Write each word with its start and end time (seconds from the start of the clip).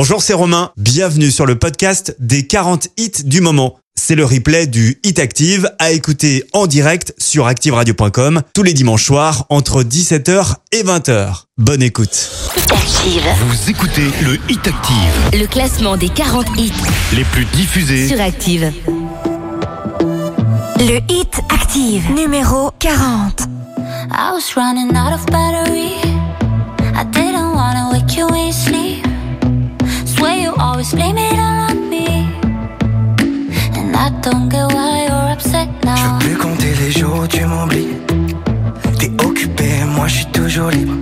Bonjour, 0.00 0.22
c'est 0.22 0.32
Romain. 0.32 0.70
Bienvenue 0.76 1.32
sur 1.32 1.44
le 1.44 1.58
podcast 1.58 2.14
des 2.20 2.46
40 2.46 2.86
hits 2.98 3.24
du 3.24 3.40
moment. 3.40 3.80
C'est 3.96 4.14
le 4.14 4.24
replay 4.24 4.68
du 4.68 5.00
Hit 5.02 5.18
Active 5.18 5.72
à 5.80 5.90
écouter 5.90 6.44
en 6.52 6.68
direct 6.68 7.14
sur 7.18 7.48
activeradio.com 7.48 8.42
tous 8.54 8.62
les 8.62 8.74
dimanches 8.74 9.04
soirs 9.04 9.46
entre 9.48 9.82
17h 9.82 10.54
et 10.70 10.84
20h. 10.84 11.46
Bonne 11.56 11.82
écoute. 11.82 12.30
Hit 12.56 12.70
Active. 12.70 13.22
Vous 13.48 13.70
écoutez 13.70 14.06
le 14.22 14.34
Hit 14.48 14.68
Active, 14.68 15.30
Le 15.32 15.46
classement 15.48 15.96
des 15.96 16.10
40 16.10 16.46
hits 16.56 16.70
les 17.12 17.24
plus 17.24 17.46
diffusés. 17.46 18.06
sur 18.06 18.20
Active. 18.20 18.72
Le 20.78 21.00
hit 21.12 21.40
active 21.50 22.08
numéro 22.14 22.70
40. 22.78 23.48
I 24.12 24.30
was 24.32 24.54
running 24.54 24.96
out 24.96 25.12
of 25.12 25.26
battery. 25.26 25.94
I 26.94 27.04
didn't 27.04 27.52
wanna 27.54 27.90
wake 27.92 28.16
you 28.16 28.28
when 28.28 28.47
always 30.78 30.94
blame 30.94 31.18
it 31.18 31.38
all 31.40 31.70
on 31.70 31.90
me. 31.90 32.06
And 33.78 33.96
I 33.96 34.10
don't 34.22 34.48
get 34.48 34.66
why 34.72 35.06
you're 35.08 35.32
upset 35.32 35.68
Je 35.82 35.86
now. 35.86 35.96
veux 35.96 36.18
plus 36.20 36.36
compter 36.36 36.72
les 36.82 36.92
jours 36.92 37.18
où 37.24 37.26
tu 37.26 37.44
m'oublies. 37.44 37.96
T'es 39.00 39.10
occupé, 39.24 39.68
moi 39.96 40.06
je 40.06 40.14
suis 40.18 40.26
toujours 40.26 40.70
libre. 40.70 40.94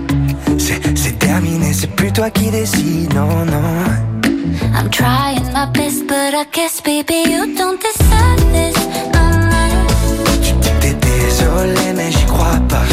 C'est, 0.57 1.19
terminé, 1.19 1.73
c'est 1.73 1.91
plus 1.95 2.11
toi 2.11 2.31
qui 2.31 2.49
décides, 2.49 3.13
non, 3.13 3.45
non. 3.45 3.85
I'm 4.73 4.89
trying 4.89 5.45
my 5.53 5.67
best, 5.71 6.07
but 6.07 6.33
I 6.33 6.45
guess, 6.51 6.81
baby, 6.81 7.29
you 7.29 7.55
don't 7.55 7.79
deserve 7.79 8.41
this. 8.53 8.75
Tu 10.41 10.53
dis 10.53 10.69
que 10.69 10.81
t'es 10.81 10.93
désolé, 10.93 11.93
mais 11.95 12.11
j'y 12.11 12.25
crois 12.25 12.59
pas. 12.67 12.83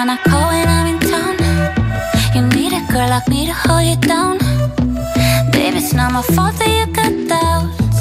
You're 0.00 0.06
the 0.06 0.12
one 0.12 0.18
I 0.18 0.30
call 0.30 0.48
when 0.48 0.68
I'm 0.68 0.86
in 0.86 0.98
town. 1.12 1.36
You 2.34 2.42
need 2.56 2.72
a 2.72 2.80
girl 2.90 3.10
like 3.10 3.28
me 3.28 3.46
to 3.46 3.52
hold 3.52 3.84
you 3.84 3.96
down. 3.96 4.38
Baby, 5.52 5.76
it's 5.76 5.92
not 5.92 6.12
my 6.12 6.22
fault 6.22 6.56
that 6.58 6.70
you 6.78 6.86
got 6.98 7.12
doubts. 7.28 8.00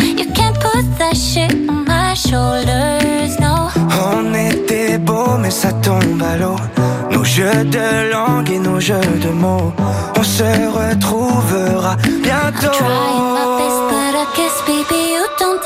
You 0.00 0.32
can't 0.32 0.58
put 0.58 0.84
that 0.98 1.14
shit 1.14 1.52
on 1.68 1.84
my 1.84 2.14
shoulders, 2.14 3.38
no. 3.40 3.68
On 4.08 4.32
était 4.32 4.96
beaux, 4.96 5.36
mais 5.38 5.50
ça 5.50 5.72
tombe 5.82 6.22
à 6.22 6.38
l'eau. 6.38 6.56
Nos 7.10 7.24
jeux 7.24 7.64
de 7.64 8.10
langue 8.10 8.50
et 8.50 8.58
nos 8.58 8.80
jeux 8.80 9.10
de 9.24 9.30
mots. 9.30 9.72
On 10.16 10.22
se 10.22 10.44
retrouvera 10.44 11.96
bientôt. 12.22 12.72
Trying 12.72 13.34
my 13.36 13.46
best, 13.58 13.80
but 13.90 14.14
I 14.16 14.26
guess, 14.34 14.56
baby, 14.66 15.12
you 15.12 15.26
don't 15.38 15.60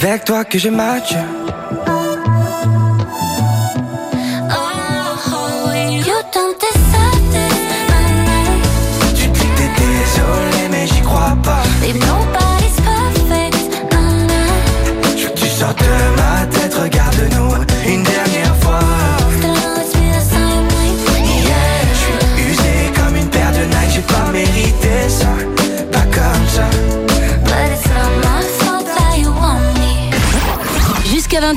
Y'a 0.00 0.06
qu'avec 0.06 0.24
toi 0.24 0.44
que 0.44 0.58
je 0.58 0.70
match. 0.70 1.14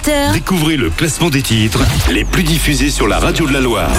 20h, 0.03 0.33
Découvrez 0.33 0.75
le 0.77 0.89
classement 0.89 1.29
des 1.29 1.41
titres 1.41 1.79
les 2.11 2.25
plus 2.25 2.43
diffusés 2.43 2.89
sur 2.89 3.07
la 3.07 3.19
radio 3.19 3.47
de 3.47 3.53
la 3.53 3.61
Loire. 3.61 3.89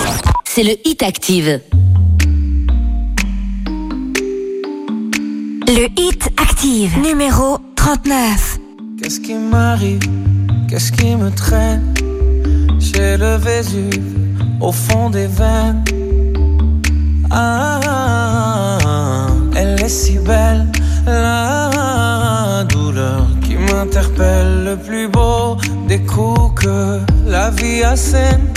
c'est 0.45 0.63
le 0.63 0.73
Hit 0.85 1.03
Active. 1.03 1.61
Le 5.67 5.89
hit 5.99 6.29
active 6.37 6.99
numéro 6.99 7.59
39. 7.77 8.59
Qu'est-ce 9.03 9.21
qui 9.21 9.35
m'arrive? 9.35 10.01
Qu'est-ce 10.69 10.93
qui 10.93 11.17
me 11.17 11.31
traîne? 11.31 11.95
J'ai 12.79 13.17
le 13.17 13.37
Vésuve 13.37 14.15
au 14.61 14.73
fond 14.73 15.09
des 15.11 15.27
veines. 15.27 15.85
Ah, 17.31 19.27
elle 19.57 19.81
est 19.83 19.89
si 19.89 20.19
belle, 20.19 20.67
la 21.07 22.65
douleur 22.69 23.27
Le 23.77 24.77
plus 24.77 25.09
beau 25.09 25.57
des 25.89 26.01
coups 26.01 26.63
que 26.63 27.01
la 27.27 27.51
vie 27.51 27.83
assène. 27.83 28.53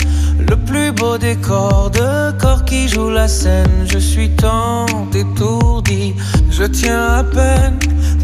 Le 0.48 0.56
plus 0.56 0.92
beau 0.92 1.18
décor 1.18 1.90
de 1.90 2.30
corps 2.38 2.64
qui 2.64 2.88
joue 2.88 3.10
la 3.10 3.26
scène. 3.26 3.86
Je 3.86 3.98
suis 3.98 4.30
tant 4.30 4.86
étourdi, 5.12 6.14
je 6.50 6.64
tiens 6.64 7.18
à 7.18 7.24
peine, 7.24 7.78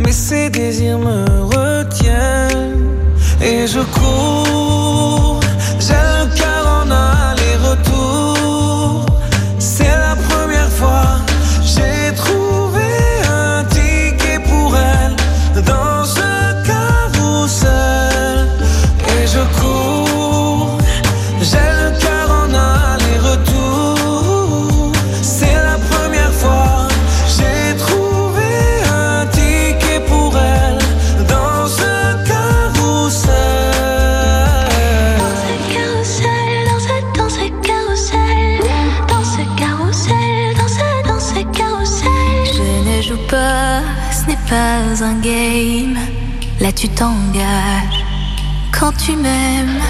mais 0.05 0.13
ces 0.13 0.51
désirs 0.51 0.99
me 0.99 1.25
retiennent. 1.43 2.89
Et 3.43 3.67
je 3.67 3.81
cours, 3.81 5.41
j'ai 5.81 5.95
le 5.95 6.27
cœur 6.37 6.65
en 6.79 6.91
aller-retour. 6.91 7.44
Là 46.65 46.73
tu 46.73 46.89
t'engages. 46.89 48.03
Quand 48.73 48.93
tu 48.97 49.13
m'aimes, 49.17 49.83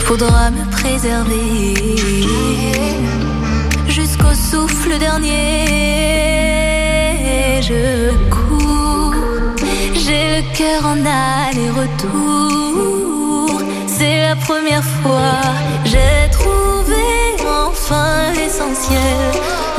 faudra 0.00 0.50
me 0.50 0.70
préserver 0.70 1.74
jusqu'au 3.88 4.34
souffle 4.34 4.98
dernier. 4.98 5.30
Je 7.62 8.10
cours, 8.28 9.14
j'ai 9.94 10.36
le 10.36 10.42
cœur 10.54 10.84
en 10.84 10.98
aller-retour. 11.48 12.02
C'est 13.86 14.20
la 14.20 14.36
première 14.36 14.84
fois, 14.84 15.40
j'ai 15.86 16.28
trouvé 16.30 17.06
enfin 17.48 18.32
l'essentiel 18.34 19.32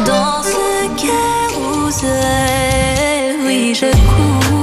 dans 0.04 0.42
ce 0.42 0.88
carrousel. 1.06 2.10
Oui, 3.46 3.76
je 3.76 3.92
cours. 3.92 4.63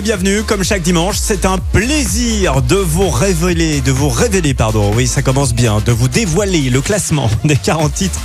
les 0.00 0.04
bienvenus, 0.04 0.44
comme 0.46 0.64
chaque 0.64 0.80
dimanche, 0.80 1.16
c'est 1.20 1.44
un 1.44 1.58
plaisir 1.58 2.62
de 2.62 2.76
vous 2.76 3.10
révéler, 3.10 3.82
de 3.82 3.92
vous 3.92 4.08
révéler, 4.08 4.54
pardon, 4.54 4.92
oui, 4.94 5.06
ça 5.06 5.20
commence 5.20 5.52
bien, 5.52 5.82
de 5.84 5.92
vous 5.92 6.08
dévoiler 6.08 6.70
le 6.70 6.80
classement 6.80 7.28
des 7.44 7.56
40 7.56 7.92
titres 7.92 8.18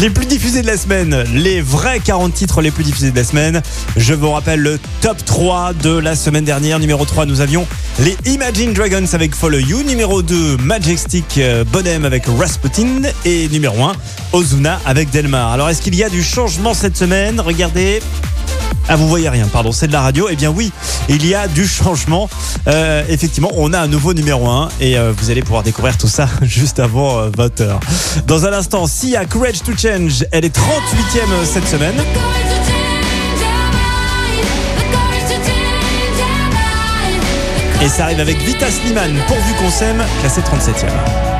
les 0.00 0.10
plus 0.10 0.26
diffusés 0.26 0.62
de 0.62 0.66
la 0.66 0.76
semaine, 0.76 1.24
les 1.32 1.60
vrais 1.60 2.00
40 2.00 2.34
titres 2.34 2.62
les 2.62 2.72
plus 2.72 2.82
diffusés 2.82 3.12
de 3.12 3.16
la 3.16 3.22
semaine. 3.22 3.62
Je 3.96 4.14
vous 4.14 4.30
rappelle 4.30 4.60
le 4.60 4.80
top 5.02 5.24
3 5.24 5.74
de 5.74 5.90
la 5.90 6.16
semaine 6.16 6.44
dernière. 6.44 6.80
Numéro 6.80 7.04
3, 7.04 7.26
nous 7.26 7.40
avions 7.40 7.66
les 8.00 8.16
Imagine 8.24 8.72
Dragons 8.72 9.06
avec 9.12 9.34
Follow 9.34 9.58
You. 9.58 9.82
Numéro 9.82 10.22
2, 10.22 10.56
Majestic 10.56 11.38
euh, 11.38 11.64
Bonhomme 11.64 12.06
avec 12.06 12.24
Rasputin. 12.26 13.02
Et 13.24 13.48
numéro 13.48 13.84
1, 13.84 13.92
Ozuna 14.32 14.80
avec 14.86 15.10
Delmar. 15.10 15.52
Alors, 15.52 15.68
est-ce 15.68 15.82
qu'il 15.82 15.94
y 15.94 16.02
a 16.02 16.08
du 16.08 16.22
changement 16.22 16.72
cette 16.72 16.96
semaine? 16.96 17.40
Regardez. 17.40 18.00
Ah, 18.88 18.96
vous 18.96 19.08
voyez 19.08 19.28
rien, 19.28 19.46
pardon, 19.46 19.70
c'est 19.70 19.86
de 19.86 19.92
la 19.92 20.00
radio. 20.00 20.28
Eh 20.30 20.36
bien 20.36 20.50
oui, 20.50 20.72
il 21.08 21.24
y 21.24 21.34
a 21.34 21.46
du 21.46 21.66
changement. 21.66 22.28
Euh, 22.66 23.04
effectivement, 23.08 23.50
on 23.54 23.72
a 23.72 23.78
un 23.78 23.86
nouveau 23.86 24.14
numéro 24.14 24.48
1 24.48 24.68
et 24.80 24.98
euh, 24.98 25.12
vous 25.16 25.30
allez 25.30 25.42
pouvoir 25.42 25.62
découvrir 25.62 25.96
tout 25.96 26.08
ça 26.08 26.28
juste 26.42 26.80
avant 26.80 27.18
euh, 27.18 27.30
20h. 27.30 27.78
Dans 28.26 28.46
un 28.46 28.52
instant, 28.52 28.86
Sia 28.86 29.24
Courage 29.26 29.62
to 29.62 29.76
Change, 29.76 30.24
elle 30.32 30.44
est 30.44 30.56
38e 30.56 31.44
cette 31.44 31.68
semaine. 31.68 31.94
Et 37.82 37.88
ça 37.88 38.04
arrive 38.04 38.20
avec 38.20 38.38
Vita 38.42 38.70
Sliman, 38.70 39.10
pourvu 39.26 39.54
qu'on 39.58 39.70
s'aime, 39.70 40.04
classé 40.20 40.42
37e. 40.42 41.39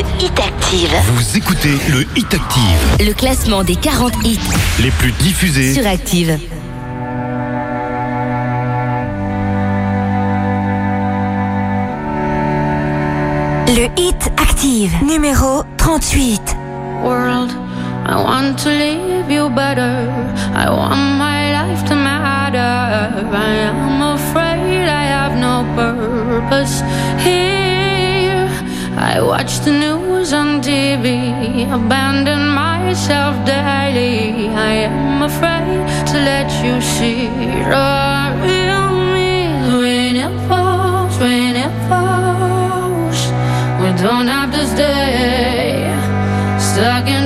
Le 0.00 0.24
Hit 0.24 0.40
Active. 0.40 0.96
Vous 1.12 1.36
écoutez 1.36 1.76
le 1.90 2.06
Hit 2.16 2.32
Active, 2.32 3.06
Le 3.06 3.12
classement 3.12 3.62
des 3.62 3.76
40 3.76 4.14
hits 4.24 4.38
Les 4.82 4.90
plus 4.92 5.12
diffusés 5.12 5.74
sur 5.74 5.86
Active. 5.86 6.38
Le 13.66 13.88
hit 14.00 14.32
active, 14.38 14.90
numéro 15.04 15.64
38. 15.76 16.56
world. 17.04 17.50
I 18.06 18.16
want 18.16 18.58
to 18.60 18.70
leave 18.70 19.30
you 19.30 19.50
better. 19.50 20.08
I 20.54 20.70
want 20.70 21.18
my 21.18 21.52
life 21.52 21.86
to 21.88 21.94
matter. 21.94 22.56
I 22.56 23.52
am 23.68 24.00
afraid 24.14 24.88
I 24.88 25.04
have 25.04 25.36
no 25.36 25.66
purpose 25.76 26.80
here. 27.22 27.69
I 28.96 29.20
watch 29.22 29.60
the 29.60 29.72
news 29.72 30.32
on 30.32 30.60
TV, 30.60 31.64
abandon 31.72 32.48
myself 32.48 33.34
daily. 33.46 34.48
I 34.48 34.72
am 34.88 35.22
afraid 35.22 35.86
to 36.10 36.16
let 36.30 36.48
you 36.64 36.80
see 36.80 37.28
the 37.70 38.34
real 38.42 38.90
me 39.14 39.32
when 39.80 40.16
it 40.16 40.48
falls, 40.48 41.18
when 41.18 41.56
it 41.56 41.74
falls. 41.88 43.20
We 43.80 43.88
don't 44.02 44.28
have 44.28 44.50
to 44.52 44.66
stay 44.66 45.90
stuck 46.58 47.06
in 47.08 47.19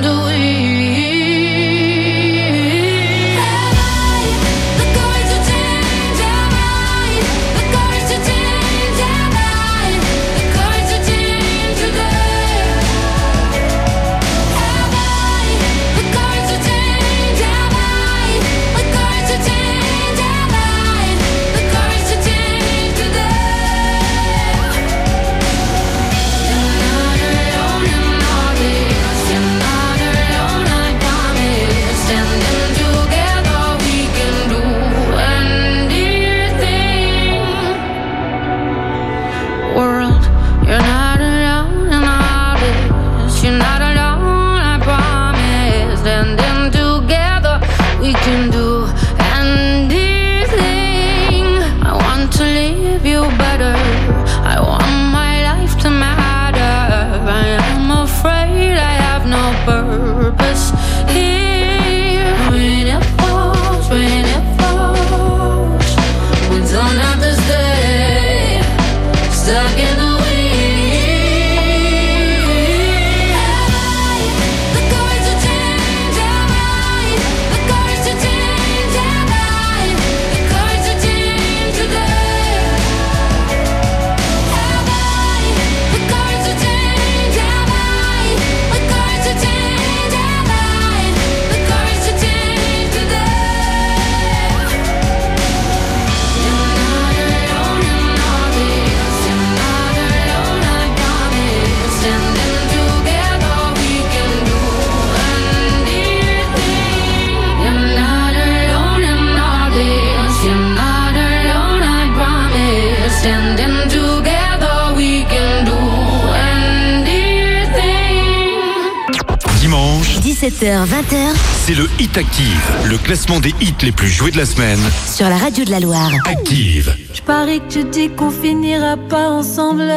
classement 123.04 123.38
des 123.38 123.50
hits 123.60 123.74
les 123.82 123.92
plus 123.92 124.08
joués 124.08 124.30
de 124.30 124.38
la 124.38 124.46
semaine. 124.46 124.80
sur 125.06 125.28
la 125.28 125.36
radio 125.36 125.62
de 125.64 125.70
la 125.70 125.78
Loire. 125.78 126.10
Active. 126.24 126.96
Je 127.12 127.20
parie 127.20 127.60
que 127.60 127.74
tu 127.74 127.84
dis 127.84 128.08
qu'on 128.08 128.30
finira 128.30 128.96
pas 128.96 129.28
ensemble. 129.28 129.92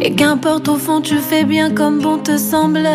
Et 0.00 0.14
qu'importe 0.14 0.68
au 0.68 0.76
fond, 0.76 1.00
tu 1.00 1.16
fais 1.16 1.44
bien 1.44 1.72
comme 1.72 2.00
bon 2.00 2.18
te 2.18 2.38
semble. 2.38 2.88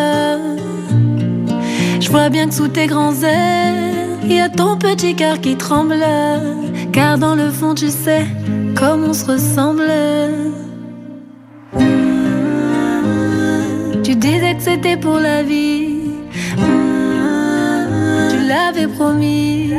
Je 2.00 2.08
vois 2.10 2.30
bien 2.30 2.48
que 2.48 2.54
sous 2.54 2.68
tes 2.68 2.86
grands 2.86 3.22
airs, 3.22 3.74
il 4.24 4.32
y 4.32 4.40
a 4.40 4.48
ton 4.48 4.78
petit 4.78 5.14
cœur 5.14 5.40
qui 5.40 5.56
tremble. 5.56 6.02
Car 6.92 7.18
dans 7.18 7.34
le 7.34 7.50
fond, 7.50 7.74
tu 7.74 7.90
sais 7.90 8.26
comme 8.74 9.04
on 9.04 9.12
se 9.12 9.26
ressemble. 9.26 9.90
Tu 14.02 14.14
disais 14.14 14.54
que 14.54 14.62
c'était 14.62 14.96
pour 14.96 15.18
la 15.18 15.42
vie. 15.42 15.65
Promis. 18.94 19.72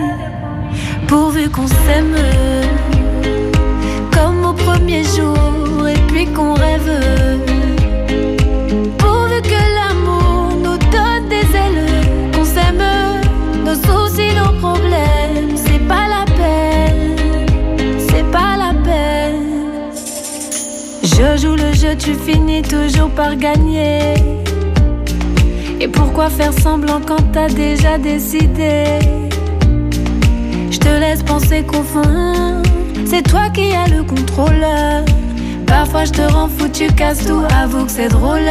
Pourvu 1.08 1.50
qu'on 1.50 1.68
s'aime 1.68 2.16
comme 4.12 4.46
au 4.46 4.54
premier 4.54 5.04
jour 5.04 5.88
et 5.88 5.98
puis 6.08 6.26
qu'on 6.26 6.54
rêve. 6.54 6.92
Pourvu 8.98 9.42
que 9.42 9.62
l'amour 9.78 10.52
nous 10.64 10.78
donne 10.92 11.30
des 11.30 11.48
ailes, 11.56 12.32
qu'on 12.34 12.44
s'aime, 12.44 12.84
nos 13.64 13.76
soucis, 13.76 14.36
nos 14.36 14.54
problèmes. 14.60 15.56
C'est 15.56 15.88
pas 15.88 16.08
la 16.10 16.26
peine, 16.36 17.16
c'est 18.10 18.30
pas 18.32 18.58
la 18.58 18.74
peine. 18.84 19.92
Je 21.04 21.42
joue 21.42 21.56
le 21.56 21.74
jeu, 21.74 21.96
tu 21.98 22.14
finis 22.14 22.62
toujours 22.62 23.10
par 23.12 23.36
gagner. 23.36 24.37
Pourquoi 26.18 26.36
faire 26.36 26.54
semblant 26.64 27.00
quand 27.00 27.32
t'as 27.32 27.48
déjà 27.48 28.00
décidé? 28.00 28.86
Je 30.72 30.80
te 30.80 30.88
laisse 30.88 31.22
penser 31.22 31.62
qu'au 31.62 31.84
fond, 31.84 32.64
c'est 33.06 33.22
toi 33.22 33.50
qui 33.54 33.72
as 33.76 33.88
le 33.88 34.02
contrôle. 34.02 34.66
Parfois 35.68 36.06
je 36.06 36.14
te 36.14 36.22
rends 36.24 36.48
fou, 36.48 36.70
tu 36.74 36.88
casses 36.88 37.24
tout, 37.24 37.44
avoue 37.62 37.86
que 37.86 37.92
c'est 37.92 38.08
drôle. 38.08 38.50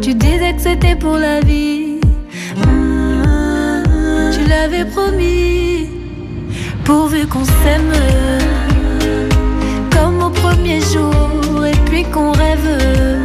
Tu 0.00 0.14
disais 0.14 0.54
que 0.54 0.60
c'était 0.60 0.94
pour 0.94 1.16
la 1.16 1.40
vie. 1.40 1.98
Tu 4.32 4.48
l'avais 4.48 4.84
promis, 4.84 5.88
pourvu 6.84 7.26
qu'on 7.26 7.44
s'aime. 7.44 7.92
Comme 9.90 10.22
au 10.22 10.30
premier 10.30 10.80
jour, 10.80 11.66
et 11.66 11.76
puis 11.90 12.04
qu'on 12.04 12.30
rêve. 12.30 13.21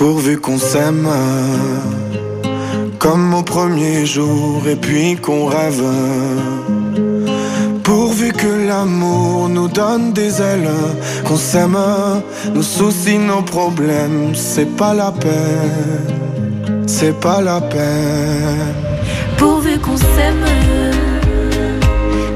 Pourvu 0.00 0.38
qu'on 0.38 0.56
s'aime 0.56 1.06
comme 2.98 3.34
au 3.34 3.42
premier 3.42 4.06
jour 4.06 4.66
et 4.66 4.76
puis 4.76 5.16
qu'on 5.16 5.44
rêve. 5.44 5.84
Pourvu 7.84 8.32
que 8.32 8.66
l'amour 8.66 9.50
nous 9.50 9.68
donne 9.68 10.14
des 10.14 10.40
ailes, 10.40 10.70
qu'on 11.26 11.36
s'aime, 11.36 11.76
nos 12.54 12.62
soucis, 12.62 13.18
nos 13.18 13.42
problèmes, 13.42 14.34
c'est 14.34 14.74
pas 14.74 14.94
la 14.94 15.12
peine, 15.12 16.86
c'est 16.86 17.20
pas 17.20 17.42
la 17.42 17.60
peine. 17.60 18.72
Pourvu 19.36 19.78
qu'on 19.80 19.98
s'aime 19.98 20.46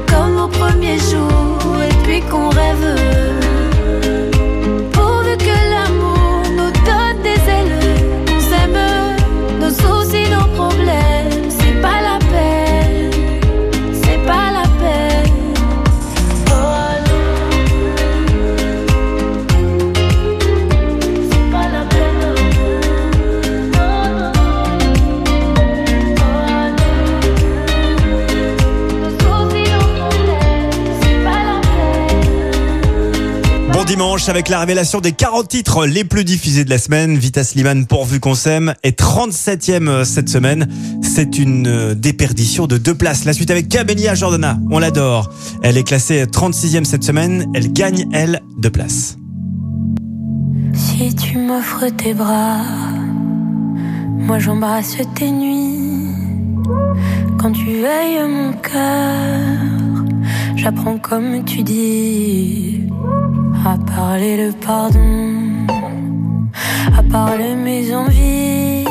comme 0.05 0.37
au 0.37 0.47
premier 0.49 0.99
jour 0.99 1.81
et 1.81 1.95
puis 2.03 2.21
qu'on 2.29 2.49
rêve. 2.49 3.34
Dimanche 33.95 34.27
avec 34.27 34.49
la 34.49 34.59
révélation 34.59 34.99
des 34.99 35.13
40 35.13 35.47
titres 35.47 35.85
les 35.85 36.03
plus 36.03 36.25
diffusés 36.25 36.65
de 36.65 36.69
la 36.69 36.77
semaine. 36.77 37.17
Vita 37.17 37.45
Slimane 37.45 37.85
pourvu 37.85 38.19
qu'on 38.19 38.35
s'aime 38.35 38.73
est 38.83 38.99
37e 38.99 40.03
cette 40.03 40.27
semaine. 40.27 40.67
C'est 41.01 41.39
une 41.39 41.67
euh, 41.67 41.95
déperdition 41.95 42.67
de 42.67 42.77
deux 42.77 42.93
places. 42.93 43.23
La 43.23 43.31
suite 43.31 43.51
avec 43.51 43.69
Camélia 43.69 44.13
Jordana, 44.13 44.59
on 44.69 44.79
l'adore. 44.79 45.29
Elle 45.63 45.77
est 45.77 45.85
classée 45.85 46.25
36e 46.25 46.83
cette 46.83 47.05
semaine. 47.05 47.49
Elle 47.55 47.71
gagne, 47.71 48.09
elle, 48.11 48.41
deux 48.57 48.69
places. 48.69 49.15
Si 50.73 51.15
tu 51.15 51.37
m'offres 51.37 51.87
tes 51.95 52.13
bras, 52.13 52.63
moi 54.17 54.39
j'embrasse 54.39 54.97
tes 55.15 55.31
nuits. 55.31 56.09
Quand 57.39 57.53
tu 57.53 57.65
veilles 57.65 58.27
mon 58.27 58.51
cœur, 58.51 60.03
j'apprends 60.57 60.97
comme 60.97 61.45
tu 61.45 61.63
dis 61.63 62.81
à 63.65 63.77
parler 63.77 64.37
le 64.37 64.51
pardon, 64.51 65.65
à 66.95 67.01
parler 67.11 67.55
mes 67.55 67.95
envies, 67.95 68.85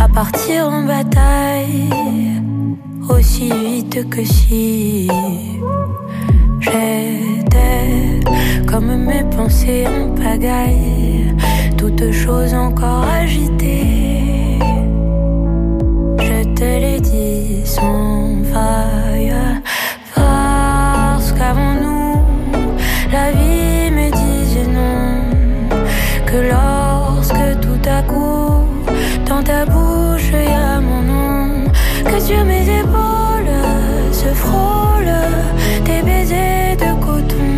à 0.00 0.08
partir 0.08 0.68
en 0.68 0.82
bataille. 0.82 1.88
Aussi 3.08 3.50
vite 3.52 4.08
que 4.10 4.24
si. 4.24 5.08
J'étais 6.58 8.20
comme 8.66 8.96
mes 8.96 9.22
pensées 9.36 9.86
en 9.86 10.14
pagaille, 10.20 11.34
toutes 11.76 12.10
choses 12.10 12.54
encore 12.54 13.04
agitées. 13.04 14.58
Je 16.18 16.54
te 16.54 16.64
l'ai 16.64 17.00
dit 17.00 17.60
sans 17.64 18.42
faille, 18.52 19.34
parce 20.14 21.30
qu'avant 21.32 21.74
nous, 21.74 22.16
la 23.12 23.30
vie 23.30 23.43
sur 32.26 32.42
mes 32.44 32.62
épaules 32.62 33.54
se 34.12 34.28
frôlent 34.28 35.20
tes 35.84 36.02
baisers 36.02 36.76
de 36.76 36.90
coton. 37.04 37.52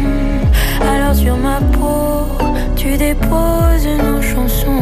Alors 0.83 1.15
sur 1.15 1.37
ma 1.37 1.61
peau, 1.75 2.27
tu 2.75 2.97
déposes 2.97 3.89
nos 4.05 4.21
chansons. 4.21 4.73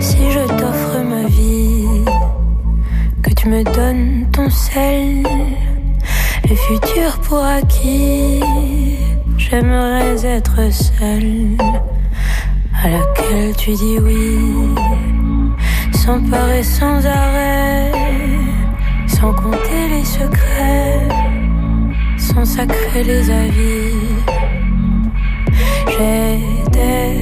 Si 0.00 0.18
je 0.34 0.44
t'offre 0.58 0.96
ma 1.08 1.24
vie, 1.28 2.04
que 3.22 3.30
tu 3.30 3.48
me 3.48 3.62
donnes 3.62 4.26
ton 4.32 4.50
sel 4.50 5.19
J'aimerais 9.36 10.24
être 10.24 10.72
seule, 10.72 11.56
à 12.82 12.88
laquelle 12.88 13.54
tu 13.56 13.72
dis 13.72 13.98
oui, 14.00 14.38
sans 15.92 16.20
peur 16.28 16.48
et 16.50 16.62
sans 16.62 17.04
arrêt, 17.06 17.92
sans 19.06 19.32
compter 19.32 19.88
les 19.90 20.04
secrets, 20.04 21.08
sans 22.16 22.44
sacrer 22.44 23.04
les 23.04 23.30
avis. 23.30 23.94
J'étais 25.86 27.16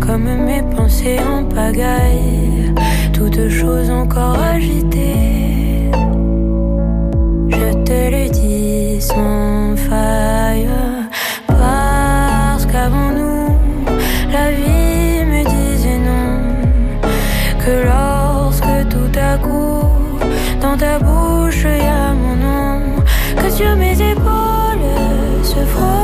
comme 0.00 0.44
mes 0.46 0.62
pensées 0.74 1.18
en 1.20 1.44
pagaille, 1.44 2.74
toutes 3.12 3.48
choses 3.48 3.90
encore 3.90 4.38
agitées. 4.38 5.90
Je 7.48 7.72
te 7.84 8.10
le 8.10 8.28
dis 8.30 8.43
parce 11.46 12.66
qu'avant 12.66 13.10
nous, 13.10 13.58
la 14.32 14.50
vie 14.50 15.24
me 15.24 15.42
disait 15.44 15.98
non. 15.98 17.08
Que 17.64 17.74
lorsque 17.90 18.88
tout 18.88 19.18
à 19.18 19.38
coup, 19.38 20.18
dans 20.60 20.76
ta 20.76 20.98
bouche, 20.98 21.64
y 21.64 21.86
a 21.86 22.12
mon 22.12 22.36
nom, 22.36 22.80
que 23.36 23.50
sur 23.50 23.74
mes 23.76 23.96
épaules 24.12 24.90
se 25.42 25.64
frôle 25.72 26.03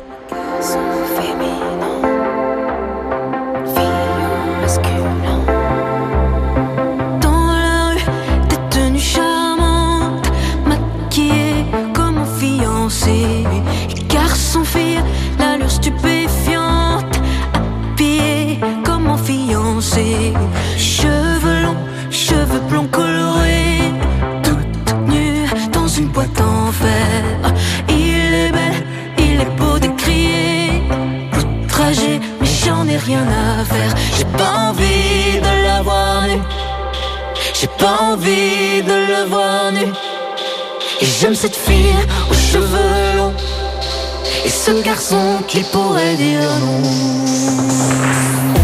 J'ai 33.07 34.25
pas 34.37 34.69
envie 34.69 35.39
de 35.39 35.63
la 35.63 35.81
voir 35.81 36.27
nue. 36.27 36.41
J'ai 37.59 37.67
pas 37.67 37.97
envie 38.01 38.83
de 38.83 38.93
le 38.93 39.27
voir 39.27 39.71
nu. 39.71 39.91
Et 41.01 41.05
j'aime 41.05 41.33
cette 41.33 41.55
fille 41.55 41.95
aux 42.29 42.33
cheveux 42.33 43.17
longs. 43.17 43.33
Et 44.45 44.49
ce 44.49 44.83
garçon 44.83 45.39
qui 45.47 45.63
pourrait 45.63 46.15
dire 46.15 46.41
non. 46.59 48.60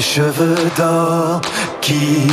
Cheveux 0.00 0.56
d'or 0.76 1.40
qui 1.80 2.26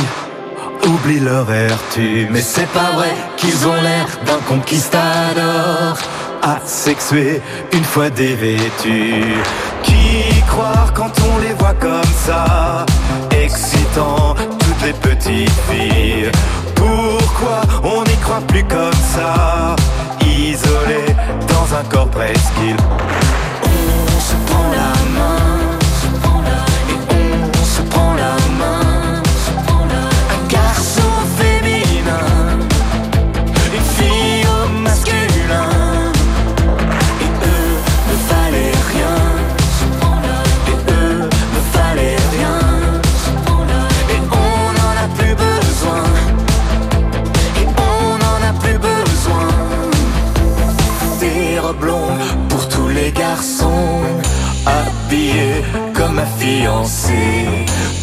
oublient 0.86 1.20
leur 1.20 1.44
vertu. 1.44 2.26
Mais 2.30 2.40
c'est 2.40 2.68
pas 2.68 2.92
vrai 2.94 3.12
qu'ils 3.36 3.66
ont 3.66 3.80
l'air 3.82 4.06
d'un 4.26 4.38
conquistador 4.48 5.96
asexué 6.42 7.40
une 7.72 7.84
fois 7.84 8.10
dévêtus. 8.10 9.34
Qui 9.82 10.40
croire 10.46 10.92
quand 10.94 11.12
on 11.32 11.38
les 11.38 11.54
voit 11.54 11.74
comme 11.74 12.14
ça, 12.26 12.86
excitant 13.30 14.34
toutes 14.34 14.82
les 14.84 14.92
petites 14.92 15.60
filles. 15.68 16.30
Pourquoi 16.74 17.60
on 17.82 18.02
n'y 18.04 18.16
croit 18.16 18.42
plus 18.46 18.64
comme 18.64 19.00
ça, 19.14 19.76
isolé 20.20 21.14
dans 21.48 21.76
un 21.76 21.84
corps 21.84 22.10
presqu'île. 22.10 22.76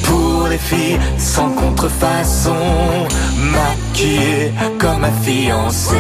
Pour 0.04 0.48
les 0.48 0.58
filles 0.58 1.00
sans 1.18 1.50
contrefaçon. 1.52 2.56
Maquillés 3.38 4.52
comme 4.80 5.04
un 5.04 5.12
fiancé. 5.24 5.96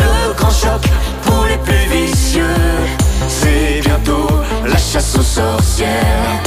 Le 0.00 0.34
grand 0.34 0.50
choc 0.50 0.82
pour 1.24 1.44
les 1.44 1.58
plus 1.58 1.86
vicieux. 1.90 2.62
C'est 3.28 3.80
bientôt 3.84 4.28
la 4.64 4.76
chasse 4.76 5.16
aux 5.18 5.22
sorcières 5.22 6.45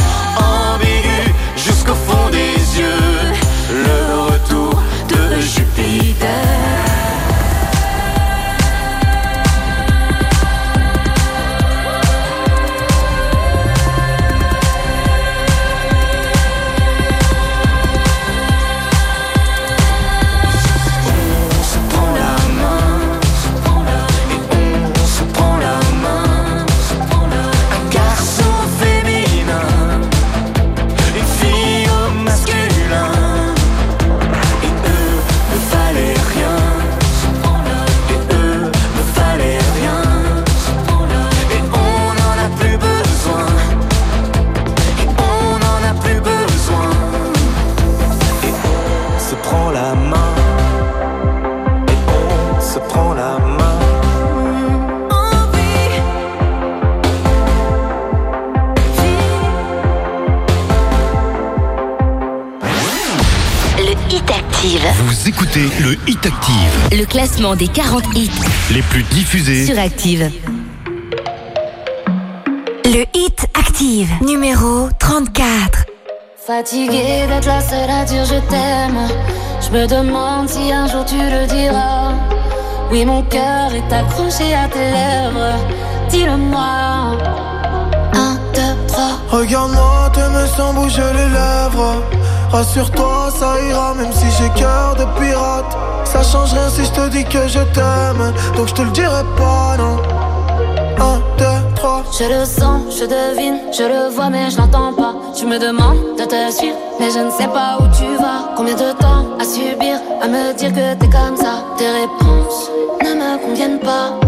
écoutez 65.60 65.84
le 65.84 65.98
Hit 66.08 66.26
Active, 66.26 67.00
Le 67.00 67.06
classement 67.06 67.56
des 67.56 67.68
40 67.68 68.04
hits 68.16 68.32
les 68.72 68.82
plus 68.82 69.04
diffusés. 69.04 69.66
sur 69.66 69.78
Active. 69.78 70.32
Le 72.86 73.06
Hit 73.14 73.46
Active, 73.58 74.10
numéro 74.22 74.90
34. 75.00 75.86
Fatiguée 76.46 77.26
d'être 77.28 77.48
la 77.48 77.62
seule 77.62 77.90
à 77.90 78.06
dire 78.06 78.26
je 78.26 78.40
t'aime. 78.50 79.08
Je 79.62 79.70
me 79.78 79.86
demande 79.88 80.48
si 80.50 80.72
un 80.72 80.88
jour 80.88 81.06
tu 81.06 81.16
le 81.18 81.46
diras. 81.48 82.14
Oui, 82.92 83.06
mon 83.06 83.22
cœur 83.24 83.72
est 83.74 83.94
accroché 83.94 84.54
à 84.54 84.68
tes 84.68 84.80
lèvres. 84.80 85.58
Dis-le-moi. 86.10 87.18
Un, 88.14 88.36
deux, 88.54 88.88
trois. 88.88 89.20
Regarde-moi, 89.30 90.12
t'aimes 90.14 90.48
sans 90.56 90.74
bouger 90.74 91.02
les 91.14 91.30
lèvres. 91.30 92.02
Rassure-toi, 92.52 93.30
ça 93.38 93.62
ira, 93.70 93.94
même 93.94 94.12
si 94.12 94.26
j'ai 94.38 94.50
cœur 94.60 94.96
de 94.96 95.06
pirate. 95.20 95.78
Ça 96.04 96.24
change 96.24 96.54
rien 96.54 96.70
si 96.70 96.84
je 96.84 96.92
te 96.92 97.10
dis 97.10 97.24
que 97.24 97.48
je 97.48 97.60
t'aime. 97.74 98.34
Donc 98.56 98.68
je 98.68 98.74
te 98.74 98.82
le 98.82 98.90
dirai 98.90 99.24
pas, 99.38 99.78
non. 99.78 99.98
Un, 101.00 101.20
deux, 101.38 101.76
trois. 101.76 102.04
Je 102.18 102.26
le 102.26 102.46
sens, 102.46 102.82
je 103.00 103.06
devine, 103.06 103.60
je 103.72 103.84
le 103.84 104.10
vois, 104.14 104.30
mais 104.30 104.50
je 104.50 104.58
l'entends 104.58 104.94
pas. 104.94 105.14
Tu 105.36 105.46
me 105.46 105.60
demandes 105.60 106.18
de 106.18 106.26
te 106.26 106.52
suivre, 106.52 106.76
mais 107.00 107.12
je 107.12 107.20
ne 107.20 107.30
sais 107.30 107.48
pas 107.48 107.78
où 107.80 107.84
tu 107.96 108.18
vas. 108.18 108.54
Combien 108.58 108.74
de 108.76 108.92
temps 108.94 109.26
à 109.40 109.44
subir, 109.44 110.00
à 110.22 110.28
me 110.28 110.54
dire 110.54 110.74
que 110.74 110.96
t'es 110.96 111.10
comme 111.10 111.38
ça? 111.38 111.64
Tes 111.78 111.88
réponses 111.88 112.72
ne 113.04 113.14
me 113.14 113.46
conviennent 113.46 113.80
pas. 113.80 114.20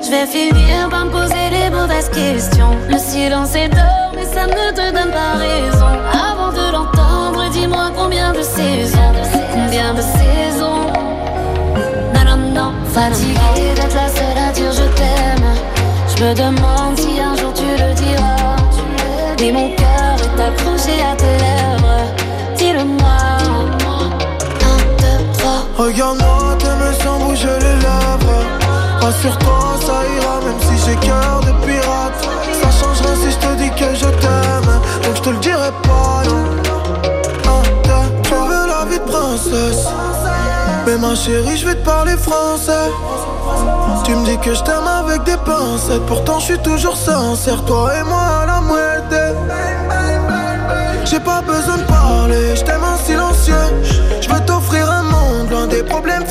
Je 0.00 0.10
vais 0.10 0.26
finir 0.26 0.88
par 0.90 1.06
me 1.06 1.10
poser 1.10 1.50
les 1.50 1.70
mauvaises 1.70 2.08
questions. 2.10 2.70
Le 2.88 2.98
silence 2.98 3.54
est 3.56 3.68
d'or, 3.68 4.12
mais 4.14 4.24
ça 4.24 4.46
ne 4.46 4.70
te 4.70 4.92
donne 4.92 5.10
pas 5.10 5.34
raison. 5.36 5.86
Avant 6.12 6.52
de 6.52 6.72
l'entendre, 6.72 7.07
dis-moi 7.50 7.90
combien 7.96 8.32
de 8.32 8.42
saisons, 8.42 9.12
combien 9.52 9.94
de 9.94 10.00
saisons. 10.00 10.86
Non, 12.14 12.24
non, 12.24 12.36
non, 12.54 12.72
fatiguée 12.92 13.74
d'être 13.74 13.94
la 13.94 14.08
seule 14.08 14.38
à 14.48 14.52
dire 14.52 14.72
je 14.72 14.84
t'aime. 14.96 15.48
Je 16.16 16.24
me 16.24 16.34
demande 16.34 16.98
si 16.98 17.20
un 17.20 17.36
jour 17.36 17.52
tu 17.54 17.64
le 17.64 17.94
diras. 17.94 18.56
Mais 19.40 19.52
mon 19.52 19.70
cœur 19.76 20.16
est 20.18 20.42
accroché 20.42 21.00
à 21.00 21.14
tes 21.14 21.36
lèvres. 21.44 22.04
Dis-le-moi. 22.56 23.18
Un, 24.68 24.78
deux, 25.00 25.38
trois. 25.38 25.84
Regarde-moi, 25.84 26.56
t'aimes 26.58 26.94
sans 27.02 27.18
bouger 27.20 27.46
les 27.60 27.76
lèvres. 27.76 28.44
Rassure-toi, 29.00 29.76
ça 29.86 30.02
ira, 30.16 30.40
même 30.44 30.60
si 30.60 30.84
j'ai 30.84 30.96
cœur 30.96 31.40
de 31.40 31.52
pirate. 31.64 32.28
Ça 32.60 32.70
change 32.80 33.00
rien 33.00 33.14
si 33.14 33.30
je 33.30 33.36
te 33.36 33.54
dis 33.54 33.70
que 33.70 33.94
je 33.94 34.10
t'aime. 34.20 34.80
Donc 35.04 35.16
je 35.16 35.22
te 35.22 35.30
le 35.30 35.38
dirai 35.38 35.70
pas, 35.84 36.22
non. 36.28 36.67
Mais 40.86 40.96
ma 40.96 41.14
chérie, 41.14 41.56
je 41.56 41.66
vais 41.66 41.74
te 41.74 41.84
parler 41.84 42.16
français. 42.16 42.90
Tu 44.04 44.14
me 44.14 44.24
dis 44.24 44.38
que 44.38 44.54
je 44.54 44.62
t'aime 44.62 44.86
avec 44.86 45.22
des 45.24 45.36
pincettes. 45.36 46.04
Pourtant, 46.06 46.38
je 46.40 46.46
suis 46.46 46.58
toujours 46.58 46.96
sincère. 46.96 47.64
Toi 47.64 47.92
et 48.00 48.04
moi 48.04 48.22
à 48.42 48.46
la 48.46 48.60
moitié. 48.60 49.18
J'ai 51.04 51.20
pas 51.20 51.40
besoin 51.40 51.78
de 51.78 51.84
parler, 51.84 52.54
je 52.54 52.62
t'aime 52.62 52.84
en 52.84 52.98
silencieux. 52.98 53.54
Je 54.20 54.28
veux 54.28 54.40
t'offrir 54.40 54.90
un 54.90 55.02
monde 55.04 55.50
loin 55.50 55.66
des 55.66 55.82
problèmes 55.82 56.26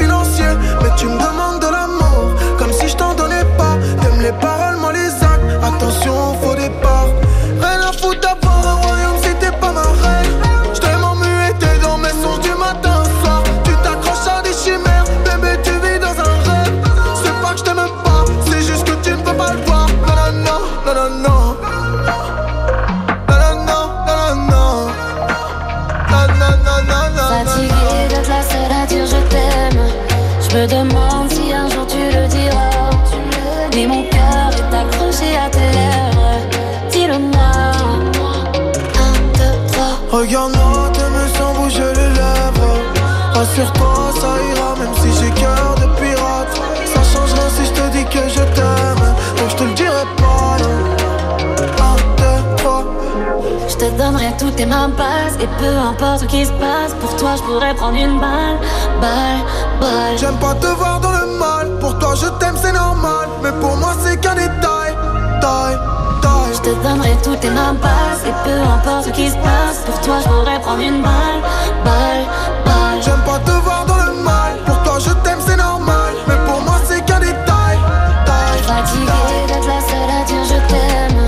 toutes 54.37 54.55
tes 54.55 54.65
mains 54.65 54.89
passes 54.89 55.35
Et 55.41 55.47
peu 55.59 55.77
importe 55.77 56.21
ce 56.21 56.25
qui 56.25 56.45
se 56.45 56.51
passe 56.51 56.93
Pour 56.99 57.15
toi 57.17 57.35
je 57.37 57.41
pourrais 57.43 57.73
prendre 57.73 57.97
une 57.97 58.19
balle 58.19 58.57
Balle, 59.01 59.41
balle 59.81 60.17
J'aime 60.17 60.37
pas 60.37 60.53
te 60.55 60.67
voir 60.67 60.99
dans 60.99 61.11
le 61.11 61.37
mal. 61.37 61.69
Pour 61.79 61.97
toi, 61.99 62.13
je 62.15 62.27
t'aime, 62.39 62.55
c'est 62.61 62.71
normal. 62.71 63.27
Mais 63.43 63.51
pour 63.59 63.75
moi, 63.77 63.93
c'est 64.03 64.19
qu'un 64.19 64.35
détail. 64.35 64.95
Taille, 65.41 65.77
taille. 66.21 66.53
Je 66.53 66.61
te 66.61 66.83
donnerai 66.83 67.15
toutes 67.23 67.39
tes 67.39 67.49
mains 67.49 67.75
passes 67.75 68.23
Et 68.25 68.33
peu 68.43 68.59
importe 68.61 69.05
ce 69.05 69.09
qui 69.11 69.29
se 69.29 69.35
passe 69.35 69.83
Pour 69.85 69.99
toi 70.01 70.15
je 70.23 70.27
pourrais 70.29 70.59
prendre 70.59 70.81
une 70.81 71.01
balle 71.01 71.41
Balle, 71.83 72.25
balle 72.65 73.01
J'aime 73.01 73.21
pas 73.25 73.39
te 73.39 73.51
voir 73.51 73.85
dans 73.85 73.97
le 73.97 74.23
mal. 74.23 74.57
Pour 74.65 74.81
toi, 74.83 74.97
je 74.99 75.11
t'aime, 75.23 75.39
c'est 75.45 75.57
normal. 75.57 76.13
Mais 76.27 76.35
pour 76.45 76.61
moi, 76.61 76.75
c'est 76.85 77.03
qu'un 77.05 77.19
détail. 77.19 77.77
Taille, 78.25 78.63
Fatiguée 78.63 79.47
d'être 79.47 79.67
la 79.67 79.81
seule 79.81 80.11
à 80.19 80.23
dire 80.25 80.43
je 80.43 80.73
t'aime 80.73 81.21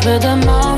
Je 0.00 0.08
me 0.08 0.18
demande 0.18 0.69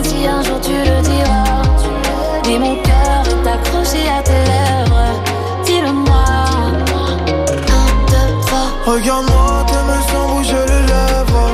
Regarde-moi, 8.93 9.65
t'aimes 9.69 10.03
sans 10.13 10.35
bouger 10.35 10.67
les 10.69 10.87
lèvres. 10.87 11.51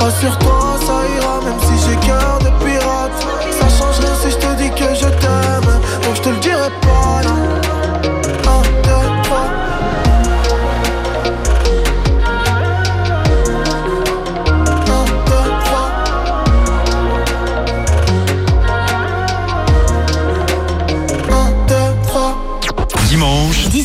Rassure-toi, 0.00 0.76
ça 0.84 1.00
ira, 1.16 1.40
même 1.40 1.58
si 1.60 1.88
j'ai 1.88 1.96
cœur 2.06 2.38
de 2.40 2.50
pirate. 2.62 3.10
Ça 3.58 3.68
change 3.70 4.00
si 4.20 4.30
je 4.30 4.36
te 4.36 4.54
dis 4.56 4.68
que 4.68 4.94
je 4.94 5.08
t'aime. 5.18 5.23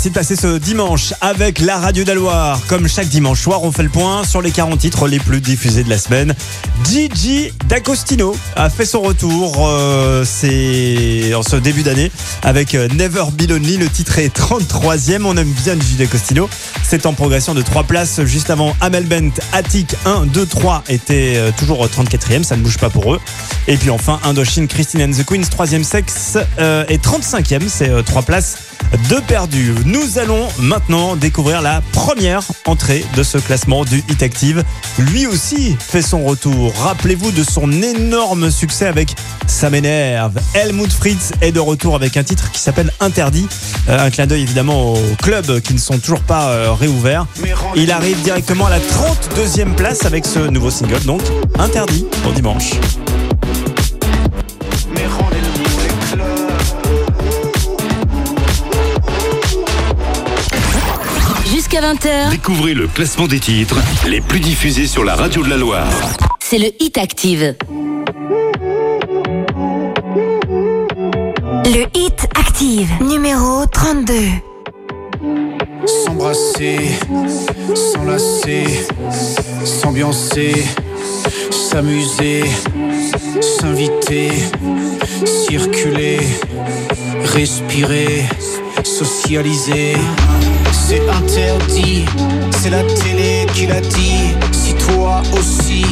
Merci 0.00 0.08
de 0.08 0.14
passer 0.14 0.34
ce 0.34 0.56
dimanche 0.56 1.12
avec 1.20 1.58
la 1.58 1.76
radio 1.76 2.04
d'Aloire. 2.04 2.58
Comme 2.68 2.88
chaque 2.88 3.08
dimanche 3.08 3.42
soir, 3.42 3.62
on 3.64 3.70
fait 3.70 3.82
le 3.82 3.90
point 3.90 4.24
sur 4.24 4.40
les 4.40 4.50
40 4.50 4.78
titres 4.78 5.06
les 5.06 5.18
plus 5.18 5.42
diffusés 5.42 5.84
de 5.84 5.90
la 5.90 5.98
semaine. 5.98 6.34
Gigi 6.88 7.52
D'Agostino 7.68 8.34
a 8.56 8.70
fait 8.70 8.86
son 8.86 9.02
retour 9.02 9.68
euh, 9.68 10.24
c'est 10.24 11.34
en 11.34 11.42
ce 11.42 11.56
début 11.56 11.82
d'année 11.82 12.10
avec 12.42 12.74
euh, 12.74 12.88
Never 12.88 13.24
Be. 13.30 13.42
Le 13.50 13.88
titre 13.88 14.18
est 14.18 14.34
33e. 14.34 15.24
On 15.26 15.36
aime 15.36 15.52
bien 15.52 15.74
Gigi 15.74 15.96
D'Agostino. 15.96 16.48
C'est 16.82 17.04
en 17.04 17.12
progression 17.12 17.52
de 17.52 17.60
3 17.60 17.84
places. 17.84 18.24
Juste 18.24 18.48
avant, 18.48 18.74
Amel 18.80 19.04
Bent, 19.04 19.38
Attic 19.52 19.94
1, 20.06 20.24
2, 20.24 20.46
3 20.46 20.82
était 20.88 21.34
euh, 21.36 21.50
toujours 21.58 21.86
34e. 21.86 22.42
Ça 22.42 22.56
ne 22.56 22.62
bouge 22.62 22.78
pas 22.78 22.88
pour 22.88 23.12
eux. 23.12 23.20
Et 23.68 23.76
puis 23.76 23.90
enfin, 23.90 24.18
Indochine, 24.24 24.66
Christine 24.66 25.02
and 25.02 25.10
the 25.10 25.26
Queens, 25.26 25.42
3e 25.42 25.82
sexe 25.84 26.38
et 26.88 26.96
35e. 26.96 27.68
C'est 27.68 28.02
3 28.02 28.22
places 28.22 28.56
de 29.08 29.20
perdu. 29.20 29.74
Nous 29.84 30.18
allons 30.18 30.48
maintenant 30.58 31.16
découvrir 31.16 31.62
la 31.62 31.80
première 31.92 32.42
entrée 32.66 33.04
de 33.16 33.22
ce 33.22 33.38
classement 33.38 33.84
du 33.84 34.02
Hit 34.08 34.22
Active. 34.22 34.64
Lui 34.98 35.26
aussi 35.26 35.76
fait 35.78 36.02
son 36.02 36.24
retour. 36.24 36.72
Rappelez-vous 36.80 37.32
de 37.32 37.42
son 37.42 37.70
énorme 37.70 38.50
succès 38.50 38.86
avec 38.86 39.14
Ça 39.46 39.70
m'énerve. 39.70 40.38
Helmut 40.54 40.92
Fritz 40.92 41.32
est 41.40 41.52
de 41.52 41.60
retour 41.60 41.94
avec 41.94 42.16
un 42.16 42.22
titre 42.22 42.50
qui 42.50 42.60
s'appelle 42.60 42.92
Interdit. 43.00 43.48
Euh, 43.88 44.06
un 44.06 44.10
clin 44.10 44.26
d'œil 44.26 44.42
évidemment 44.42 44.94
aux 44.94 45.16
clubs 45.22 45.60
qui 45.60 45.74
ne 45.74 45.78
sont 45.78 45.98
toujours 45.98 46.20
pas 46.20 46.50
euh, 46.50 46.72
réouverts. 46.72 47.26
Il 47.76 47.92
arrive 47.92 48.20
directement 48.22 48.66
à 48.66 48.70
la 48.70 48.78
32e 48.78 49.74
place 49.74 50.04
avec 50.04 50.26
ce 50.26 50.38
nouveau 50.38 50.70
single, 50.70 51.02
donc 51.04 51.22
Interdit 51.58 52.06
pour 52.22 52.32
dimanche. 52.32 52.72
Jusqu'à 61.80 61.92
20h, 61.94 62.30
Découvrez 62.30 62.74
le 62.74 62.86
classement 62.86 63.26
des 63.26 63.40
titres 63.40 63.76
les 64.06 64.20
plus 64.20 64.40
diffusés 64.40 64.86
sur 64.86 65.04
la 65.04 65.14
radio 65.14 65.42
de 65.42 65.48
la 65.48 65.56
Loire. 65.56 65.86
c'est 66.38 66.58
le 66.58 66.70
Hit 66.80 66.98
Active. 66.98 67.54
Le 71.64 71.86
hit 71.94 72.26
active, 72.34 72.90
numéro 73.02 73.64
32. 73.66 74.14
S'embrasser, 75.86 76.78
s'enlacer, 77.74 78.64
s'ambiancer, 79.64 80.52
s'amuser, 81.50 82.44
s'inviter, 83.40 84.32
circuler, 85.24 86.18
respirer, 87.34 88.24
socialiser. 88.82 89.94
C'est 90.90 91.08
interdit, 91.08 92.04
c'est 92.60 92.70
la 92.70 92.82
télé 92.82 93.46
qui 93.54 93.66
l'a 93.68 93.80
dit. 93.80 94.34
Si 94.50 94.74
toi 94.74 95.22
aussi, 95.38 95.84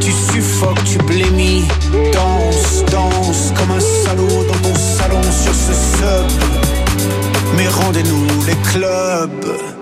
tu 0.00 0.10
suffoques, 0.10 0.82
tu 0.82 0.98
blémis, 0.98 1.62
danse, 2.12 2.84
danse 2.90 3.52
comme 3.56 3.70
un 3.70 3.78
salaud 3.78 4.42
dans 4.48 4.68
ton 4.68 4.74
salon 4.74 5.22
sur 5.22 5.54
ce 5.54 5.72
sub. 5.72 6.26
Mais 7.56 7.68
rendez-nous 7.68 8.26
les 8.44 8.56
clubs. 8.72 9.81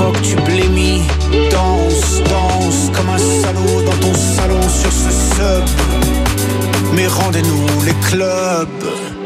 Tu 0.00 0.06
suffoques, 0.06 0.22
tu 0.22 0.36
blémis, 0.36 1.02
danse, 1.50 2.22
danse 2.24 2.90
comme 2.94 3.08
un 3.08 3.18
salaud 3.18 3.82
dans 3.84 4.06
ton 4.06 4.14
salon 4.14 4.62
sur 4.62 4.92
ce 4.92 5.10
sub. 5.10 5.64
Mais 6.94 7.06
rendez-nous 7.06 7.66
les 7.84 7.94
clubs. 8.08 9.19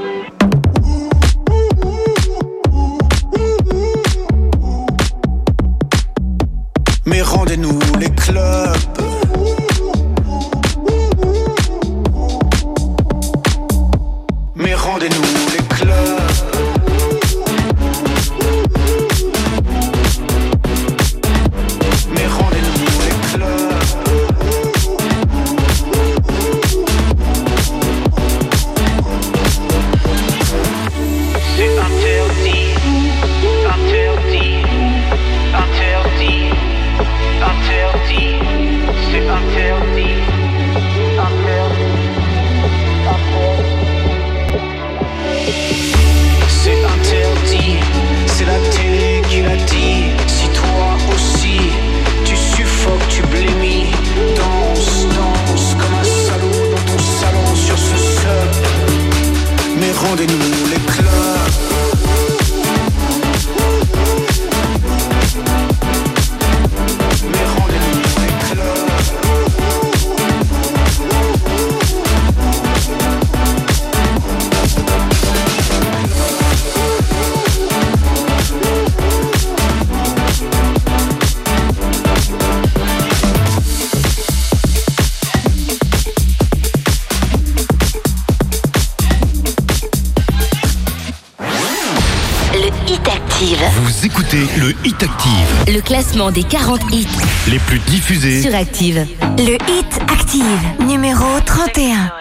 Classement 96.14 96.30
des 96.30 96.44
40 96.44 96.80
hits 96.92 97.06
les 97.48 97.58
plus 97.58 97.78
diffusés. 97.80 98.42
sur 98.42 98.54
Active. 98.54 99.04
Le 99.38 99.54
Hit 99.54 100.00
Active, 100.12 100.86
numéro 100.86 101.24
31. 101.44 102.12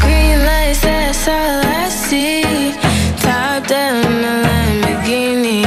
Green 0.00 0.38
lights, 0.38 0.80
that's 0.80 1.28
all 1.28 1.62
I 1.62 1.90
see. 1.90 2.42
Top 3.20 3.66
down, 3.68 4.04
a 4.24 4.42
Lamborghini. 4.42 5.66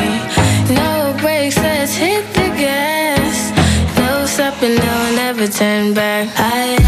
No 0.70 1.14
brakes, 1.22 1.58
let's 1.58 1.96
hit 1.96 2.24
the 2.34 2.50
gas. 2.58 3.52
No 3.98 4.26
stopping, 4.26 4.76
no, 4.76 5.16
never 5.16 5.48
turn 5.48 5.94
back. 5.94 6.28
Aye, 6.38 6.79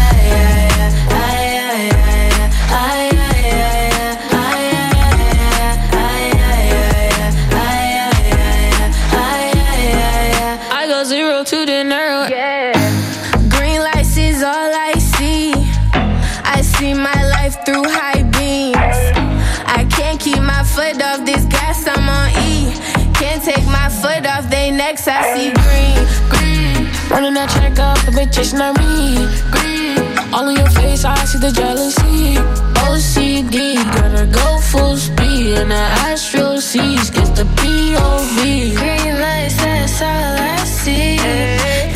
Check 27.72 27.84
up, 27.84 27.98
the 28.04 28.12
bitch 28.12 28.38
is 28.38 28.52
not 28.52 28.76
me. 28.78 29.16
Green. 29.50 29.96
All 30.34 30.46
in 30.48 30.56
your 30.56 30.68
face, 30.70 31.06
I 31.06 31.16
see 31.24 31.38
the 31.38 31.50
jealousy. 31.50 32.36
OCD, 32.84 33.76
gotta 33.96 34.26
go 34.26 34.58
full 34.58 34.96
speed. 34.98 35.56
And 35.56 35.70
the 35.70 35.84
Astro 36.04 36.58
sees, 36.58 37.08
gets 37.08 37.30
the 37.30 37.44
POV. 37.44 38.76
Green 38.76 39.20
lights, 39.20 39.56
that's 39.56 40.02
all 40.02 40.36
I 40.52 40.64
see. 40.64 41.16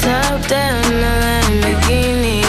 Top 0.01 0.49
down, 0.49 0.83
a 1.11 1.15
Lamborghini. 1.25 2.41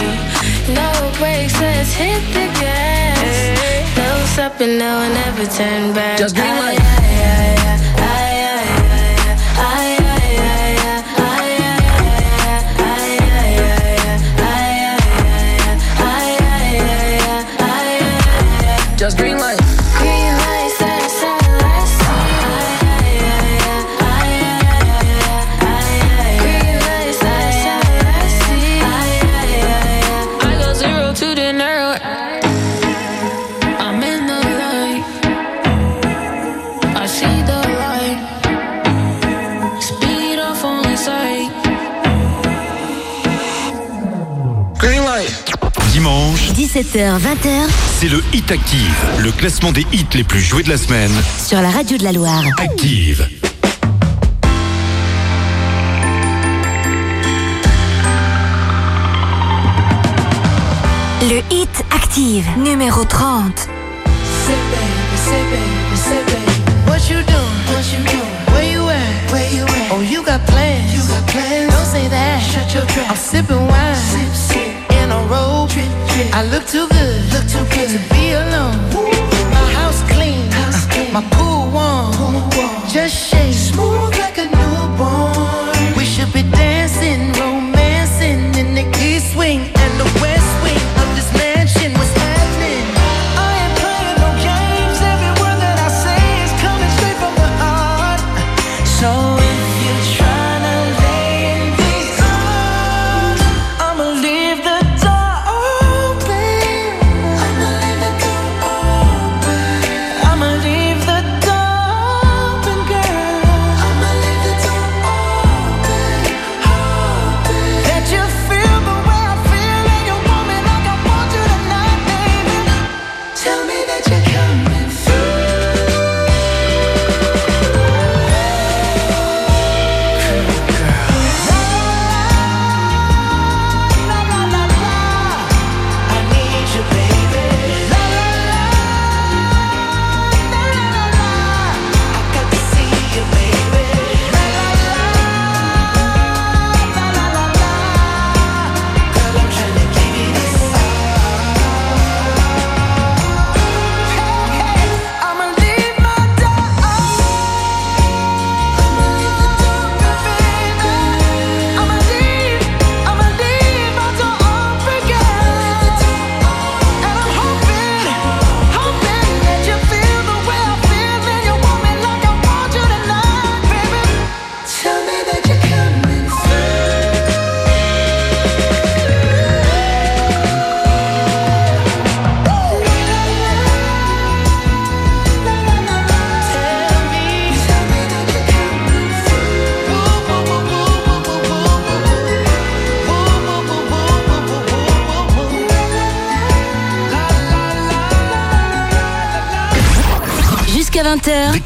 No 0.74 0.88
brakes, 1.18 1.60
let's 1.60 1.92
hit 1.92 2.22
the 2.32 2.46
gas. 2.60 3.96
No 3.98 4.24
stopping, 4.32 4.78
no, 4.78 4.90
I 4.96 5.08
never 5.08 5.44
turn 5.52 5.92
back. 5.92 6.18
Just 6.18 6.34
green 6.34 6.56
light. 6.56 6.78
17h, 46.78 47.18
20h 47.18 47.66
c'est 47.98 48.08
le 48.08 48.22
Hit 48.32 48.52
Active, 48.52 48.94
le 49.18 49.32
classement 49.32 49.72
des 49.72 49.84
hits 49.92 50.06
les 50.14 50.22
plus 50.22 50.40
joués 50.40 50.62
de 50.62 50.68
la 50.68 50.76
semaine. 50.78 51.10
sur 51.44 51.60
la 51.60 51.70
radio 51.70 51.98
de 51.98 52.04
la 52.04 52.12
Loire. 52.12 52.44
Active. 52.56 53.28
Le 61.22 61.40
Hit 61.50 61.84
Active, 61.90 62.46
numéro 62.58 63.02
30. 63.04 63.68
What 66.86 67.10
you 67.10 67.16
doing? 67.24 67.48
What 67.72 67.82
you 67.90 68.04
doing? 68.04 68.54
Where 68.54 68.72
you 68.72 68.88
at? 68.88 69.32
Where 69.32 69.52
you 69.52 69.64
at? 69.64 69.90
Oh, 69.90 70.00
you 70.00 70.22
got 70.22 70.46
plans. 70.46 70.94
You 70.94 71.00
got 71.12 71.26
plans. 71.26 71.74
Don't 71.74 71.86
say 71.86 72.06
that. 72.08 72.40
Shut 72.40 72.72
your 72.72 72.86
trap. 72.86 73.10
I'm 73.10 73.16
sipping 73.16 73.66
wine. 73.66 73.96
Sip, 73.96 74.32
sip. 74.32 74.67
In 75.08 75.14
a 75.14 75.22
robe. 75.22 75.70
Drip, 75.70 75.88
drip. 76.10 76.34
I 76.34 76.42
look 76.52 76.66
too 76.66 76.86
good. 76.86 77.32
Look 77.32 77.46
too 77.48 77.64
good 77.74 77.88
to 77.94 78.00
be 78.12 78.32
alone. 78.32 78.76
My 79.54 79.64
house 79.72 80.02
clean. 80.12 80.46
Uh, 80.52 80.86
clean. 80.90 81.12
My 81.14 81.22
pool 81.30 81.70
warm. 81.72 82.12
Pool 82.12 82.44
warm. 82.54 82.88
Just 82.92 83.16
shake. 83.30 83.54
Smooth 83.54 84.18
like 84.18 84.36
a 84.36 84.44
newborn. 84.44 85.77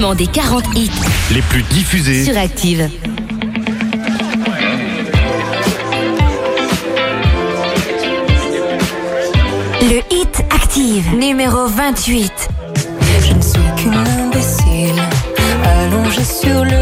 Classement 0.00 0.14
des 0.14 0.26
40 0.26 0.64
hits 0.76 0.90
les 1.30 1.42
plus 1.42 1.62
diffusés. 1.64 2.24
sur 2.24 2.36
Active. 2.36 2.88
Le 9.82 10.00
Hit 10.10 10.44
Active, 10.50 11.14
numéro 11.14 11.66
28. 11.66 12.32
Je 13.26 13.34
ne 13.34 13.42
suis 13.42 13.60
qu'une 13.76 13.94
imbécile, 13.94 15.02
allongée 15.64 16.24
sur 16.24 16.64
le 16.64 16.79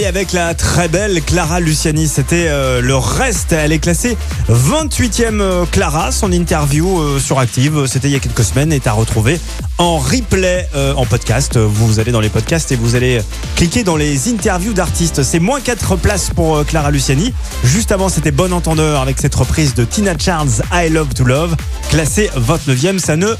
Et 0.00 0.06
avec 0.06 0.32
la 0.32 0.54
très 0.54 0.88
belle 0.88 1.20
Clara 1.22 1.60
Luciani, 1.60 2.08
c'était 2.08 2.46
euh, 2.48 2.80
le 2.80 2.96
reste. 2.96 3.52
Elle 3.52 3.70
est 3.70 3.80
classée 3.80 4.16
28e 4.48 5.42
euh, 5.42 5.66
Clara. 5.70 6.10
Son 6.10 6.32
interview 6.32 7.02
euh, 7.02 7.18
sur 7.18 7.38
Active, 7.38 7.84
c'était 7.84 8.08
il 8.08 8.12
y 8.12 8.16
a 8.16 8.18
quelques 8.18 8.44
semaines, 8.44 8.72
est 8.72 8.86
à 8.86 8.92
retrouver 8.92 9.38
en 9.80 9.96
replay 9.96 10.68
euh, 10.74 10.92
en 10.94 11.06
podcast. 11.06 11.56
Vous 11.56 12.00
allez 12.00 12.12
dans 12.12 12.20
les 12.20 12.28
podcasts 12.28 12.70
et 12.70 12.76
vous 12.76 12.96
allez 12.96 13.22
cliquer 13.56 13.82
dans 13.82 13.96
les 13.96 14.28
interviews 14.28 14.74
d'artistes. 14.74 15.22
C'est 15.22 15.38
moins 15.38 15.62
4 15.62 15.96
places 15.96 16.28
pour 16.28 16.58
euh, 16.58 16.64
Clara 16.64 16.90
Luciani. 16.90 17.32
Juste 17.64 17.90
avant, 17.90 18.10
c'était 18.10 18.30
Bon 18.30 18.52
Entendeur 18.52 19.00
avec 19.00 19.18
cette 19.18 19.34
reprise 19.34 19.74
de 19.74 19.84
Tina 19.84 20.12
Charles, 20.18 20.50
I 20.70 20.90
Love 20.90 21.14
to 21.14 21.24
Love, 21.24 21.56
classée 21.88 22.28
29e. 22.36 22.98
Ça 22.98 23.16
ne 23.16 23.28
euh, 23.28 23.36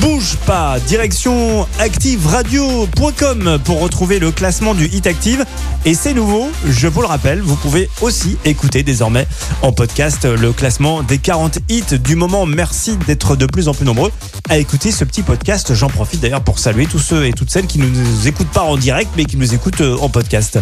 bouge 0.00 0.36
pas. 0.44 0.80
Direction 0.88 1.68
activeradio.com 1.78 3.60
pour 3.64 3.80
retrouver 3.80 4.18
le 4.18 4.32
classement 4.32 4.74
du 4.74 4.86
Hit 4.86 5.06
Active. 5.06 5.44
Et 5.84 5.94
c'est 5.94 6.14
nouveau, 6.14 6.50
je 6.66 6.88
vous 6.88 7.00
le 7.00 7.06
rappelle, 7.06 7.40
vous 7.40 7.54
pouvez 7.54 7.88
aussi 8.00 8.38
écouter 8.44 8.82
désormais 8.82 9.28
en 9.62 9.70
podcast 9.70 10.24
le 10.24 10.52
classement 10.52 11.04
des 11.04 11.18
40 11.18 11.60
hits 11.68 12.00
du 12.00 12.16
moment. 12.16 12.44
Merci 12.44 12.96
d'être 13.06 13.36
de 13.36 13.46
plus 13.46 13.68
en 13.68 13.74
plus 13.74 13.84
nombreux 13.84 14.10
à 14.48 14.58
écouter 14.58 14.90
ce 14.90 15.04
petit 15.04 15.22
podcast. 15.22 15.75
J'en 15.76 15.88
profite 15.88 16.20
d'ailleurs 16.20 16.40
pour 16.40 16.58
saluer 16.58 16.86
tous 16.86 16.98
ceux 16.98 17.26
et 17.26 17.34
toutes 17.34 17.50
celles 17.50 17.66
qui 17.66 17.78
ne 17.78 17.86
nous 17.86 18.26
écoutent 18.26 18.50
pas 18.50 18.62
en 18.62 18.78
direct 18.78 19.10
mais 19.14 19.26
qui 19.26 19.36
nous 19.36 19.52
écoutent 19.52 19.82
euh, 19.82 19.98
en 20.00 20.08
podcast. 20.08 20.58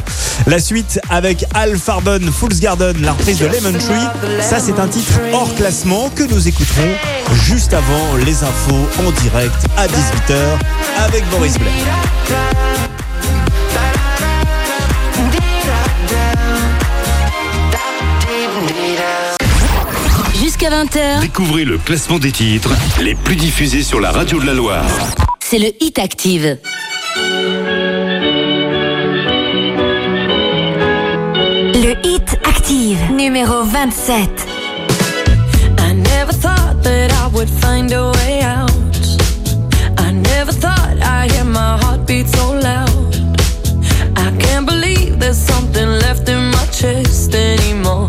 La 0.49 0.59
suite 0.59 1.01
avec 1.09 1.45
Al 1.55 1.77
Farben, 1.79 2.33
Fool's 2.33 2.59
Garden, 2.59 3.01
la 3.01 3.13
reprise 3.13 3.39
de 3.39 3.47
Lemon 3.47 3.79
Tree. 3.79 4.43
Ça 4.43 4.59
c'est 4.59 4.81
un 4.81 4.89
titre 4.89 5.13
hors 5.33 5.55
classement 5.55 6.11
que 6.11 6.25
nous 6.25 6.49
écouterons 6.49 6.89
juste 7.45 7.75
avant 7.75 8.17
les 8.27 8.43
infos 8.43 8.89
en 9.07 9.13
direct 9.23 9.67
à 9.77 9.87
18h 9.87 10.35
avec 11.07 11.25
Boris 11.31 11.59
Blair. 11.59 12.94
jusqu'à 20.65 20.85
20h. 20.85 21.21
Découvrez 21.21 21.65
le 21.65 21.79
classement 21.79 22.19
des 22.19 22.33
titres 22.33 22.71
les 23.03 23.15
plus 23.15 23.37
diffusés 23.37 23.83
sur 23.83 24.01
la 24.01 24.11
radio 24.11 24.41
de 24.41 24.47
la 24.47 24.55
Loire. 24.55 24.85
C'est 25.41 25.59
le 25.59 25.71
Hit 25.81 25.99
Active. 25.99 26.59
Le 31.75 31.95
Hit 32.07 32.39
Active, 32.45 32.99
numéro 33.13 33.65
27. 33.65 34.31
I 35.79 35.93
never 35.93 36.33
thought 36.33 36.83
that 36.83 37.11
I 37.13 37.29
would 37.35 37.49
find 37.49 37.93
a 37.93 38.11
way 38.13 38.43
out. 38.43 38.71
I 39.99 40.13
never 40.13 40.53
thought 40.53 40.97
I 41.03 41.29
hear 41.33 41.45
my 41.45 41.79
heartbeat 41.83 42.29
so 42.29 42.53
loud. 42.53 43.15
I 44.17 44.31
can't 44.39 44.67
believe 44.67 45.19
there's 45.19 45.37
something 45.37 45.89
left 46.01 46.29
in 46.29 46.51
my 46.51 46.67
chest 46.73 47.35
anymore. 47.35 48.09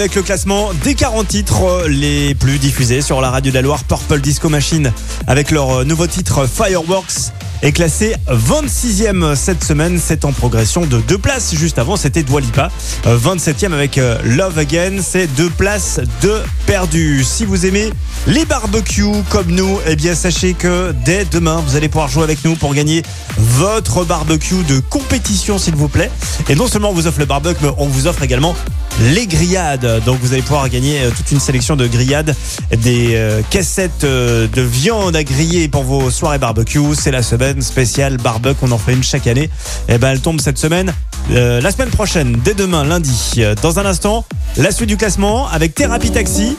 Avec 0.00 0.14
le 0.14 0.22
classement 0.22 0.70
des 0.84 0.94
40 0.94 1.26
titres 1.26 1.64
euh, 1.64 1.88
les 1.88 2.36
plus 2.36 2.58
diffusés 2.58 3.02
sur 3.02 3.20
la 3.20 3.32
radio 3.32 3.50
de 3.50 3.56
la 3.56 3.62
Loire. 3.62 3.82
Purple 3.82 4.20
Disco 4.20 4.48
Machine 4.48 4.92
avec 5.26 5.50
leur 5.50 5.80
euh, 5.80 5.84
nouveau 5.84 6.06
titre 6.06 6.46
Fireworks 6.46 7.32
est 7.62 7.72
classé 7.72 8.14
26e 8.28 9.34
cette 9.34 9.64
semaine. 9.64 10.00
C'est 10.00 10.24
en 10.24 10.30
progression 10.30 10.86
de 10.86 11.00
deux 11.00 11.18
places. 11.18 11.52
Juste 11.52 11.80
avant, 11.80 11.96
c'était 11.96 12.22
Dwalipa. 12.22 12.70
27e 13.04 13.72
avec 13.72 13.98
euh, 13.98 14.18
Love 14.22 14.58
Again. 14.58 14.98
C'est 15.02 15.26
deux 15.34 15.50
places 15.50 15.98
de 16.22 16.42
perdu. 16.66 17.24
Si 17.24 17.44
vous 17.44 17.66
aimez 17.66 17.92
les 18.28 18.44
barbecues 18.44 19.24
comme 19.30 19.50
nous, 19.50 19.80
eh 19.88 19.96
bien, 19.96 20.14
sachez 20.14 20.54
que 20.54 20.94
dès 21.04 21.24
demain, 21.24 21.60
vous 21.66 21.74
allez 21.74 21.88
pouvoir 21.88 22.08
jouer 22.08 22.22
avec 22.22 22.44
nous 22.44 22.54
pour 22.54 22.72
gagner 22.72 23.02
votre 23.36 24.04
barbecue 24.04 24.62
de 24.68 24.78
compétition, 24.78 25.58
s'il 25.58 25.74
vous 25.74 25.88
plaît. 25.88 26.12
Et 26.48 26.54
non 26.54 26.68
seulement 26.68 26.90
on 26.90 26.94
vous 26.94 27.08
offre 27.08 27.18
le 27.18 27.26
barbecue, 27.26 27.64
mais 27.64 27.72
on 27.78 27.86
vous 27.86 28.06
offre 28.06 28.22
également 28.22 28.54
les 29.00 29.26
grillades. 29.26 30.02
Donc 30.04 30.18
vous 30.20 30.32
allez 30.32 30.42
pouvoir 30.42 30.68
gagner 30.68 31.00
euh, 31.00 31.10
toute 31.16 31.30
une 31.30 31.40
sélection 31.40 31.76
de 31.76 31.86
grillades, 31.86 32.34
des 32.76 33.14
euh, 33.14 33.42
cassettes 33.50 34.04
euh, 34.04 34.46
de 34.48 34.62
viande 34.62 35.16
à 35.16 35.24
griller 35.24 35.68
pour 35.68 35.84
vos 35.84 36.10
soirées 36.10 36.38
barbecue. 36.38 36.94
C'est 36.94 37.10
la 37.10 37.22
semaine 37.22 37.62
spéciale 37.62 38.16
barbecue, 38.16 38.58
on 38.62 38.72
en 38.72 38.78
fait 38.78 38.92
une 38.92 39.02
chaque 39.04 39.26
année. 39.26 39.50
Et 39.88 39.98
ben 39.98 40.10
elle 40.10 40.20
tombe 40.20 40.40
cette 40.40 40.58
semaine, 40.58 40.92
euh, 41.30 41.60
la 41.60 41.70
semaine 41.70 41.90
prochaine, 41.90 42.38
dès 42.44 42.54
demain, 42.54 42.84
lundi. 42.84 43.34
Euh, 43.38 43.54
Dans 43.62 43.78
un 43.78 43.86
instant, 43.86 44.24
la 44.56 44.70
suite 44.70 44.88
du 44.88 44.96
classement 44.96 45.48
avec 45.48 45.74
Thérapie 45.74 46.10
Taxi. 46.10 46.56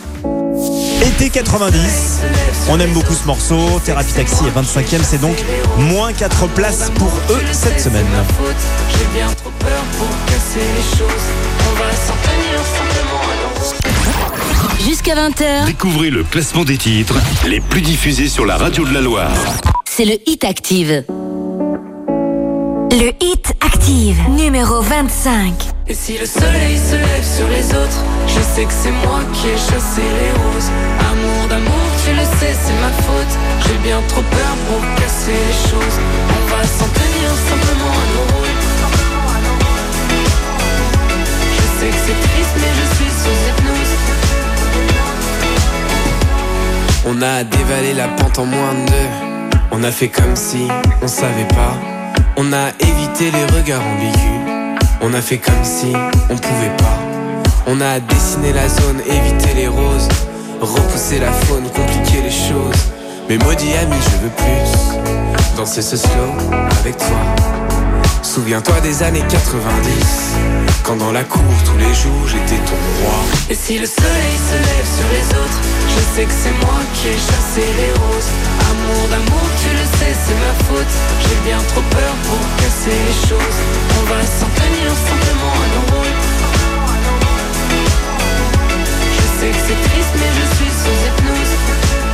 Été 1.01 1.29
90. 1.29 1.79
On 2.69 2.79
aime 2.79 2.91
beaucoup 2.93 3.13
ce 3.13 3.25
morceau. 3.25 3.79
Thérapie 3.85 4.13
Taxi 4.13 4.43
est 4.45 4.59
25e, 4.59 4.99
c'est 5.03 5.21
donc 5.21 5.35
moins 5.77 6.11
4 6.13 6.47
places 6.49 6.91
pour 6.95 7.11
eux 7.31 7.41
cette 7.51 7.79
semaine. 7.79 8.05
Peur 9.59 9.83
pour 9.97 10.07
casser 10.25 10.59
les 10.59 10.97
choses. 10.97 11.27
On 11.69 11.73
va 11.79 11.91
s'en 11.91 12.13
tenir 12.23 12.59
simplement 12.77 13.21
à 13.21 14.83
Jusqu'à 14.83 15.15
20h, 15.15 15.65
Découvrez 15.65 16.09
le 16.09 16.23
classement 16.23 16.63
des 16.63 16.77
titres 16.77 17.15
les 17.47 17.59
plus 17.59 17.81
diffusés 17.81 18.27
sur 18.27 18.45
la 18.45 18.57
radio 18.57 18.85
de 18.85 18.93
la 18.93 19.01
Loire. 19.01 19.31
c'est 19.85 20.05
le 20.05 20.15
Hit 20.25 20.43
Active. 20.45 21.03
Le 22.91 23.11
Hit 23.21 23.53
Active, 23.61 24.17
numéro 24.29 24.81
25. 24.81 25.53
Et 25.87 25.93
si 25.93 26.17
le 26.17 26.25
soleil 26.25 26.77
se 26.77 26.95
lève 26.95 27.25
sur 27.37 27.47
les 27.47 27.65
autres, 27.75 28.03
je 28.27 28.39
sais 28.41 28.65
que 28.65 28.73
c'est 28.73 28.91
moi 28.91 29.19
qui 29.33 29.47
ai 29.47 29.57
chassé 29.57 30.01
les 30.01 30.31
roses. 30.31 30.69
Amour 31.11 31.47
d'amour, 31.49 31.85
tu 32.05 32.11
le 32.11 32.23
sais, 32.39 32.53
c'est 32.53 32.79
ma 32.81 32.91
faute. 33.03 33.33
J'ai 33.65 33.77
bien 33.87 33.99
trop 34.07 34.21
peur 34.21 34.53
pour 34.67 34.81
casser 34.95 35.31
les 35.33 35.69
choses. 35.69 35.97
On 36.29 36.55
va 36.55 36.63
s'en 36.63 36.87
tenir 36.87 37.29
simplement 37.49 37.91
à 37.91 38.05
nos 38.13 38.25
rôles. 38.37 38.58
On 47.05 47.21
a 47.21 47.43
dévalé 47.43 47.93
la 47.93 48.07
pente 48.07 48.39
en 48.39 48.45
moins 48.45 48.73
de 48.73 48.91
deux. 48.91 49.57
On 49.71 49.83
a 49.83 49.91
fait 49.91 50.09
comme 50.09 50.35
si 50.35 50.67
on 51.01 51.07
savait 51.07 51.47
pas. 51.49 51.75
On 52.37 52.51
a 52.53 52.69
évité 52.79 53.31
les 53.31 53.45
regards 53.57 53.81
ambigus. 53.81 54.79
On 55.01 55.13
a 55.13 55.21
fait 55.21 55.37
comme 55.37 55.63
si 55.63 55.93
on 56.29 56.35
pouvait 56.35 56.75
pas. 56.77 56.99
On 57.67 57.79
a 57.81 57.99
dessiné 57.99 58.53
la 58.53 58.67
zone, 58.67 59.01
évité 59.05 59.53
les 59.55 59.67
roses. 59.67 60.07
Repousser 60.61 61.19
la 61.19 61.31
faune, 61.31 61.63
compliquer 61.69 62.21
les 62.21 62.31
choses. 62.31 62.91
Mais 63.29 63.37
maudit 63.37 63.73
ami, 63.81 63.95
je 64.01 64.17
veux 64.23 64.31
plus. 64.31 65.57
Danser 65.57 65.81
ce 65.81 65.97
slow 65.97 66.33
avec 66.81 66.97
toi. 66.97 67.68
Souviens-toi 68.21 68.79
des 68.81 69.03
années 69.03 69.23
90. 69.29 70.35
Quand 70.83 70.95
dans 70.97 71.11
la 71.11 71.23
cour, 71.23 71.41
tous 71.65 71.77
les 71.77 71.93
jours, 71.93 72.27
j'étais 72.27 72.61
ton 72.65 72.79
roi. 73.01 73.19
Et 73.49 73.55
si 73.55 73.79
le 73.79 73.85
soleil 73.85 74.35
se 74.49 74.57
lève 74.57 74.87
sur 74.97 75.09
les 75.11 75.27
autres, 75.39 75.59
je 75.87 76.01
sais 76.15 76.25
que 76.25 76.31
c'est 76.31 76.65
moi 76.65 76.79
qui 76.93 77.07
ai 77.07 77.17
chassé 77.17 77.63
les 77.77 77.91
roses. 77.93 78.31
Amour 78.71 79.07
d'amour, 79.09 79.47
tu 79.61 79.69
le 79.71 79.85
sais, 79.97 80.13
c'est 80.13 80.39
ma 80.45 80.53
faute. 80.67 80.93
J'ai 81.23 81.49
bien 81.49 81.59
trop 81.69 81.81
peur 81.81 82.13
pour 82.27 82.41
casser 82.57 82.97
les 83.07 83.17
choses. 83.27 83.59
On 83.99 84.03
va 84.11 84.21
s'en 84.21 84.49
tenir 84.61 84.89
simplement 85.09 85.53
à 85.53 85.67
nos 85.73 85.85
rôles. 85.95 86.17
Je 89.15 89.25
sais 89.39 89.51
que 89.51 89.61
c'est 89.67 89.81
triste, 89.89 90.13
mais 90.19 90.31
je 90.39 90.45
suis 90.57 90.73
sous 90.81 90.97
hypnose. 91.07 92.08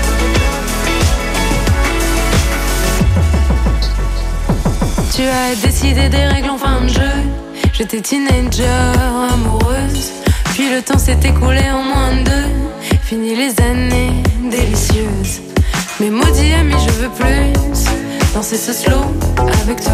Tu 5.16 5.22
as 5.22 5.56
décidé 5.66 6.10
des 6.10 6.26
règles 6.26 6.50
en 6.50 6.58
fin 6.58 6.82
de 6.82 6.90
jeu. 6.90 7.16
J'étais 7.72 8.02
teenager, 8.02 8.66
amoureuse. 9.32 10.12
Puis 10.54 10.70
le 10.70 10.82
temps 10.82 10.98
s'est 10.98 11.18
écoulé 11.24 11.62
en 11.72 11.84
moins 11.84 12.16
de 12.18 12.24
deux. 12.24 12.98
Fini 13.02 13.34
les 13.34 13.54
années 13.64 14.12
délicieuses. 14.52 15.40
Mais 16.02 16.10
maudit 16.10 16.52
ami, 16.52 16.74
je 16.86 16.92
veux 16.96 17.10
plus 17.10 17.54
danser 18.34 18.58
ce 18.58 18.74
slow 18.74 19.06
avec 19.64 19.82
toi. 19.82 19.94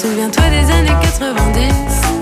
Souviens-toi 0.00 0.44
des 0.50 0.72
années 0.72 0.98
90. 1.00 2.21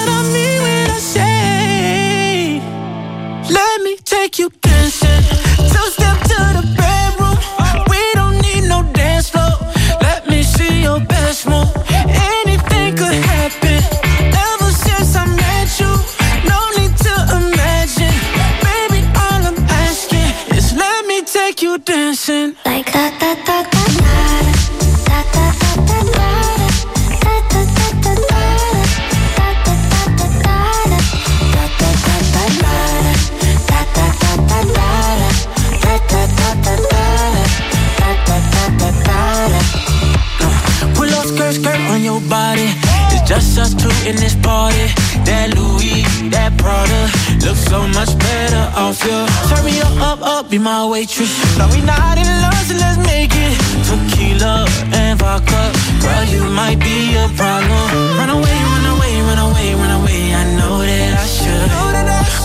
be 50.51 50.59
my 50.59 50.85
waitress. 50.85 51.31
No, 51.57 51.65
we 51.69 51.79
not 51.81 52.17
in 52.17 52.27
love, 52.43 52.53
so 52.67 52.75
let's 52.75 52.97
make 53.07 53.31
it 53.31 53.55
tequila 53.87 54.67
and 54.91 55.17
vodka. 55.17 55.71
Girl, 56.03 56.25
you 56.25 56.43
might 56.51 56.77
be 56.77 57.15
a 57.15 57.27
problem. 57.39 57.87
Run 58.19 58.29
away, 58.29 58.57
run 58.71 58.85
away, 58.93 59.13
run 59.21 59.39
away, 59.47 59.75
run 59.75 59.91
away. 60.01 60.35
I 60.35 60.43
know 60.57 60.81
that 60.83 61.13
I 61.23 61.27
should, 61.35 61.69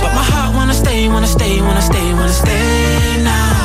but 0.01 0.15
my 0.15 0.23
heart 0.23 0.55
wanna 0.55 0.75
stay, 0.75 1.09
wanna 1.09 1.27
stay, 1.27 1.61
wanna 1.61 1.83
stay, 1.83 2.15
wanna 2.15 2.33
stay 2.33 3.23
now. 3.25 3.56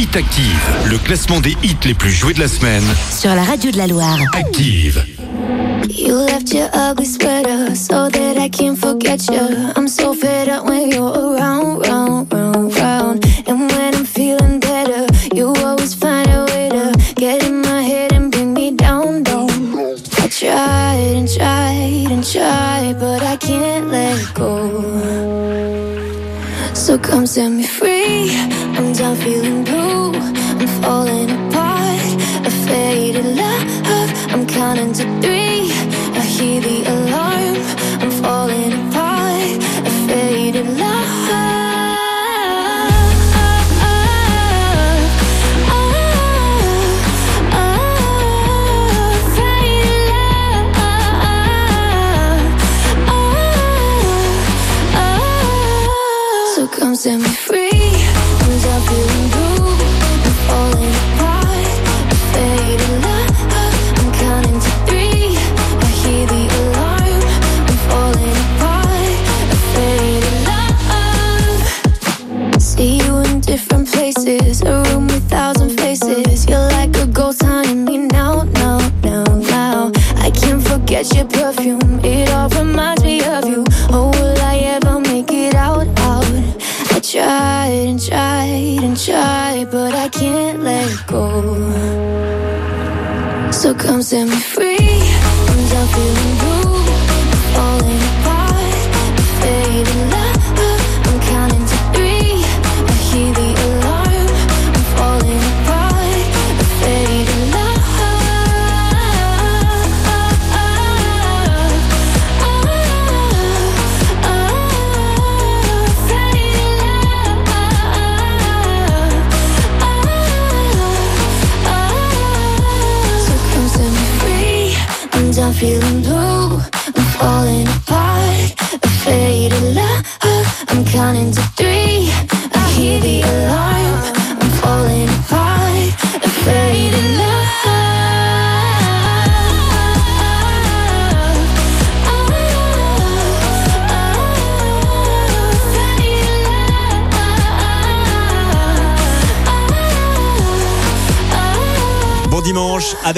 Hit 0.00 0.16
Active, 0.16 0.88
le 0.88 0.96
classement 0.96 1.40
des 1.40 1.54
hits 1.62 1.76
les 1.84 1.92
plus 1.92 2.10
joués 2.10 2.32
de 2.32 2.40
la 2.40 2.48
semaine. 2.48 2.82
Sur 3.10 3.34
la 3.34 3.42
radio 3.42 3.70
de 3.70 3.76
la 3.76 3.86
Loire. 3.86 4.16
Active. 4.32 5.04
You 5.90 6.14
left 6.14 6.54
your 6.54 6.70
ugly 6.72 7.04
sweater 7.04 7.74
so 7.74 8.08
that 8.08 8.38
I 8.38 8.48
can't 8.48 8.78
forget 8.78 9.20
you. 9.30 9.72
I'm 9.76 9.86
so 9.86 10.14
fed 10.14 10.48
up 10.48 10.64
when 10.64 10.90
you're 10.90 11.02
around, 11.02 11.86
round. 11.86 12.29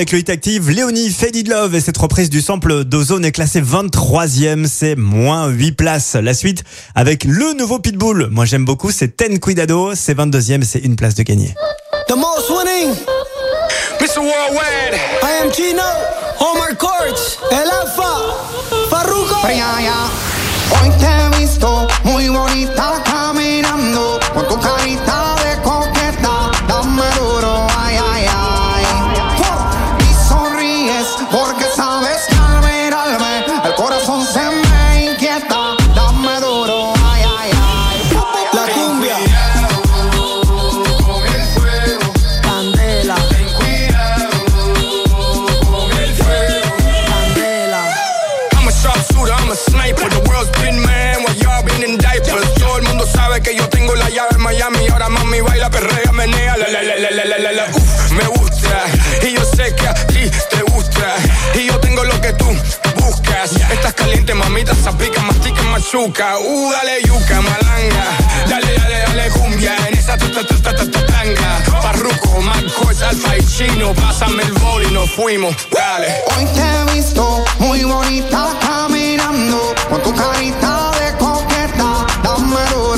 avec 0.03 0.11
le 0.11 0.19
Hit 0.19 0.31
Active, 0.31 0.69
Léonie 0.69 1.11
Faded 1.11 1.47
Love 1.47 1.77
et 1.77 1.81
cette 1.81 1.97
reprise 1.97 2.29
du 2.29 2.41
sample 2.41 2.83
d'Ozone 2.83 3.25
est 3.25 3.31
classée 3.31 3.63
23e, 3.63 4.67
c'est 4.67 4.97
moins 4.97 5.47
8 5.47 5.73
places. 5.73 6.17
La 6.17 6.35
suite 6.35 6.65
avec 6.97 7.23
le 7.23 7.57
nouveau 7.57 7.79
Pitbull, 7.79 8.27
moi 8.33 8.45
j'aime 8.45 8.65
beaucoup, 8.65 8.91
c'est 8.91 9.17
Ten 9.17 9.39
Cuidado, 9.39 9.95
c'est 9.95 10.19
22e, 10.19 10.65
c'est 10.65 10.81
une 10.81 10.97
place 10.97 11.15
de 11.15 11.23
gagné. 11.23 11.55
The 12.09 12.17
most 12.17 12.51
winning, 12.51 12.97
Mr. 14.01 14.19
Worldwide, 14.19 14.99
I 15.23 15.45
am 15.45 15.53
Gino, 15.53 15.83
Omar 16.41 16.77
Courts, 16.77 17.39
El 17.53 17.71
Alfa, 17.71 18.19
Farruko. 18.91 19.37
Hoy 19.45 20.91
te 20.99 21.07
he 21.07 22.11
muy 22.11 22.29
bonita 22.29 23.03
caliente, 64.23 64.35
mamita, 64.35 64.73
pica, 64.93 65.21
mastica, 65.23 65.63
machuca. 65.65 66.39
Uh, 66.39 66.71
dale 66.73 67.03
yuca, 67.03 67.41
malanga. 67.41 68.05
Dale, 68.49 68.79
dale, 68.79 68.99
dale 69.07 69.31
cumbia 69.31 69.77
en 69.89 69.95
esa 69.95 70.17
tanga. 70.17 71.63
Parruco, 71.83 72.41
Marcos, 72.43 73.03
Alfa 73.03 73.37
y 73.37 73.47
Chino. 73.47 73.93
Pásame 73.95 74.43
el 74.43 74.53
bol 74.53 74.83
y 74.85 74.93
nos 74.93 75.11
fuimos. 75.11 75.55
Dale. 75.71 76.15
Hoy 76.37 76.45
te 76.47 76.61
he 76.61 76.95
visto 76.95 77.45
muy 77.59 77.85
bonita 77.85 78.49
caminando 78.61 79.75
con 79.89 80.03
tu 80.03 80.15
carita 80.15 80.91
de 81.01 81.17
coqueta. 81.19 82.07
Dame 82.23 82.92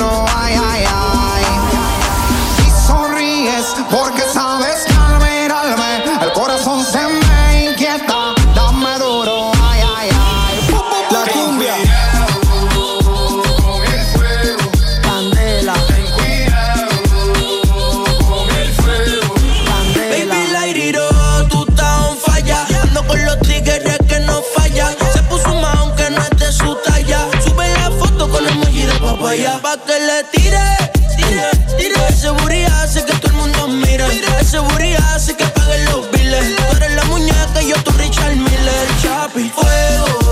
papaya. 29.35 29.59
Pa' 29.61 29.77
que 29.77 29.99
le 29.99 30.23
tire, 30.31 30.77
tire, 31.15 31.49
tire. 31.77 32.07
Ese 32.09 32.29
booty 32.29 32.63
hace 32.63 33.03
que 33.03 33.13
todo 33.13 33.31
el 33.31 33.33
mundo 33.33 33.67
mire. 33.67 34.05
Ese 34.39 34.59
booty 34.59 34.93
hace 34.93 35.35
que 35.35 35.45
paguen 35.45 35.85
los 35.85 36.09
biles. 36.11 36.55
Tú 36.55 36.77
eres 36.77 36.95
la 36.95 37.03
muñeca 37.05 37.61
y 37.61 37.69
yo 37.69 37.75
tu 37.83 37.91
Richard 37.91 38.35
Miller. 38.35 38.87
Chapi, 39.01 39.49
fuego, 39.49 40.24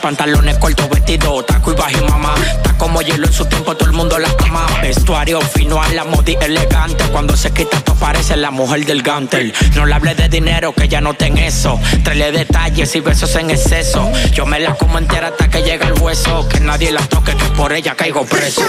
Pantalones 0.00 0.58
cortos, 0.58 0.88
vestido, 0.88 1.42
taco 1.44 1.72
y 1.72 1.74
bajo 1.74 2.04
mamá. 2.08 2.34
Está 2.56 2.76
como 2.76 3.00
hielo 3.00 3.26
en 3.26 3.32
su 3.32 3.44
tiempo, 3.46 3.76
todo 3.76 3.88
el 3.88 3.96
mundo 3.96 4.18
la 4.18 4.28
ama. 4.44 4.66
Vestuario 4.82 5.40
fino 5.40 5.82
a 5.82 5.88
la 5.88 6.04
modi 6.04 6.36
elegante. 6.40 7.04
Cuando 7.12 7.36
se 7.36 7.52
quita, 7.52 7.80
tú 7.80 7.94
parece 7.96 8.36
la 8.36 8.50
mujer 8.50 8.84
del 8.84 9.02
gantel. 9.02 9.54
No 9.74 9.86
le 9.86 9.94
hable 9.94 10.14
de 10.14 10.28
dinero, 10.28 10.72
que 10.74 10.88
ya 10.88 11.00
no 11.00 11.14
ten 11.14 11.38
eso. 11.38 11.80
Traele 12.02 12.32
detalles 12.32 12.94
y 12.94 13.00
besos 13.00 13.34
en 13.36 13.50
exceso. 13.50 14.10
Yo 14.32 14.46
me 14.46 14.60
la 14.60 14.74
como 14.74 14.98
entera 14.98 15.28
hasta 15.28 15.48
que 15.48 15.62
llega 15.62 15.86
el 15.86 16.00
hueso. 16.00 16.48
Que 16.48 16.60
nadie 16.60 16.90
la 16.90 17.02
toque, 17.02 17.36
que 17.36 17.44
por 17.56 17.72
ella 17.72 17.94
caigo 17.94 18.24
preso. 18.24 18.62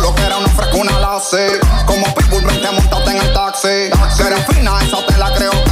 Lo 0.00 0.14
que 0.14 0.22
era 0.22 0.38
una 0.38 0.48
frescuna 0.48 0.98
la 1.00 1.20
sé 1.20 1.58
Como 1.84 2.14
Pitbull 2.14 2.44
vente 2.44 2.70
montate 2.70 3.10
en 3.10 3.16
el 3.16 3.32
taxi 3.32 3.68
Que 4.16 4.22
eres 4.22 4.46
fina, 4.46 4.78
esa 4.80 5.04
te 5.06 5.16
la 5.18 5.34
creo 5.34 5.67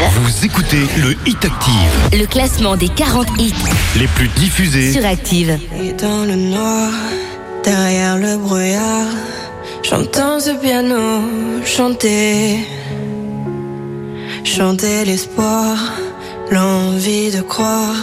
Active. 0.00 0.20
Vous 0.22 0.44
écoutez 0.44 0.86
le 0.98 1.16
Hit 1.26 1.44
Active, 1.44 2.18
Le 2.20 2.26
classement 2.26 2.76
des 2.76 2.88
40 2.88 3.26
hits 3.38 3.52
les 3.98 4.06
plus 4.06 4.28
diffusés 4.28 4.92
sur 4.92 5.04
Active. 5.04 5.58
Et 5.82 5.92
dans 5.92 6.24
le 6.24 6.36
noir, 6.36 6.90
derrière 7.64 8.16
le 8.16 8.36
brouillard, 8.36 9.08
j'entends 9.82 10.38
ce 10.38 10.50
piano 10.50 11.22
chanter. 11.64 12.58
Chanter 14.44 15.04
l'espoir, 15.04 15.76
l'envie 16.50 17.32
de 17.32 17.40
croire 17.40 17.96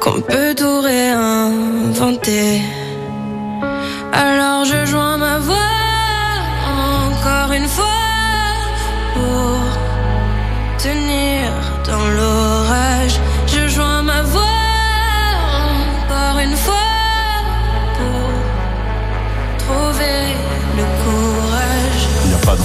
qu'on 0.00 0.20
peut 0.22 0.54
tout 0.56 0.80
réinventer. 0.80 2.62
Alors 4.12 4.64
je 4.64 4.86
joins 4.86 5.18
ma 5.18 5.38
voix 5.38 5.56
encore 7.10 7.52
une 7.52 7.68
fois 7.68 8.07
tenir 10.78 11.50
dans 11.86 12.08
l'orage. 12.08 13.20
Je 13.46 13.68
joins 13.68 14.02
ma 14.02 14.22
voix 14.22 14.57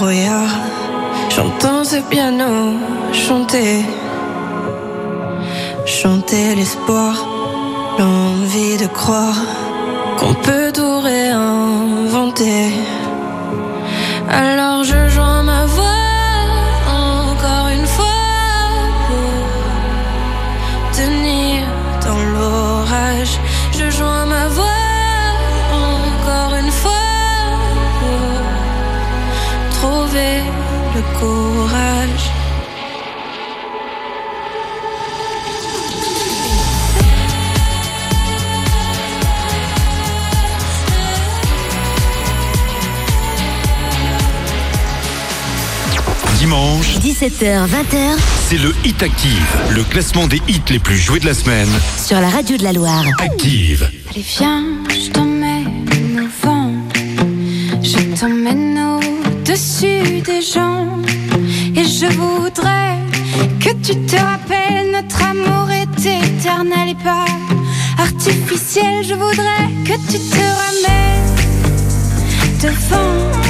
brouillard, 0.00 0.54
j'entends 1.28 1.84
ce 1.84 1.96
piano 2.10 2.52
chanter. 3.12 3.84
Chanter 5.84 6.54
l'espoir, 6.54 7.12
l'envie 7.98 8.78
de 8.78 8.86
croire 8.86 9.40
qu'on 10.18 10.34
peut 10.46 10.70
tout 10.72 11.00
réinventer. 11.00 12.64
Alors 14.30 14.84
je 14.84 15.00
joins 15.14 15.42
ma 15.42 15.66
voix 15.66 15.99
Dimanche, 46.50 46.96
17h, 46.98 47.68
20h 47.68 48.16
c'est 48.48 48.58
le 48.58 48.74
Hit 48.84 49.00
Active, 49.04 49.56
le 49.70 49.84
classement 49.84 50.26
des 50.26 50.42
hits 50.48 50.60
les 50.68 50.80
plus 50.80 50.96
joués 50.96 51.20
de 51.20 51.26
la 51.26 51.32
semaine. 51.34 51.68
sur 51.96 52.20
la 52.20 52.28
radio 52.28 52.56
de 52.56 52.64
la 52.64 52.72
Loire. 52.72 53.04
Active. 53.20 53.88
Allez 54.10 54.24
viens, 54.36 54.64
je 54.88 55.10
t'emmène 55.12 55.86
au 56.18 56.44
vent 56.44 56.72
Je 57.80 58.18
t'emmène 58.18 58.76
au-dessus 58.80 60.22
des 60.22 60.42
gens 60.42 60.88
Et 61.76 61.84
je 61.84 62.06
voudrais 62.18 62.98
que 63.60 63.70
tu 63.84 63.94
te 64.06 64.16
rappelles 64.16 64.90
Notre 64.90 65.22
amour 65.22 65.70
est 65.70 66.04
éternel 66.04 66.88
et 66.88 67.04
pas 67.04 67.26
artificiel 67.96 69.04
Je 69.08 69.14
voudrais 69.14 69.68
que 69.84 69.92
tu 70.10 70.18
te 70.18 70.40
ramènes 70.40 71.36
devant 72.60 73.49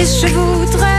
Et 0.00 0.04
je 0.04 0.28
voudrais 0.28 0.97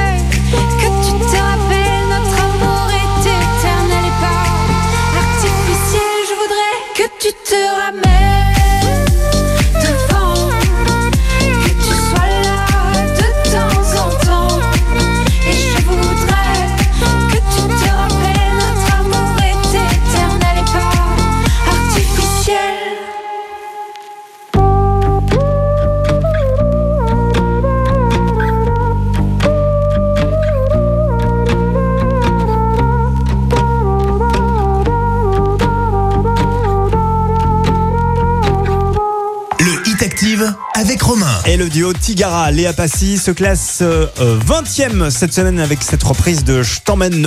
duo 41.80 41.93
Tigara, 41.93 42.51
Léa 42.51 42.73
Passy 42.73 43.17
se 43.17 43.32
classe 43.32 43.80
euh, 43.82 44.05
20e 44.19 45.09
cette 45.09 45.32
semaine 45.32 45.61
avec 45.61 45.82
cette 45.82 46.03
reprise 46.03 46.43
de 46.43 46.61
Je 46.61 46.80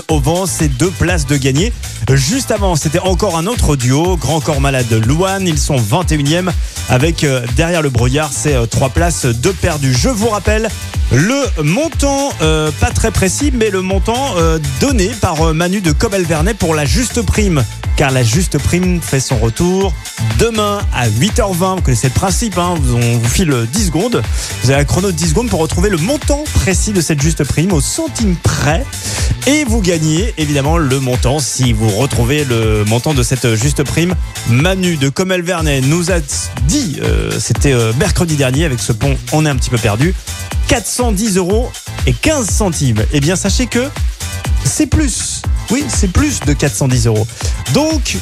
au 0.09 0.21
vent, 0.21 0.45
c'est 0.45 0.69
deux 0.69 0.91
places 0.91 1.25
de 1.27 1.39
gagner. 1.39 1.73
Juste 2.13 2.51
avant, 2.51 2.77
c'était 2.77 2.99
encore 2.99 3.39
un 3.39 3.47
autre 3.47 3.77
duo, 3.77 4.19
Grand 4.19 4.41
Corps 4.41 4.61
Malade 4.61 4.93
Louane, 5.07 5.49
ils 5.49 5.59
sont 5.59 5.77
21e 5.77 6.51
avec 6.91 7.25
euh, 7.25 7.47
derrière 7.57 7.81
le 7.81 7.89
brouillard, 7.89 8.29
c'est 8.31 8.55
euh, 8.55 8.67
trois 8.67 8.91
places 8.91 9.25
de 9.25 9.51
perdu. 9.53 9.95
Je 9.95 10.11
vous 10.11 10.29
rappelle 10.29 10.69
le 11.13 11.63
montant, 11.63 12.31
euh, 12.41 12.71
pas 12.81 12.91
très 12.91 13.11
précis, 13.11 13.53
mais 13.53 13.69
le 13.69 13.83
montant 13.83 14.35
euh, 14.39 14.59
donné 14.81 15.11
par 15.21 15.43
euh, 15.43 15.53
Manu 15.53 15.83
de 15.83 15.93
Cobel-Vernet 15.93 16.57
pour 16.57 16.75
la 16.75 16.87
juste 16.87 17.21
prime. 17.23 17.65
Car 17.97 18.11
la 18.11 18.23
juste 18.23 18.59
prime 18.59 19.01
fait 19.01 19.21
son 19.21 19.37
retour 19.39 19.93
demain 20.39 20.81
à 20.95 21.09
8h20. 21.09 21.77
Vous 21.77 21.83
connaissez 21.83 22.09
le 22.09 22.15
principe, 22.15 22.59
hein, 22.59 22.75
on 22.95 23.19
vous 23.19 23.29
file 23.29 23.55
10 23.73 23.87
secondes. 23.87 24.23
Vous 24.63 24.71
avez 24.71 24.81
un 24.81 24.85
chrono 24.85 25.09
de 25.09 25.17
10 25.17 25.29
secondes 25.31 25.49
pour 25.49 25.61
retrouver 25.61 25.91
le 25.91 25.99
montant 25.99 26.45
précis 26.55 26.93
de 26.93 27.01
cette 27.01 27.21
juste 27.21 27.45
prime 27.45 27.73
au 27.73 27.81
centime 27.81 28.37
près. 28.37 28.85
Et 29.47 29.65
vous 29.65 29.81
gagnez 29.81 30.33
évidemment 30.39 30.79
le 30.79 31.01
montant 31.01 31.41
si 31.41 31.73
vous 31.73 31.89
retrouvez 31.89 32.45
le 32.45 32.85
montant 32.85 33.13
de 33.13 33.23
cette 33.23 33.55
juste 33.57 33.83
prime. 33.83 34.15
Manu 34.49 34.97
de 34.97 35.09
Comel 35.09 35.43
Vernet 35.43 35.81
nous 35.81 36.11
a 36.13 36.21
dit, 36.69 36.99
euh, 37.03 37.33
c'était 37.39 37.73
euh, 37.73 37.93
mercredi 37.99 38.37
dernier 38.37 38.65
avec 38.65 38.79
ce 38.79 38.93
pont, 38.93 39.17
on 39.33 39.45
est 39.45 39.49
un 39.49 39.57
petit 39.57 39.71
peu 39.71 39.79
perdu, 39.79 40.15
410 40.69 41.37
euros 41.39 41.71
et 42.07 42.13
15 42.13 42.49
centimes. 42.49 43.05
Eh 43.13 43.21
bien 43.21 43.37
sachez 43.37 43.67
que 43.67 43.89
c'est 44.65 44.87
plus. 44.87 45.43
Oui, 45.71 45.85
c'est 45.89 46.13
plus 46.13 46.41
de 46.41 46.53
410 46.53 47.07
euros. 47.07 47.27
Donc, 47.73 48.19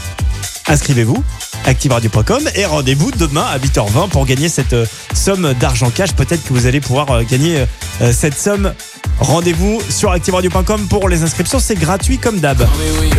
inscrivez-vous 0.68 1.22
activeradio.com 1.66 2.48
et 2.54 2.64
rendez-vous 2.64 3.10
demain 3.12 3.44
à 3.44 3.58
8h20 3.58 4.08
pour 4.08 4.26
gagner 4.26 4.48
cette 4.48 4.72
euh, 4.72 4.86
somme 5.14 5.52
d'argent 5.60 5.90
cash. 5.90 6.12
Peut-être 6.12 6.42
que 6.42 6.52
vous 6.52 6.66
allez 6.66 6.80
pouvoir 6.80 7.10
euh, 7.10 7.22
gagner 7.22 7.64
euh, 8.00 8.12
cette 8.12 8.38
somme. 8.38 8.72
Rendez-vous 9.18 9.80
sur 9.90 10.10
activeradio.com 10.12 10.88
pour 10.88 11.08
les 11.08 11.22
inscriptions, 11.22 11.58
c'est 11.60 11.74
gratuit 11.74 12.18
comme 12.18 12.40
d'hab. 12.40 12.66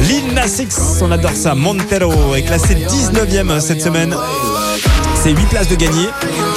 Lil 0.07 0.33
Nas 0.33 0.59
X, 0.59 0.77
on 1.01 1.11
adore 1.11 1.35
ça. 1.35 1.53
Montero 1.53 2.33
est 2.35 2.41
classé 2.41 2.75
19e 2.75 3.59
cette 3.59 3.81
semaine. 3.81 4.15
C'est 5.21 5.29
8 5.29 5.45
places 5.45 5.67
de 5.67 5.75
gagner 5.75 6.07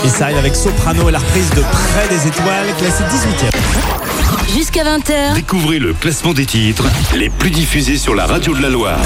et 0.05 0.09
ça 0.09 0.25
arrive 0.25 0.39
avec 0.39 0.57
Soprano 0.57 1.09
et 1.11 1.13
la 1.13 1.19
reprise 1.19 1.51
de 1.51 1.61
Près 1.61 2.09
des 2.09 2.27
étoiles, 2.27 2.75
classé 2.79 3.03
18e. 3.05 4.04
Jusqu'à 4.53 4.85
20h, 4.85 5.35
Découvrez 5.35 5.79
le 5.79 5.93
classement 5.95 6.33
des 6.33 6.47
titres 6.47 6.85
les 7.17 7.29
plus 7.31 7.51
diffusés 7.51 7.97
sur 7.97 8.15
la 8.15 8.27
radio 8.27 8.55
de 8.55 8.63
la 8.63 8.69
Loire. 8.71 9.01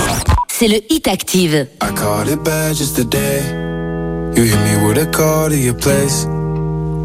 c'est 0.49 0.69
le 0.69 0.81
Hit 0.91 1.09
Active. 1.09 1.67
I 1.83 1.95
called 1.95 2.29
it 2.29 2.43
bad 2.43 2.75
just 2.77 2.97
today. 2.97 3.41
You 4.37 4.45
hit 4.45 4.59
me 4.59 4.87
with 4.87 4.99
a 4.99 5.07
call 5.07 5.49
to 5.49 5.57
your 5.57 5.75
place. 5.75 6.27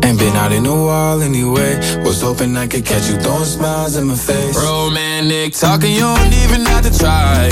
Ain't 0.03 0.18
been 0.19 0.35
out 0.35 0.51
in 0.51 0.65
a 0.65 0.73
while 0.76 1.22
anyway. 1.22 1.77
Was 2.03 2.22
hoping 2.22 2.57
I 2.57 2.68
could 2.68 2.84
catch 2.85 3.07
you 3.10 3.18
throwing 3.22 3.45
smiles 3.45 3.95
in 3.95 4.05
my 4.07 4.15
face. 4.15 4.55
Romantic 4.57 5.53
talking, 5.53 5.91
you 5.93 6.01
don't 6.01 6.34
even 6.43 6.65
have 6.65 6.84
to 6.84 6.97
try. 6.97 7.49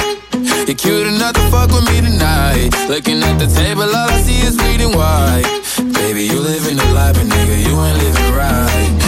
You're 0.68 0.76
cute 0.76 1.08
enough 1.08 1.34
to 1.34 1.42
fuck 1.52 1.70
with 1.72 1.88
me 1.90 2.02
tonight. 2.02 2.70
Looking 2.90 3.24
at 3.24 3.38
the 3.40 3.48
table, 3.48 3.84
all 3.84 4.10
I 4.10 4.22
see 4.22 4.42
is 4.46 4.58
bleeding 4.58 4.92
white. 4.98 5.46
Baby, 5.94 6.24
you 6.26 6.40
living 6.40 6.76
the 6.78 6.86
life, 6.94 7.14
but 7.14 7.24
nigga, 7.28 7.58
you 7.64 7.80
ain't 7.80 7.98
living 8.04 8.34
right. 8.36 9.01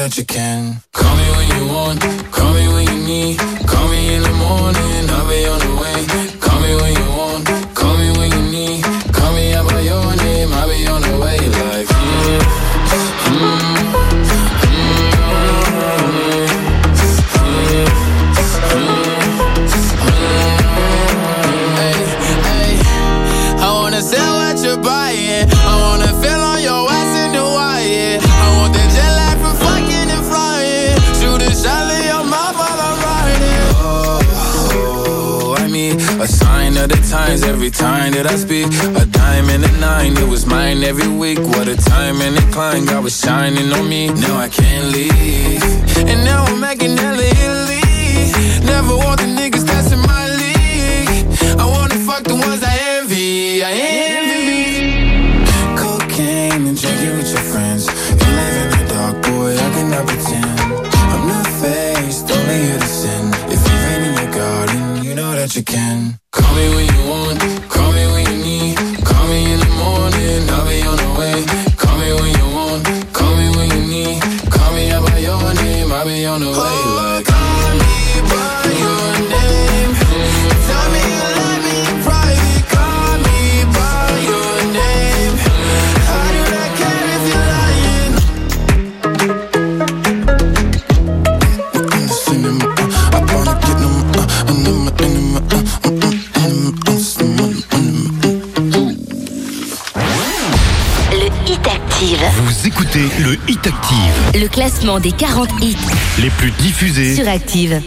That 0.00 0.16
you 0.16 0.24
can. 0.24 0.80
Call 0.94 1.14
me 1.14 1.28
when 1.36 1.48
you 1.56 1.74
want, 1.74 2.00
call 2.32 2.54
me 2.54 2.64
when 2.72 2.86
you 2.88 3.00
need. 3.06 3.38
Call 3.68 3.86
me 3.88 4.14
in 4.14 4.22
the 4.22 4.32
morning, 4.32 4.99
of 37.30 37.44
every 37.44 37.70
time 37.70 38.12
that 38.12 38.26
I 38.26 38.36
speak. 38.36 38.66
A 39.02 39.06
dime 39.06 39.48
and 39.50 39.64
a 39.64 39.72
nine, 39.80 40.16
it 40.16 40.28
was 40.28 40.46
mine 40.46 40.82
every 40.82 41.08
week. 41.08 41.38
What 41.38 41.68
a 41.68 41.76
time 41.76 42.20
and 42.20 42.36
a 42.36 42.42
climb, 42.52 42.86
God 42.86 43.04
was 43.04 43.18
shining 43.18 43.72
on 43.72 43.88
me. 43.88 44.08
Now 44.08 44.36
I 44.36 44.48
can't 44.48 44.86
leave. 44.92 45.62
And 46.10 46.24
now 46.24 46.44
I'm 46.44 46.60
making 46.60 46.96
hella 46.96 47.22
Italy. 47.22 47.82
Never 48.66 48.96
want 48.96 49.20
the 49.20 49.28
niggas 49.38 49.64
that's 49.64 49.94
my 50.10 50.24
league. 50.42 51.26
I 51.58 51.66
wanna 51.66 51.98
fuck 52.06 52.24
the 52.24 52.34
ones 52.34 52.62
I 52.62 52.76
envy. 52.96 53.62
I 53.62 53.70
envy. 53.72 53.89
Le 104.40 104.48
classement 104.48 105.00
des 105.00 105.12
40 105.12 105.50
hits 105.60 105.76
les 106.18 106.30
plus 106.30 106.50
diffusés. 106.52 107.14
sur 107.14 107.28
Active. 107.28 107.78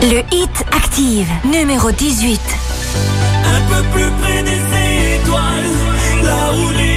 Le 0.00 0.20
hit 0.32 0.64
active, 0.74 1.28
numéro 1.44 1.92
18. 1.92 2.40
Un 3.44 3.60
peu 3.68 3.82
plus 3.92 4.10
près 4.22 4.42
des 4.42 5.16
étoiles, 5.16 6.24
là 6.24 6.52
où 6.54 6.70
les 6.78 6.87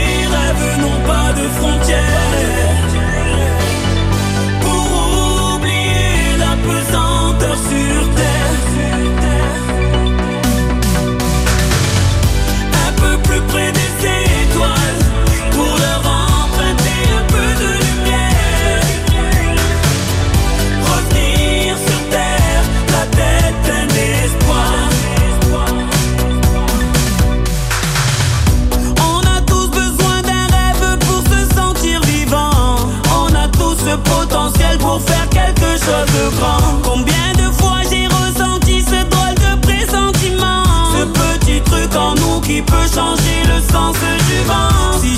Combien 36.84 37.34
de 37.36 37.52
fois 37.60 37.82
j'ai 37.90 38.08
ressenti 38.08 38.82
ce 38.82 39.04
drôle 39.10 39.36
de 39.36 39.60
pressentiment? 39.62 40.64
Ce 40.94 41.04
petit 41.06 41.62
truc 41.62 41.94
en 41.96 42.16
nous 42.16 42.40
qui 42.40 42.62
peut 42.62 42.88
changer 42.94 43.44
le 43.46 43.60
sens 43.72 43.98
du 44.00 44.40
vent. 44.48 45.00
Si 45.02 45.18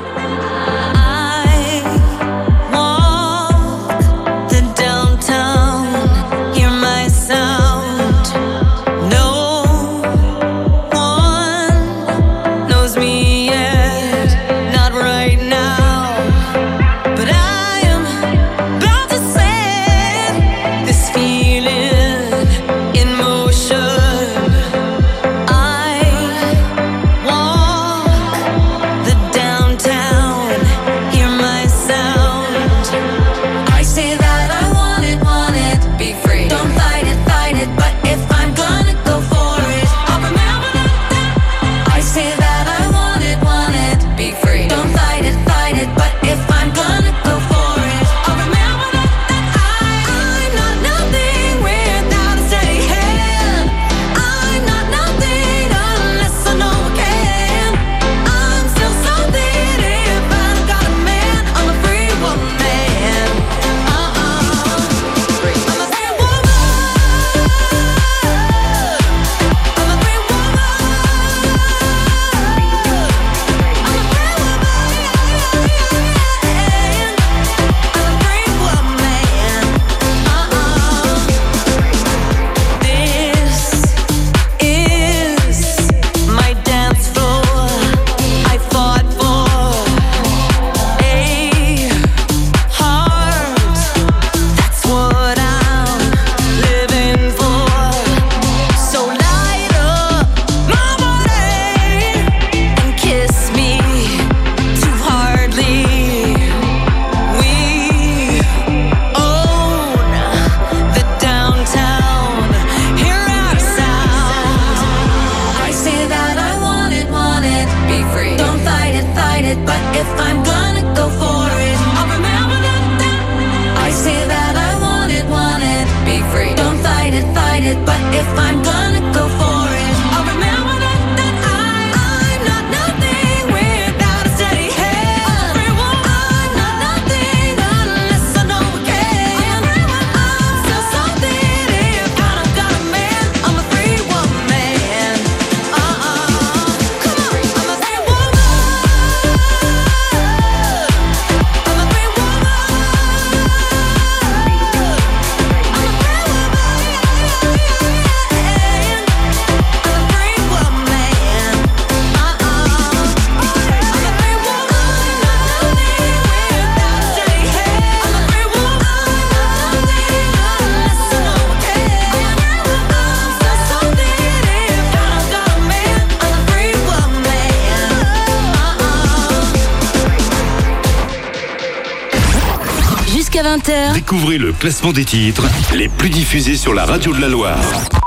Classement 184.61 184.91
des 184.91 185.05
titres 185.05 185.43
les 185.75 185.89
plus 185.89 186.11
diffusés 186.11 186.55
sur 186.55 186.75
la 186.75 186.85
radio 186.85 187.11
de 187.15 187.19
la 187.19 187.29
Loire. 187.29 187.57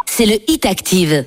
C'est 0.07 0.25
le 0.25 0.37
Hit 0.47 0.65
Active. 0.67 1.27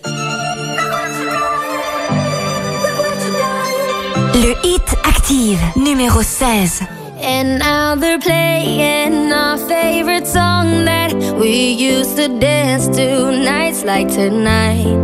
Le 4.36 4.56
Hit 4.64 4.95
Active, 5.04 5.60
numéro 5.76 6.22
16. 6.22 6.84
And 7.22 7.60
now 7.60 7.99
they're 7.99 8.20
playing 8.20 9.34
our 9.34 9.58
favorite 9.58 10.26
song 10.26 10.86
that 10.86 11.14
we 11.38 11.74
used 11.74 12.16
to 12.16 12.30
dance 12.40 12.88
to 12.95 13.30
nights 13.30 13.84
like 13.84 14.08
tonight. 14.08 14.95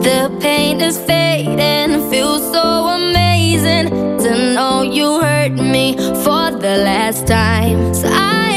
The 0.00 0.30
pain 0.38 0.80
is 0.80 0.96
fading, 0.96 2.08
feels 2.08 2.52
so 2.52 2.86
amazing 2.86 3.88
to 4.20 4.54
know 4.54 4.82
you 4.82 5.20
hurt 5.20 5.54
me 5.54 5.96
for 6.22 6.52
the 6.52 6.84
last 6.84 7.26
time. 7.26 7.92
So 7.92 8.06
I 8.08 8.51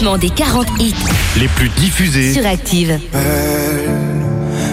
classement 0.00 0.18
des 0.18 0.30
40 0.30 0.66
hits 0.78 0.94
Les 1.38 1.48
plus 1.48 1.68
diffusés. 1.70 2.32
sur 2.32 2.46
Active. 2.46 2.98
Belle, 3.12 4.20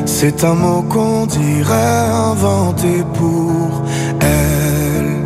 c'est 0.06 0.44
un 0.44 0.54
mot 0.54 0.82
qu'on 0.84 1.26
dirait 1.26 2.08
inventé 2.32 3.04
pour 3.14 3.84
elle. 4.22 5.18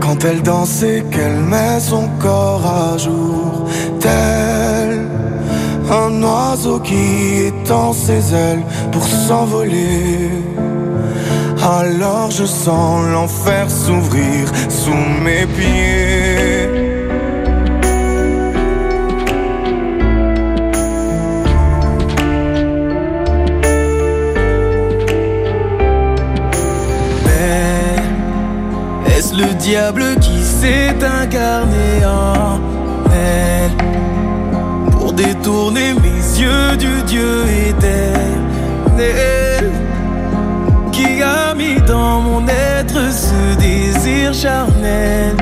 Quand 0.00 0.24
elle 0.24 0.42
danse 0.42 0.82
et 0.82 1.04
qu'elle 1.10 1.40
met 1.40 1.78
son 1.80 2.08
corps 2.18 2.66
à 2.66 2.98
jour, 2.98 3.68
tel 4.00 5.06
un 5.90 6.22
oiseau 6.22 6.80
qui 6.80 7.46
étend 7.46 7.92
ses 7.92 8.34
ailes 8.34 8.64
pour 8.90 9.04
s'envoler. 9.04 10.30
Alors 11.62 12.30
je 12.30 12.46
sens 12.46 13.04
l'enfer 13.12 13.70
s'ouvrir 13.70 14.48
sous 14.68 15.22
mes 15.22 15.46
pieds. 15.46 15.99
Le 29.40 29.54
diable 29.54 30.04
qui 30.20 30.42
s'est 30.42 30.94
incarné 31.20 32.04
en 32.04 32.60
elle. 33.12 33.72
Pour 34.90 35.12
détourner 35.12 35.94
mes 35.94 36.40
yeux 36.40 36.76
du 36.76 37.02
Dieu 37.06 37.44
éternel 37.68 39.70
qui 40.92 41.22
a 41.22 41.54
mis 41.54 41.80
dans 41.86 42.20
mon 42.20 42.46
être 42.48 43.10
ce 43.10 43.56
désir 43.58 44.34
charnel. 44.34 45.36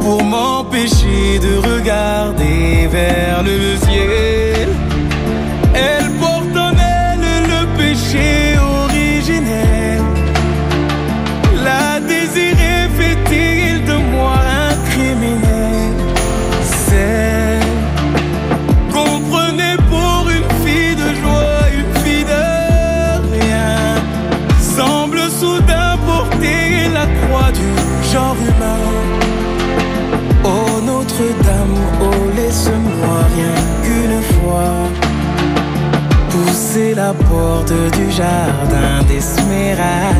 Pour 0.00 0.22
m'empêcher 0.22 1.38
de 1.40 1.56
regarder 1.72 2.88
vers 2.90 3.42
le 3.42 3.76
porte 37.44 37.72
du 37.98 38.06
jardin 38.10 38.94
d'Esmeralda. 39.08 40.14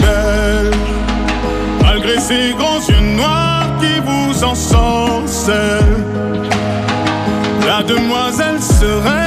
belle, 0.00 0.70
malgré 1.82 2.18
ces 2.28 2.52
grands 2.58 2.82
yeux 2.90 3.06
noirs 3.16 3.70
qui 3.80 3.94
vous 4.08 4.44
ensorcellent. 4.44 6.02
La 7.66 7.82
demoiselle 7.82 8.60
serait-elle 8.60 9.21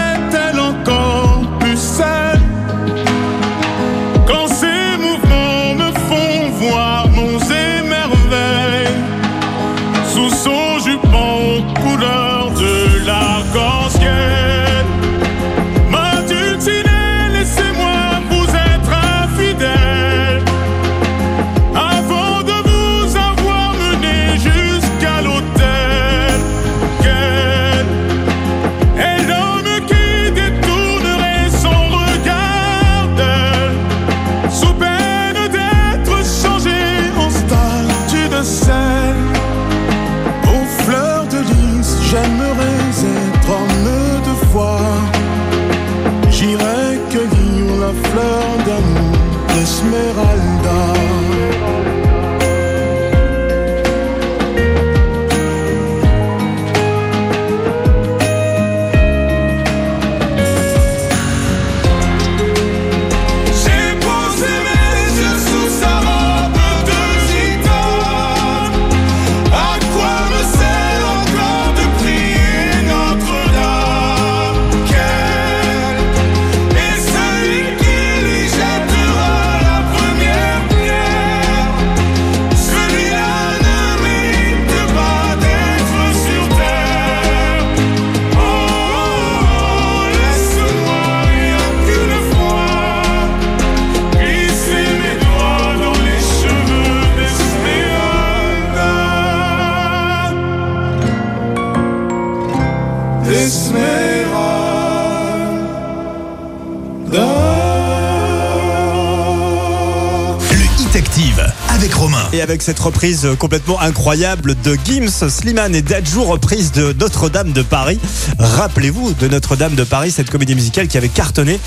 cette 112.64 112.80
reprise 112.80 113.28
complètement 113.40 113.80
incroyable 113.82 114.56
de 114.64 114.78
Gims, 114.86 115.30
Slimane 115.30 115.76
et 115.76 115.82
Dadju, 115.82 116.20
reprise 116.20 116.72
de 116.72 116.94
Notre-Dame 117.00 117.52
de 117.52 117.62
Paris. 117.62 118.00
Rappelez-vous 118.40 119.14
de 119.14 119.28
Notre-Dame 119.28 119.76
de 119.76 119.84
Paris, 119.84 120.12
cette 120.12 120.30
comédie 120.30 120.56
musicale 120.56 120.88
qui 120.88 120.98
avait 120.98 121.10
cartonné. 121.10 121.60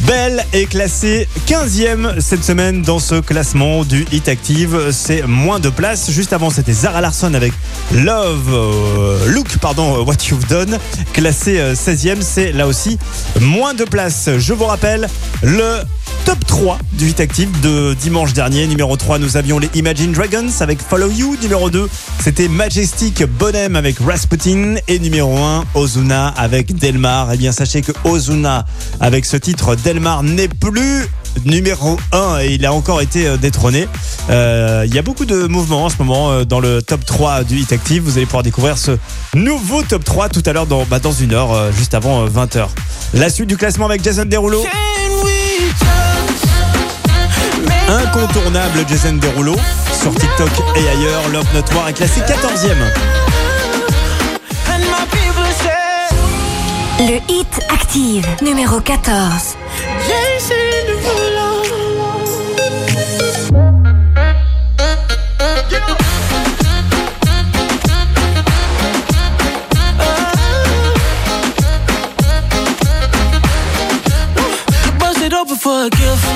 Belle 0.00 0.44
est 0.52 0.66
classée 0.66 1.28
15e 1.46 2.20
cette 2.20 2.44
semaine 2.44 2.82
dans 2.82 2.98
ce 2.98 3.20
classement 3.20 3.84
du 3.84 4.06
Hit 4.12 4.28
Active. 4.28 4.90
C'est 4.92 5.26
moins 5.26 5.60
de 5.60 5.70
place. 5.70 6.10
Juste 6.10 6.32
avant, 6.32 6.50
c'était 6.50 6.72
Zara 6.72 7.00
Larson 7.00 7.34
avec 7.34 7.52
Love, 7.92 8.52
euh, 8.52 9.26
Look, 9.28 9.58
pardon, 9.58 10.04
What 10.04 10.16
You've 10.30 10.46
Done. 10.46 10.78
Classé 11.12 11.58
euh, 11.58 11.74
16e, 11.74 12.20
c'est 12.20 12.52
là 12.52 12.66
aussi 12.66 12.98
moins 13.40 13.74
de 13.74 13.84
place. 13.84 14.28
Je 14.38 14.52
vous 14.52 14.66
rappelle 14.66 15.08
le 15.42 15.80
top 16.26 16.44
3 16.44 16.78
du 16.94 17.08
Hit 17.08 17.20
Active 17.20 17.60
de 17.60 17.94
dimanche 17.94 18.32
dernier. 18.32 18.66
Numéro 18.66 18.96
3, 18.96 19.20
nous 19.20 19.36
avions 19.36 19.60
les 19.60 19.70
Imagine 19.74 20.10
Dragons 20.10 20.50
avec 20.58 20.80
Follow 20.82 21.08
You. 21.08 21.36
Numéro 21.40 21.70
2, 21.70 21.88
c'était 22.20 22.48
Majestic 22.48 23.24
Bonhem 23.24 23.76
avec 23.76 24.00
Rasputin. 24.00 24.74
Et 24.88 24.98
numéro 24.98 25.38
1, 25.38 25.64
Ozuna 25.74 26.26
avec 26.36 26.74
Delmar. 26.76 27.32
Eh 27.32 27.36
bien, 27.36 27.52
sachez 27.52 27.80
que 27.80 27.92
Ozuna, 28.02 28.66
avec 28.98 29.24
ce 29.24 29.36
titre, 29.36 29.76
Delmar 29.76 30.24
n'est 30.24 30.48
plus 30.48 31.06
numéro 31.44 31.96
1 32.10 32.40
et 32.40 32.54
il 32.54 32.66
a 32.66 32.72
encore 32.72 33.00
été 33.00 33.28
euh, 33.28 33.36
détrôné. 33.36 33.86
Euh, 34.30 34.84
Il 34.88 34.94
y 34.94 34.98
a 34.98 35.02
beaucoup 35.02 35.26
de 35.26 35.46
mouvements 35.46 35.84
en 35.84 35.90
ce 35.90 35.96
moment 36.00 36.32
euh, 36.32 36.44
dans 36.44 36.58
le 36.58 36.82
top 36.82 37.04
3 37.04 37.44
du 37.44 37.58
Hit 37.58 37.72
Active. 37.72 38.02
Vous 38.02 38.16
allez 38.16 38.26
pouvoir 38.26 38.42
découvrir 38.42 38.78
ce 38.78 38.98
nouveau 39.34 39.84
top 39.84 40.02
3 40.02 40.28
tout 40.28 40.42
à 40.44 40.52
l'heure 40.52 40.66
dans, 40.66 40.84
bah, 40.86 40.98
dans 40.98 41.12
une 41.12 41.34
heure, 41.34 41.72
juste 41.72 41.94
avant 41.94 42.26
20h. 42.26 42.66
La 43.14 43.30
suite 43.30 43.48
du 43.48 43.56
classement 43.56 43.86
avec 43.86 44.02
Jason 44.02 44.24
Derulo. 44.24 44.64
Incontournable 47.88 48.84
Jason 48.88 49.14
Derulo 49.14 49.54
sur 49.92 50.14
TikTok 50.14 50.50
et 50.76 50.88
ailleurs. 50.88 51.28
Love 51.32 51.46
Notoire 51.54 51.88
est 51.88 51.92
classé 51.92 52.20
14e. 52.20 52.76
And 54.68 54.80
my 54.80 55.06
people 55.10 55.44
say 55.60 55.72
Le 56.98 57.20
hit 57.32 57.60
active, 57.70 58.26
numéro 58.42 58.80
14. 58.80 59.56
J'ai 60.06 60.36
essayé 60.36 60.86
de 60.88 60.94
voler. 60.94 61.36
Bust 74.98 75.22
it 75.22 75.32
open 75.32 75.56
for 75.56 75.86
a 75.86 75.90
gift. 75.90 76.35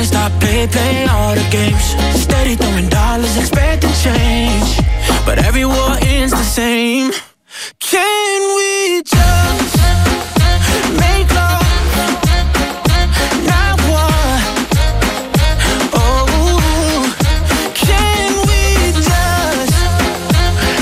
Stop 0.00 0.32
play, 0.40 0.66
all 1.08 1.34
the 1.34 1.46
games. 1.50 1.94
Steady 2.20 2.56
throwing 2.56 2.88
dollars, 2.88 3.36
expecting 3.36 3.92
change. 4.02 4.78
But 5.24 5.38
every 5.38 5.64
war 5.64 5.96
ends 6.02 6.32
the 6.32 6.42
same. 6.42 7.12
Can 7.78 8.56
we 8.56 9.02
just 9.02 9.76
make 10.98 11.32
love? 11.32 11.62
Not 13.46 13.80
war. 13.88 14.12
Oh, 15.94 17.14
can 17.74 18.32
we 18.48 18.92
just 19.08 19.74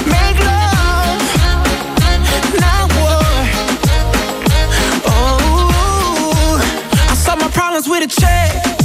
make 0.06 0.38
love? 0.50 1.22
Not 2.58 2.86
war. 2.98 3.26
Oh, 5.06 6.58
I 7.10 7.14
my 7.38 7.48
problems 7.50 7.86
with 7.88 8.02
a 8.04 8.20
check. 8.20 8.79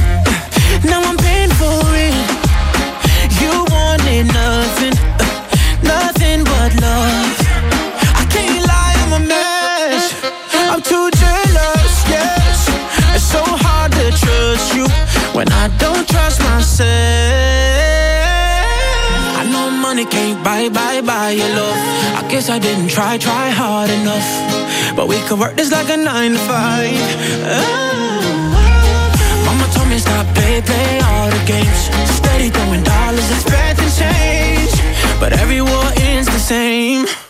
Now 0.85 1.01
I'm 1.01 1.17
paying 1.17 1.53
for 1.61 1.81
it. 2.05 2.15
You 3.41 3.53
wanted 3.73 4.25
nothing, 4.27 4.95
uh, 5.17 5.25
nothing 5.83 6.43
but 6.43 6.71
love. 6.81 7.35
I 8.21 8.25
can't 8.29 8.61
lie, 8.69 8.95
I'm 9.03 9.13
a 9.19 9.21
mess. 9.33 10.03
I'm 10.53 10.81
too 10.81 11.09
jealous, 11.23 11.93
yes. 12.15 12.69
It's 13.15 13.23
so 13.23 13.41
hard 13.65 13.91
to 13.93 14.05
trust 14.21 14.75
you 14.77 14.85
when 15.37 15.47
I 15.51 15.65
don't 15.79 16.07
trust 16.07 16.39
myself. 16.41 16.87
I 19.39 19.43
know 19.51 19.71
money 19.71 20.05
can't 20.05 20.43
buy, 20.43 20.69
buy, 20.69 21.01
buy 21.01 21.31
your 21.31 21.49
love. 21.49 21.79
I 22.19 22.25
guess 22.29 22.49
I 22.49 22.59
didn't 22.59 22.89
try, 22.89 23.17
try 23.17 23.49
hard 23.49 23.89
enough. 23.89 24.29
But 24.95 25.07
we 25.07 25.17
could 25.27 25.39
work 25.39 25.55
this 25.55 25.71
like 25.71 25.89
a 25.89 25.97
nine 25.97 26.33
to 26.33 26.37
five. 26.37 26.93
Ah. 27.43 28.14
Me 29.89 29.99
stop 29.99 30.25
play, 30.33 30.61
play 30.61 30.99
all 30.99 31.29
the 31.29 31.43
games. 31.45 31.89
Steady 32.17 32.49
throwing 32.49 32.83
dollars, 32.83 33.29
expecting 33.31 33.89
change. 33.89 34.73
But 35.19 35.33
every 35.33 35.61
war 35.61 35.85
ends 35.97 36.27
the 36.27 36.39
same. 36.39 37.24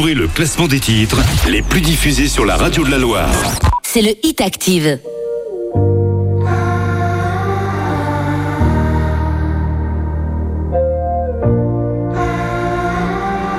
Découvrez 0.00 0.18
le 0.18 0.28
classement 0.28 0.66
des 0.66 0.80
titres 0.80 1.18
les 1.46 1.60
plus 1.60 1.82
diffusés 1.82 2.26
sur 2.26 2.46
la 2.46 2.56
radio 2.56 2.82
de 2.84 2.90
la 2.90 2.96
Loire. 2.96 3.28
c'est 3.82 4.00
le 4.00 4.12
Hit 4.22 4.40
Active. 4.40 4.98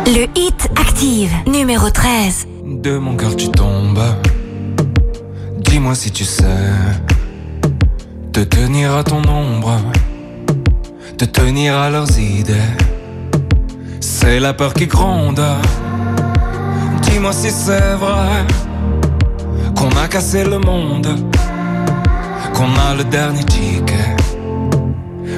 Le 0.08 0.26
hit 0.36 0.68
active, 0.78 1.32
numéro 1.46 1.92
13. 1.92 2.48
De 2.66 2.98
mon 2.98 3.16
cœur 3.16 3.36
tu 3.36 3.50
tombes. 3.50 4.02
Dis-moi 5.60 5.94
si 5.94 6.10
tu 6.10 6.26
sais 6.26 6.72
te 8.34 8.40
tenir 8.40 8.96
à 8.96 9.04
ton 9.04 9.22
ombre, 9.30 9.80
te 11.20 11.26
tenir 11.26 11.78
à 11.78 11.92
leurs 11.92 12.18
idées. 12.18 12.56
C'est 14.00 14.40
la 14.40 14.56
peur 14.56 14.74
qui 14.74 14.88
gronde. 14.88 15.40
Dis-moi 17.12 17.34
si 17.34 17.52
c'est 17.52 17.96
vrai 18.00 18.46
qu'on 19.76 19.90
a 20.02 20.08
cassé 20.08 20.46
le 20.46 20.60
monde, 20.60 21.10
qu'on 22.54 22.74
a 22.88 22.96
le 22.96 23.04
dernier 23.04 23.44
ticket. 23.44 24.16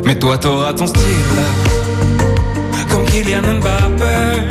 Mais 0.05 0.15
toi 0.19 0.37
t'auras 0.37 0.73
ton 0.73 0.85
style, 0.85 1.39
comme 2.89 3.05
Kylian 3.05 3.41
Mbappé. 3.59 4.47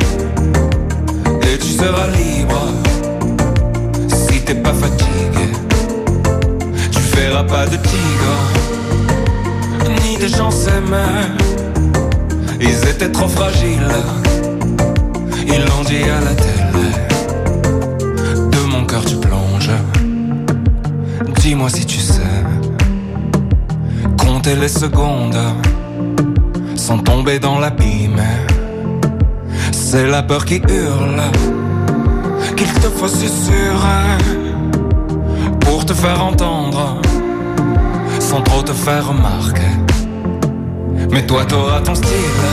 Et 1.47 1.57
tu 1.57 1.69
seras 1.69 2.07
libre 2.07 2.61
si 4.09 4.41
t'es 4.41 4.55
pas 4.55 4.73
fatigué. 4.73 5.47
Tu 6.91 6.99
verras 7.15 7.43
pas 7.43 7.65
de 7.67 7.77
tigre, 7.77 8.35
ni 10.03 10.17
de 10.17 10.27
gens 10.27 10.51
s'aimer. 10.51 11.23
Ils 12.59 12.89
étaient 12.89 13.11
trop 13.11 13.29
fragiles, 13.29 13.95
ils 15.47 15.65
l'ont 15.65 15.83
dit 15.85 16.03
à 16.03 16.19
la 16.19 16.35
télé. 16.35 16.62
Dis-moi 21.43 21.69
si 21.69 21.85
tu 21.85 21.99
sais. 21.99 22.21
Compter 24.17 24.55
les 24.55 24.69
secondes 24.69 25.43
sans 26.77 26.99
tomber 26.99 27.37
dans 27.37 27.59
l'abîme. 27.59 28.23
C'est 29.73 30.07
la 30.07 30.23
peur 30.23 30.45
qui 30.45 30.61
hurle 30.69 31.21
qu'il 32.55 32.71
te 32.83 32.87
faut 32.87 33.09
susurrer 33.09 34.17
pour 35.59 35.85
te 35.85 35.93
faire 35.93 36.23
entendre 36.23 37.01
sans 38.19 38.41
trop 38.41 38.61
te 38.61 38.71
faire 38.71 39.05
remarquer. 39.09 39.73
Mais 41.11 41.25
toi 41.25 41.43
t'auras 41.45 41.81
ton 41.81 41.95
style 41.95 42.43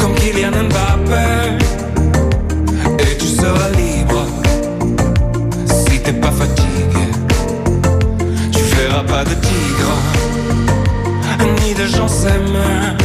comme 0.00 0.14
Kylian 0.14 0.56
Mbappé 0.70 1.58
et 3.00 3.18
tu 3.18 3.26
seras 3.26 3.68
libre 3.76 3.93
pas 9.14 9.24
de 9.24 9.34
tigres, 9.46 10.00
ni 11.60 11.72
de 11.74 11.86
gens 11.86 12.08
s'aiment. 12.08 12.96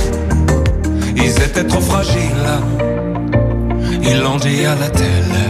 Ils 1.16 1.36
étaient 1.48 1.68
trop 1.72 1.82
fragiles, 1.92 2.52
ils 4.10 4.20
l'ont 4.24 4.38
dit 4.38 4.66
à 4.66 4.76
la 4.84 4.90
télé. 4.90 5.46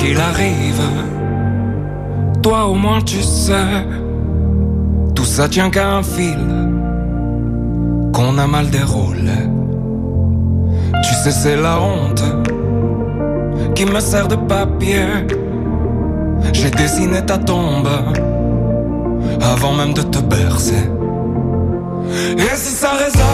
qu'il 0.00 0.18
arrive. 0.20 0.86
Toi 2.42 2.66
au 2.66 2.74
moins 2.74 3.00
tu 3.00 3.22
sais, 3.22 3.86
tout 5.14 5.24
ça 5.24 5.48
tient 5.48 5.70
qu'à 5.70 5.88
un 5.98 6.02
fil 6.02 6.85
a 8.38 8.46
mal 8.46 8.68
déroulé. 8.70 9.38
Tu 11.02 11.14
sais, 11.14 11.30
c'est 11.30 11.56
la 11.56 11.80
honte 11.80 12.22
qui 13.74 13.84
me 13.86 14.00
sert 14.00 14.28
de 14.28 14.36
papier. 14.36 15.06
J'ai 16.52 16.70
dessiné 16.70 17.24
ta 17.24 17.38
tombe 17.38 17.88
avant 19.40 19.72
même 19.72 19.94
de 19.94 20.02
te 20.02 20.18
bercer. 20.18 20.90
Et 22.36 22.56
si 22.56 22.72
ça 22.72 22.90
résonne, 22.92 23.25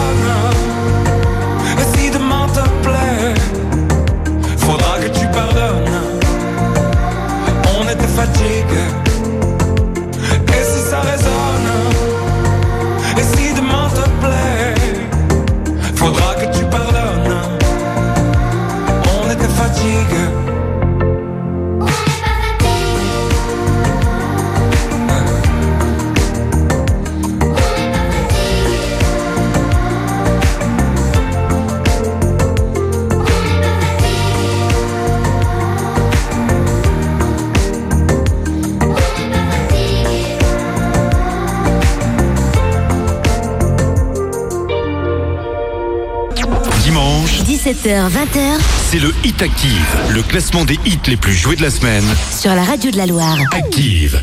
17h, 47.63 48.09
20h 48.09 48.59
c'est 48.91 48.99
le 48.99 49.07
Hit 49.23 49.41
Active, 49.41 49.97
le 50.13 50.21
classement 50.21 50.65
des 50.65 50.77
hits 50.85 50.99
les 51.07 51.15
plus 51.15 51.31
joués 51.31 51.55
de 51.55 51.61
la 51.61 51.69
semaine. 51.69 52.03
sur 52.29 52.53
la 52.53 52.61
radio 52.61 52.91
de 52.91 52.97
la 52.97 53.05
Loire. 53.05 53.37
Active. 53.53 54.21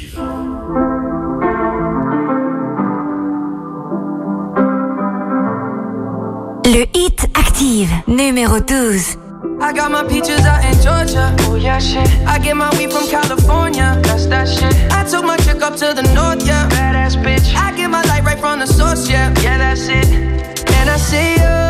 Le 6.66 6.84
hit 6.94 7.26
active, 7.34 7.88
numéro 8.06 8.60
12. 8.60 9.16
I 9.62 9.72
got 9.72 9.90
my 9.90 10.04
peaches 10.06 10.44
out 10.44 10.62
in 10.62 10.74
Georgia. 10.82 11.34
Oh 11.48 11.56
yeah, 11.56 11.78
shit. 11.78 12.06
I 12.26 12.38
get 12.38 12.54
my 12.54 12.68
weed 12.76 12.92
from 12.92 13.08
California. 13.08 13.98
That's 14.02 14.26
that 14.26 14.48
shit. 14.48 14.74
I 14.92 15.04
took 15.10 15.24
my 15.24 15.38
chick 15.38 15.62
up 15.62 15.76
to 15.76 15.94
the 15.94 16.02
north, 16.14 16.46
yeah. 16.46 16.68
Badass 16.68 17.16
bitch. 17.24 17.54
I 17.56 17.74
get 17.74 17.88
my 17.88 18.02
light 18.02 18.22
right 18.22 18.38
from 18.38 18.58
the 18.60 18.66
source, 18.66 19.08
yeah. 19.08 19.32
Yeah, 19.42 19.56
that's 19.56 19.88
it. 19.88 20.06
And 20.10 20.90
I 20.90 20.98
see 20.98 21.36
you. 21.36 21.69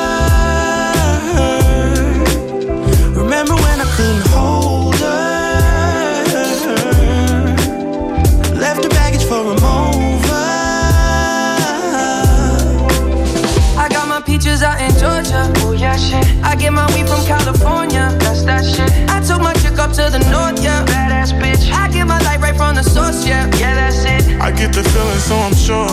Georgia. 15.01 15.51
Oh 15.65 15.71
yeah, 15.73 15.97
shit. 15.97 16.23
I 16.43 16.55
get 16.55 16.71
my 16.73 16.85
weed 16.93 17.09
from 17.09 17.25
California. 17.25 18.05
That's 18.21 18.43
that 18.43 18.63
shit. 18.63 18.91
I 19.09 19.17
took 19.25 19.41
my 19.41 19.53
chick 19.53 19.79
up 19.79 19.91
to 19.97 20.05
the 20.13 20.21
north, 20.29 20.61
yeah. 20.61 20.85
Badass 20.85 21.33
bitch. 21.41 21.73
I 21.73 21.89
get 21.89 22.05
my 22.05 22.19
light 22.21 22.39
right 22.39 22.55
from 22.55 22.75
the 22.75 22.83
source, 22.83 23.25
yeah. 23.25 23.49
Yeah, 23.57 23.73
that's 23.73 24.05
it. 24.05 24.39
I 24.39 24.51
get 24.51 24.73
the 24.73 24.83
feeling, 24.83 25.23
so 25.29 25.35
I'm 25.35 25.55
sure. 25.55 25.89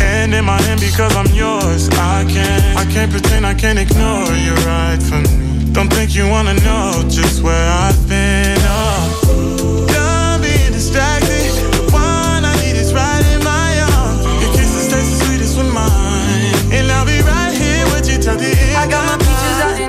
And 0.00 0.32
in 0.32 0.44
my 0.46 0.60
hand 0.62 0.80
because 0.80 1.14
I'm 1.14 1.30
yours. 1.34 1.90
I 1.90 2.24
can't, 2.24 2.64
I 2.78 2.84
can't 2.90 3.10
pretend, 3.10 3.44
I 3.44 3.52
can't 3.52 3.78
ignore 3.78 4.32
you 4.46 4.54
right 4.64 5.00
from 5.02 5.24
me. 5.24 5.72
Don't 5.72 5.92
think 5.92 6.14
you 6.14 6.26
wanna 6.28 6.54
know 6.54 7.04
just 7.08 7.42
where 7.42 7.68
I've 7.84 8.08
been. 8.08 8.57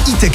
it. 0.00 0.30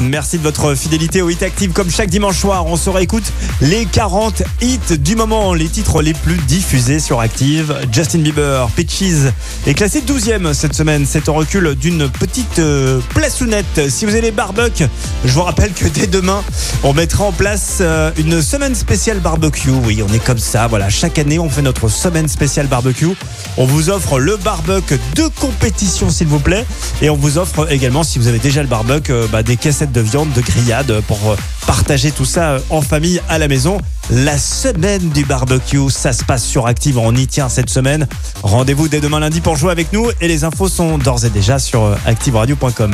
Merci 0.00 0.38
de 0.38 0.42
votre 0.42 0.74
fidélité 0.74 1.22
au 1.22 1.30
Hit 1.30 1.42
Active. 1.42 1.72
Comme 1.72 1.90
chaque 1.90 2.10
dimanche 2.10 2.38
soir, 2.38 2.66
on 2.66 2.76
se 2.76 2.90
réécoute 2.90 3.24
les 3.60 3.86
40 3.86 4.42
hits 4.60 4.98
du 4.98 5.16
moment, 5.16 5.54
les 5.54 5.68
titres 5.68 6.02
les 6.02 6.14
plus 6.14 6.36
diffusés 6.36 6.98
sur 6.98 7.20
Active. 7.20 7.74
Justin 7.92 8.20
Bieber, 8.20 8.68
Peaches 8.76 9.32
est 9.66 9.74
classé 9.74 10.00
12e 10.00 10.54
cette 10.54 10.74
semaine. 10.74 11.06
C'est 11.08 11.28
en 11.28 11.34
recul 11.34 11.74
d'une 11.74 12.08
petite 12.08 12.58
euh, 12.58 13.00
plaçounette. 13.10 13.88
Si 13.88 14.04
vous 14.04 14.12
avez 14.12 14.22
les 14.22 14.30
barbecues, 14.30 14.88
je 15.24 15.32
vous 15.32 15.42
rappelle 15.42 15.72
que 15.72 15.86
dès 15.86 16.06
demain, 16.06 16.42
on 16.82 16.92
mettra 16.92 17.24
en 17.24 17.32
place 17.32 17.78
euh, 17.80 18.10
une 18.16 18.42
semaine 18.42 18.74
spéciale 18.74 19.20
barbecue. 19.20 19.70
Oui, 19.70 20.02
on 20.08 20.12
est 20.12 20.24
comme 20.24 20.38
ça. 20.38 20.66
Voilà, 20.66 20.88
chaque 20.88 21.18
année, 21.18 21.38
on 21.38 21.48
fait 21.48 21.62
notre 21.62 21.88
semaine 21.88 22.28
spéciale 22.28 22.66
barbecue. 22.66 23.08
On 23.56 23.66
vous 23.66 23.90
offre 23.90 24.18
le 24.18 24.36
barbecue 24.36 24.98
de 25.14 25.28
compétition, 25.40 26.10
s'il 26.10 26.28
vous 26.28 26.40
plaît. 26.40 26.64
Et 27.02 27.10
on 27.10 27.16
vous 27.16 27.38
offre 27.38 27.70
également, 27.70 28.02
si 28.02 28.18
vous 28.18 28.28
avez 28.28 28.33
déjà 28.38 28.62
le 28.62 28.68
barbecue, 28.68 29.12
euh, 29.12 29.26
bah, 29.30 29.42
des 29.42 29.56
cassettes 29.56 29.92
de 29.92 30.00
viande, 30.00 30.32
de 30.32 30.40
grillade 30.40 31.00
pour 31.06 31.18
euh, 31.30 31.36
partager 31.66 32.10
tout 32.10 32.24
ça 32.24 32.52
euh, 32.52 32.58
en 32.70 32.82
famille 32.82 33.20
à 33.28 33.38
la 33.38 33.48
maison. 33.48 33.78
La 34.10 34.38
semaine 34.38 35.08
du 35.10 35.24
barbecue, 35.24 35.90
ça 35.90 36.12
se 36.12 36.24
passe 36.24 36.44
sur 36.44 36.66
Active. 36.66 36.98
On 36.98 37.14
y 37.14 37.26
tient 37.26 37.48
cette 37.48 37.70
semaine. 37.70 38.06
Rendez-vous 38.42 38.88
dès 38.88 39.00
demain 39.00 39.20
lundi 39.20 39.40
pour 39.40 39.56
jouer 39.56 39.72
avec 39.72 39.92
nous. 39.92 40.06
Et 40.20 40.28
les 40.28 40.44
infos 40.44 40.68
sont 40.68 40.98
d'ores 40.98 41.24
et 41.24 41.30
déjà 41.30 41.58
sur 41.58 41.84
euh, 41.84 41.94
activeradio.com. 42.06 42.92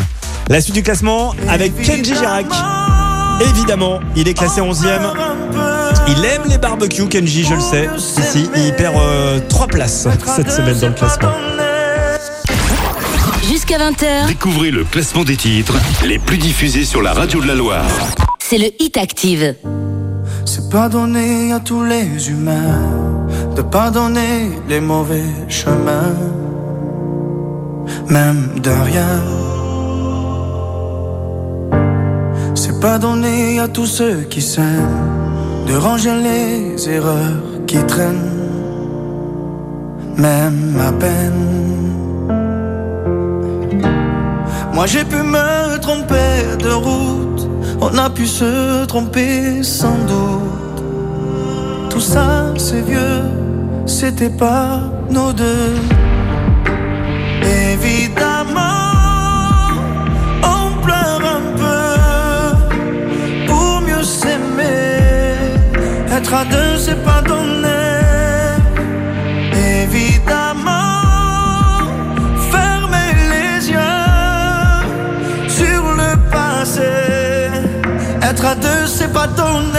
La 0.49 0.61
suite 0.61 0.75
du 0.75 0.83
classement 0.83 1.35
avec 1.49 1.77
Kenji 1.81 2.15
Girac. 2.15 2.47
Évidemment, 3.41 4.01
il 4.17 4.29
est 4.29 4.35
classé 4.35 4.61
11e. 4.61 5.13
Il 6.09 6.25
aime 6.25 6.43
les 6.49 6.59
barbecues, 6.59 7.09
Kenji, 7.09 7.45
je 7.45 7.55
le 7.55 7.61
sais. 7.61 7.89
Ici, 7.97 8.51
il 8.57 8.75
perd 8.75 8.97
3 9.49 9.67
places 9.67 10.09
cette 10.37 10.51
semaine 10.51 10.79
dans 10.79 10.89
le 10.89 10.95
classement. 10.95 11.70
Jusqu'à 13.71 13.89
20h, 13.89 14.27
Découvrez 14.27 14.73
le 14.73 14.83
classement 14.83 15.23
des 15.23 15.37
titres 15.37 15.77
les 16.05 16.19
plus 16.19 16.39
diffusés 16.39 16.85
sur 16.85 17.03
la 17.03 17.13
radio 17.13 17.41
de 17.41 17.47
la 17.47 17.55
Loire. 17.55 17.87
c'est 18.41 18.59
le 18.59 18.67
Hit 18.81 18.97
Active. 18.97 19.55
C'est 20.45 20.69
pas 20.71 20.89
donné 20.89 21.53
à 21.53 21.61
tous 21.61 21.85
les 21.85 22.31
humains 22.31 22.81
de 23.55 23.63
pardonner 23.63 24.51
les 24.69 24.81
mauvais 24.81 25.23
chemins, 25.49 26.17
même 28.09 28.59
de 28.61 28.71
rien. 28.71 29.23
C'est 32.57 32.81
pas 32.81 32.99
donné 32.99 33.61
à 33.61 33.69
tous 33.69 33.87
ceux 33.87 34.23
qui 34.23 34.43
s'aiment 34.43 35.67
de 35.69 35.75
ranger 35.75 36.17
les 36.17 36.89
erreurs 36.89 37.45
qui 37.69 37.79
traînent, 37.87 38.33
même 40.17 40.77
à 40.81 40.91
peine. 40.91 41.70
Moi 44.73 44.87
j'ai 44.87 45.05
pu 45.05 45.17
me 45.17 45.79
tromper 45.79 46.57
de 46.59 46.71
route, 46.71 47.49
on 47.81 47.99
a 47.99 48.09
pu 48.09 48.27
se 48.27 48.85
tromper 48.87 49.63
sans 49.63 49.99
doute. 50.07 50.83
Tout 51.91 52.01
ça 52.01 52.55
c'est 52.57 52.81
vieux, 52.81 53.23
c'était 53.87 54.31
pas 54.31 54.81
nos 55.11 55.33
deux. 55.33 55.75
Évidemment, 57.73 58.61
on 60.43 60.81
pleure 60.85 61.23
un 61.39 61.45
peu 61.63 61.83
pour 63.47 63.81
mieux 63.83 64.03
s'aimer. 64.03 65.59
Être 66.17 66.35
à 66.35 66.45
deux 66.45 66.79
c'est 66.79 67.03
pas 67.05 67.10
pas 79.13 79.27
donné. 79.27 79.79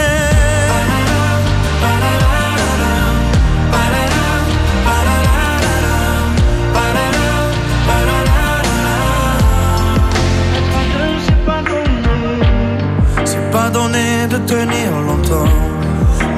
C'est 13.26 13.52
pas 13.52 13.70
donné 13.70 14.28
de 14.30 14.38
tenir 14.38 14.92
longtemps, 15.08 15.52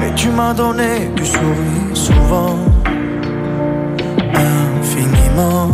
mais 0.00 0.14
tu 0.14 0.28
m'as 0.28 0.54
donné 0.54 1.10
du 1.16 1.24
sourire 1.24 1.94
souvent, 1.94 2.58
infiniment. 4.34 5.70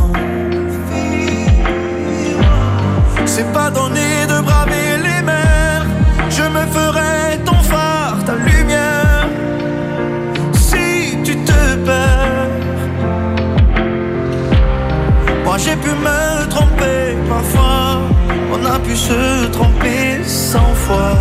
C'est 3.26 3.52
pas 3.52 3.70
donné 3.70 4.26
de 4.28 4.40
braver 4.42 4.98
les 5.06 5.22
mers. 5.22 5.84
Je 6.28 6.42
me 6.42 6.62
ferai 6.74 6.99
j'ai 15.62 15.76
pu 15.76 15.90
me 15.90 16.48
tromper 16.48 17.16
parfois. 17.28 18.00
On 18.52 18.64
a 18.64 18.78
pu 18.78 18.96
se 18.96 19.46
tromper 19.46 20.24
cent 20.24 20.74
fois. 20.84 21.14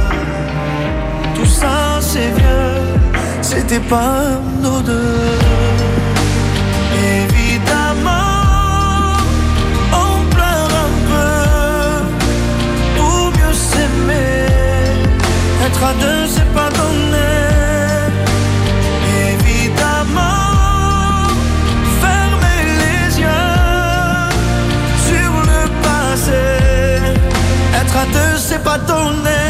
Tout 1.35 1.45
ça 1.45 1.99
c'est 1.99 2.31
vieux, 2.39 2.79
c'était 3.41 3.85
pas 3.95 4.21
nos 4.61 4.81
deux. 4.81 5.39
Évidemment, 7.17 8.37
on 10.05 10.13
pleure 10.35 10.71
un 10.87 10.93
peu 11.11 11.31
pour 12.97 13.31
mieux 13.37 13.53
s'aimer. 13.53 14.47
Être 15.65 15.83
à 15.83 15.93
deux, 15.93 16.27
c'est 16.27 16.51
pas 16.53 16.69
donné. 16.79 17.58
C'est 28.49 28.63
pas 28.63 28.77
donné. 28.79 29.48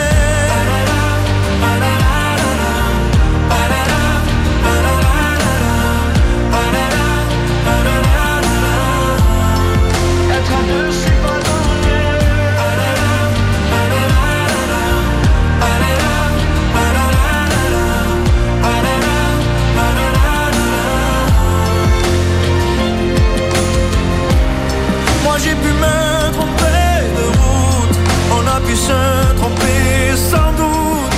se 28.90 29.34
tromper 29.36 30.16
sans 30.16 30.52
doute. 30.60 31.18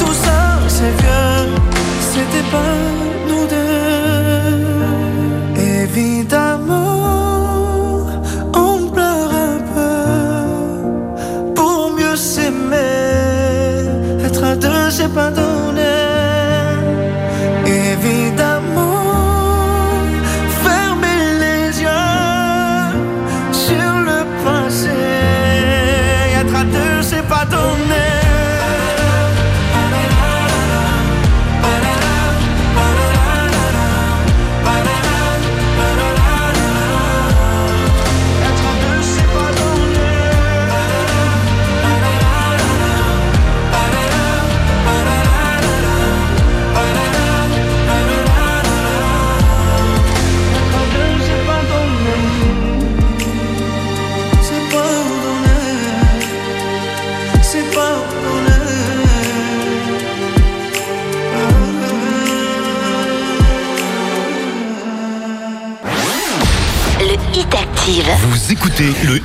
Tout 0.00 0.14
ça, 0.24 0.40
c'est 0.68 0.94
vieux, 1.00 1.54
c'était 2.12 2.48
pas. 2.50 3.09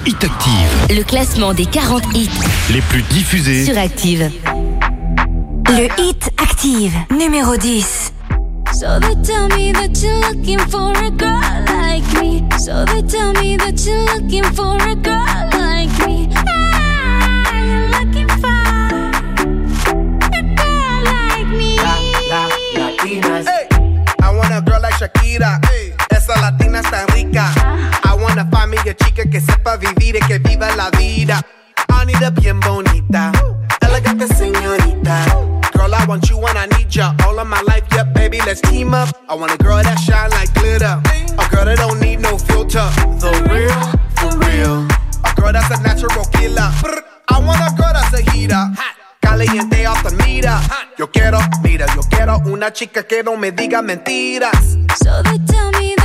Hit 0.05 0.23
Active, 0.23 0.95
Le 0.97 1.03
classement 1.03 1.53
des 1.53 1.65
40 1.65 2.03
hits 2.13 2.29
les 2.71 2.81
plus 2.81 3.01
diffusés. 3.03 3.65
sur 3.65 3.77
Active. 3.77 4.29
Le 5.69 5.87
Hit 5.99 6.29
Active, 6.41 6.93
numéro 7.11 7.57
10. 7.57 8.13
So 8.73 8.99
they 8.99 9.15
tell 9.23 9.47
me 9.57 9.71
that 9.73 9.97
you're 10.01 10.19
looking 10.29 10.59
for 10.69 10.91
a 10.97 11.09
girl 11.09 11.41
like 11.65 12.03
me. 12.21 12.43
So 12.59 12.85
they 12.85 13.01
tell 13.03 13.33
me 13.33 13.57
that 13.57 13.83
you're 13.85 14.05
looking 14.15 14.43
for 14.53 14.75
a 14.77 14.95
girl 14.95 15.49
like 15.53 16.07
me. 16.07 16.29
Ah, 16.35 17.51
you're 17.53 17.89
looking 17.99 18.27
for 18.27 18.47
a 20.33 20.41
girl 20.55 21.03
like 21.03 21.47
me. 21.47 21.77
Latinas. 22.75 23.45
Hey, 23.47 23.67
I 24.21 24.31
want 24.35 24.51
a 24.53 24.61
girl 24.61 24.81
like 24.81 24.93
Shakira. 24.95 25.59
Esa 26.11 26.39
latina 26.41 26.79
está 26.81 27.05
rica. 27.13 27.51
I 28.55 28.59
wanna 28.59 28.77
find 28.77 28.85
me 28.85 28.91
a 28.91 28.93
chica 28.95 29.29
que 29.29 29.41
sepa 29.41 29.77
vivir 29.77 30.15
y 30.15 30.19
que 30.25 30.39
viva 30.39 30.73
la 30.75 30.89
vida. 30.91 31.41
Anita 31.89 32.29
bien 32.29 32.59
bonita, 32.59 33.31
elegante 33.81 34.27
señorita. 34.27 35.25
Girl, 35.73 35.93
I 35.93 36.05
want 36.07 36.29
you 36.29 36.37
when 36.37 36.55
I 36.55 36.65
need 36.77 36.89
ya. 36.89 37.13
All 37.25 37.37
of 37.37 37.47
my 37.47 37.61
life, 37.61 37.83
yeah, 37.91 38.03
baby, 38.03 38.39
let's 38.45 38.61
team 38.61 38.93
up. 38.93 39.09
I 39.27 39.35
want 39.35 39.53
a 39.53 39.57
girl 39.57 39.83
that 39.83 39.99
shine 39.99 40.29
like 40.31 40.53
glitter. 40.53 41.01
A 41.37 41.49
girl 41.49 41.65
that 41.65 41.77
don't 41.77 41.99
need 41.99 42.21
no 42.21 42.37
filter. 42.37 42.87
The 43.19 43.31
real, 43.51 43.75
for 44.15 44.31
real. 44.47 44.87
A 45.25 45.33
girl 45.35 45.51
that's 45.51 45.69
a 45.77 45.81
natural 45.83 46.25
killer. 46.31 46.71
I 47.27 47.39
want 47.39 47.59
a 47.59 47.75
girl 47.75 47.91
that's 47.93 48.13
a 48.13 48.31
heater. 48.31 48.71
Caliente 49.21 49.85
off 49.85 50.01
the 50.03 50.15
mira. 50.25 50.61
Yo 50.97 51.07
quiero, 51.07 51.39
mira, 51.61 51.87
yo 51.93 52.01
quiero 52.09 52.39
una 52.45 52.71
chica 52.71 53.03
que 53.03 53.21
no 53.21 53.35
me 53.35 53.51
diga 53.51 53.81
mentiras. 53.81 54.77
So 55.03 55.21
they 55.23 55.39
tell 55.45 55.71
me 55.71 55.93
that 55.97 56.04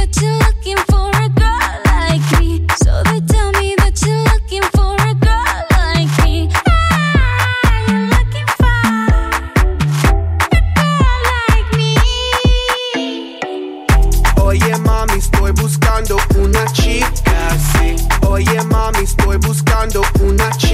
buscando 19.41 20.03
una 20.21 20.51
chica, 20.51 20.70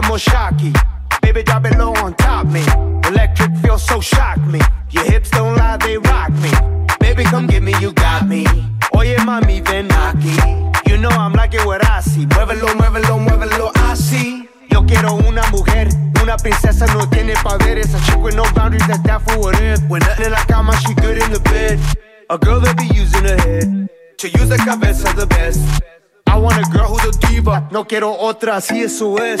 Como 0.00 0.16
Shocky. 0.16 0.72
Baby, 1.20 1.42
drop 1.42 1.66
it 1.66 1.76
low 1.76 1.92
on 1.92 2.14
top 2.14 2.46
me. 2.46 2.64
Electric 3.06 3.54
feels 3.58 3.82
so 3.82 4.00
shock 4.00 4.38
me. 4.46 4.58
Your 4.90 5.04
hips 5.04 5.28
don't 5.28 5.54
lie, 5.56 5.76
they 5.76 5.98
rock 5.98 6.30
me. 6.30 6.50
Baby, 6.98 7.24
come 7.24 7.46
get 7.46 7.62
me, 7.62 7.74
you 7.80 7.92
got 7.92 8.26
me. 8.26 8.46
Oye, 8.94 9.16
mami, 9.18 9.60
ven 9.60 9.88
aquí. 9.88 10.88
You 10.88 10.96
know 10.96 11.10
I'm 11.10 11.34
like 11.34 11.52
it 11.52 11.66
what 11.66 11.84
I 11.84 12.00
see. 12.00 12.24
Muévelo, 12.24 12.74
muévelo, 12.76 13.18
muévelo, 13.18 13.72
así. 13.90 14.48
Yo 14.70 14.86
quiero 14.86 15.16
una 15.16 15.42
mujer, 15.50 15.88
una 16.22 16.38
princesa 16.38 16.86
no 16.94 17.06
tiene 17.10 17.34
poderes. 17.42 17.94
A 17.94 18.00
chick 18.06 18.22
with 18.22 18.34
no 18.34 18.44
boundaries, 18.54 18.86
that's 18.86 19.02
that 19.02 19.20
for 19.20 19.38
what 19.38 19.60
if. 19.60 19.80
When 19.90 20.00
nothing 20.00 20.26
in 20.26 20.32
la 20.32 20.42
cama, 20.46 20.72
she 20.80 20.94
good 20.94 21.18
in 21.18 21.30
the 21.30 21.40
bed. 21.40 21.78
A 22.30 22.38
girl 22.38 22.60
that 22.60 22.78
be 22.78 22.86
using 22.94 23.24
her 23.24 23.36
head 23.36 23.90
to 24.16 24.28
use 24.28 24.48
the 24.48 24.56
cabeza 24.56 25.12
the 25.14 25.26
best. 25.26 25.60
I 26.26 26.38
want 26.38 26.56
a 26.56 26.70
girl 26.70 26.86
who's 26.86 27.04
a 27.04 27.18
diva, 27.26 27.68
no 27.70 27.84
quiero 27.84 28.16
otra, 28.16 28.62
si 28.62 28.80
eso 28.80 29.18
es. 29.18 29.40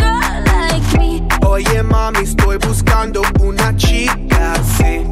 Oye 1.51 1.83
mami, 1.83 2.19
estoy 2.19 2.57
buscando 2.59 3.21
una 3.41 3.75
chica, 3.75 4.53
sí. 4.77 5.03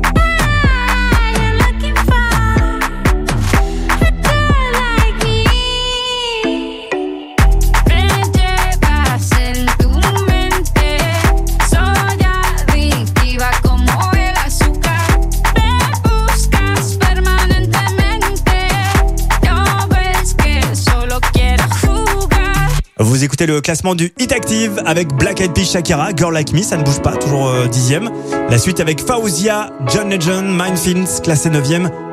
Vous 23.40 23.44
écoutez 23.44 23.56
le 23.56 23.62
classement 23.62 23.96
du 23.96 24.12
Hit 24.20 24.34
Active 24.34 24.82
avec 24.86 25.14
Black 25.14 25.40
Eyed 25.40 25.54
Peas 25.54 25.72
Shakira, 25.72 26.10
Girl 26.14 26.34
Like 26.34 26.52
Me, 26.52 26.62
ça 26.62 26.76
ne 26.76 26.84
bouge 26.84 27.00
pas, 27.02 27.16
toujours 27.16 27.48
euh, 27.48 27.68
dixième. 27.68 28.10
La 28.50 28.58
suite 28.58 28.82
avec 28.82 29.00
Fauzia, 29.00 29.70
John 29.88 30.10
Legend, 30.10 30.46
Mindfields, 30.46 31.22
classé 31.24 31.50
9 31.50 31.66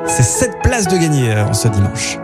C'est 0.05 0.23
7 0.23 0.51
places 0.63 0.87
de 0.87 0.95
gagner 0.95 1.33
euh, 1.33 1.47
en 1.47 1.53
ce 1.53 1.67
dimanche. 1.67 2.17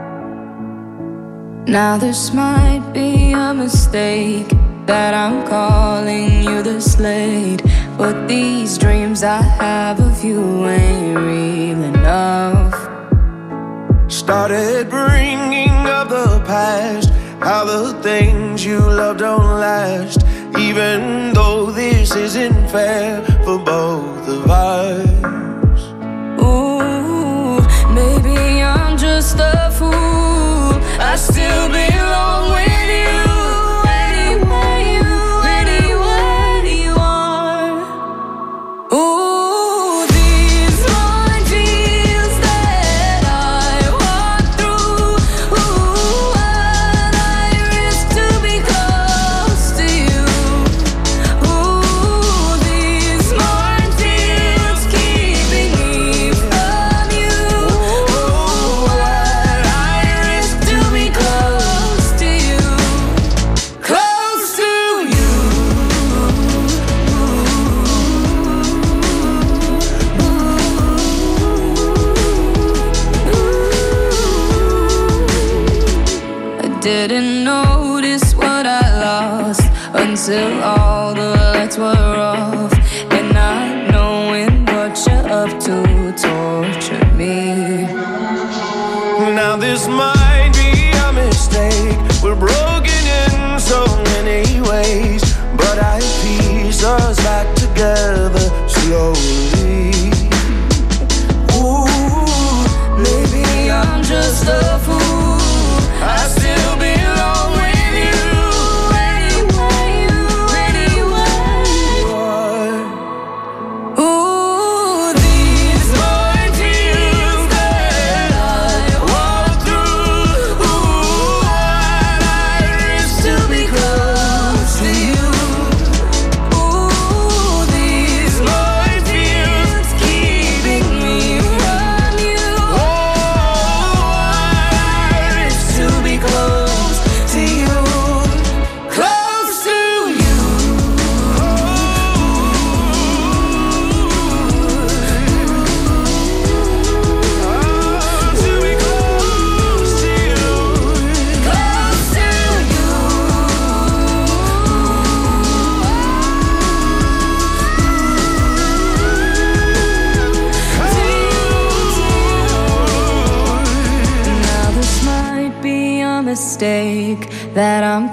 Now 1.68 1.98
this 2.00 2.32
might 2.34 2.82
be 2.94 3.34
a 3.36 3.54
mistake 3.54 4.48
that 4.86 5.14
I'm 5.14 5.44
calling 5.50 6.42
you 6.42 6.64
the 6.64 6.80
slate, 6.80 7.62
but 7.98 8.30
these 8.30 8.78
dreams 8.78 9.22
I 9.22 9.42
have 9.60 10.00
of 10.00 10.24
you 10.24 10.66
ain't 10.66 11.18
real 11.18 11.84
enough. 11.94 12.74
Started 14.08 14.90
bringing 14.90 15.88
up 15.88 16.08
the 16.08 16.42
past, 16.46 17.12
how 17.44 17.65
the 17.65 18.02
things 18.02 18.64
you 18.65 18.80
love 18.80 19.18
don't 19.18 19.60
last. 19.60 20.24
Even 20.57 21.34
though 21.34 21.72
this 21.72 22.15
isn't 22.15 22.68
fair 22.70 23.22
for 23.44 23.60
both 23.60 24.28
of 24.30 24.49
us. 24.49 25.80
Ooh, 26.41 27.60
maybe 27.94 28.61
I'm 28.61 28.98
just 28.98 29.38
a 29.40 29.72
fool. 29.78 30.80
I 31.11 31.15
still 31.18 31.68
belong 31.68 32.62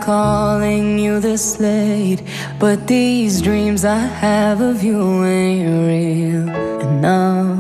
calling 0.01 0.99
you 0.99 1.21
this 1.21 1.59
late, 1.61 2.23
but 2.59 2.87
these 2.87 3.43
dreams 3.43 3.85
I 3.85 3.99
have 3.99 4.61
of 4.61 4.83
you 4.83 5.25
ain't 5.25 5.87
real 5.87 6.49
enough. 6.81 7.59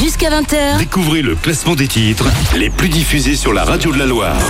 Jusqu'à 0.00 0.30
20h. 0.30 0.78
Découvrez 0.78 1.22
le 1.22 1.34
classement 1.34 1.74
des 1.74 1.88
titres 1.88 2.24
les 2.56 2.70
plus 2.70 2.88
diffusés 2.88 3.36
sur 3.36 3.52
la 3.52 3.64
radio 3.64 3.92
de 3.92 3.98
la 3.98 4.06
Loire. 4.06 4.40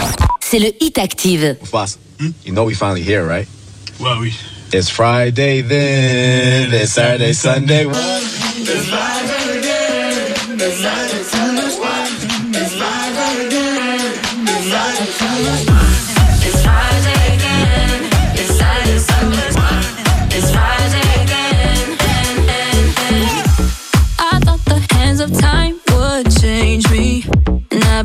C'est 0.40 0.59
le 0.59 0.72
Hit 0.80 0.98
Active. 0.98 1.56
Boss, 1.72 1.98
hmm? 2.20 2.30
you 2.44 2.52
know 2.52 2.64
we 2.64 2.74
finally 2.74 3.02
here, 3.02 3.26
right? 3.26 3.48
Ouais, 3.98 4.12
oui. 4.20 4.34
It's 4.72 4.90
Friday 4.90 5.62
then, 5.62 6.72
it's 6.74 6.92
Saturday, 6.92 7.32
Sunday. 7.32 7.86
It's 7.86 8.86
Friday 8.86 9.59
again, 9.59 10.60
it's 10.60 10.80
Friday. 10.80 11.18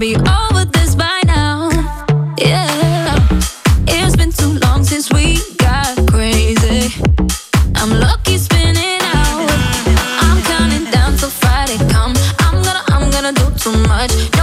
be 0.04 0.18
over 0.18 0.66
this 0.66 0.96
by 0.96 1.22
now. 1.26 1.70
Yeah, 2.38 3.16
it's 3.88 4.18
been 4.18 4.34
too 4.34 4.60
long 4.66 4.84
since 4.84 5.10
we 5.14 5.38
got 5.56 5.96
crazy. 6.12 6.92
I'm 7.78 7.92
lucky 8.08 8.38
spinning 8.38 9.00
out. 9.16 9.48
I'm 10.26 10.44
counting 10.44 10.92
down 10.92 11.16
till 11.16 11.30
Friday 11.30 11.78
come. 11.88 12.14
I'm 12.40 12.62
gonna, 12.66 12.84
I'm 12.88 13.10
gonna 13.12 13.32
do 13.32 13.48
too 13.56 13.78
much. 13.88 14.12
No 14.36 14.43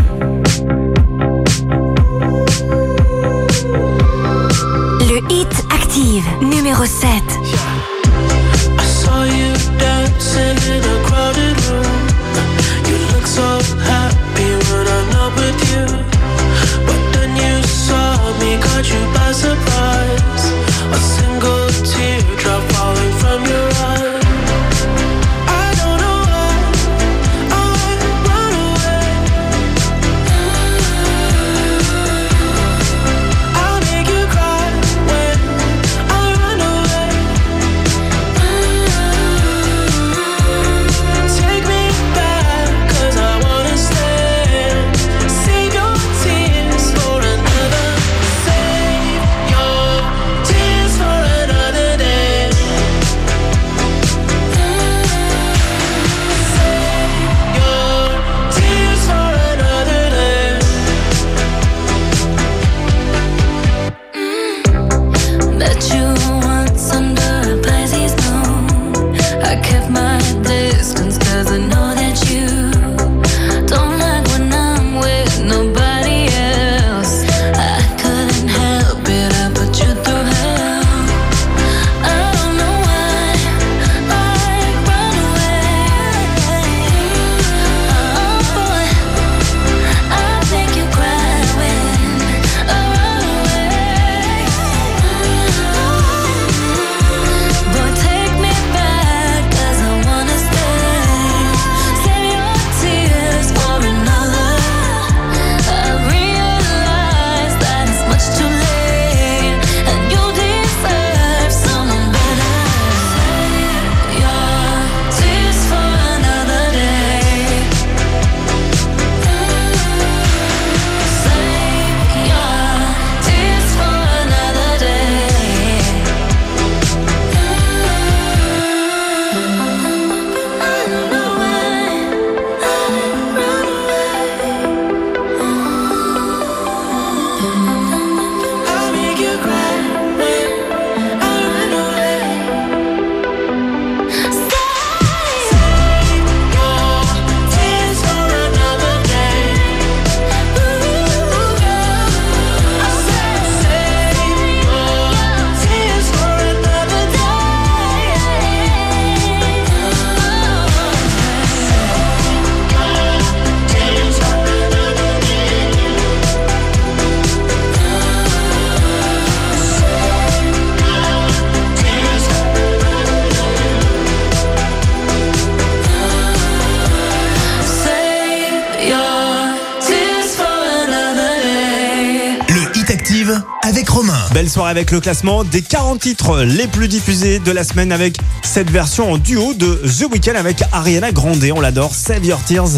Avec 184.65 184.91
le 184.91 184.99
classement 184.99 185.43
des 185.43 185.61
40 185.61 185.99
titres 185.99 186.43
les 186.43 186.67
plus 186.67 186.87
diffusés 186.87 187.39
de 187.39 187.51
la 187.51 187.63
semaine 187.63 187.91
avec 187.91 188.17
cette 188.43 188.69
version 188.69 189.11
en 189.11 189.17
duo 189.17 189.53
de 189.53 189.81
The 189.85 190.11
Weeknd 190.11 190.35
avec 190.35 190.63
Ariana 190.71 191.11
Grande. 191.11 191.43
On 191.55 191.59
l'adore. 191.59 191.93
Save 191.95 192.25
Your 192.25 192.39
Tears 192.43 192.69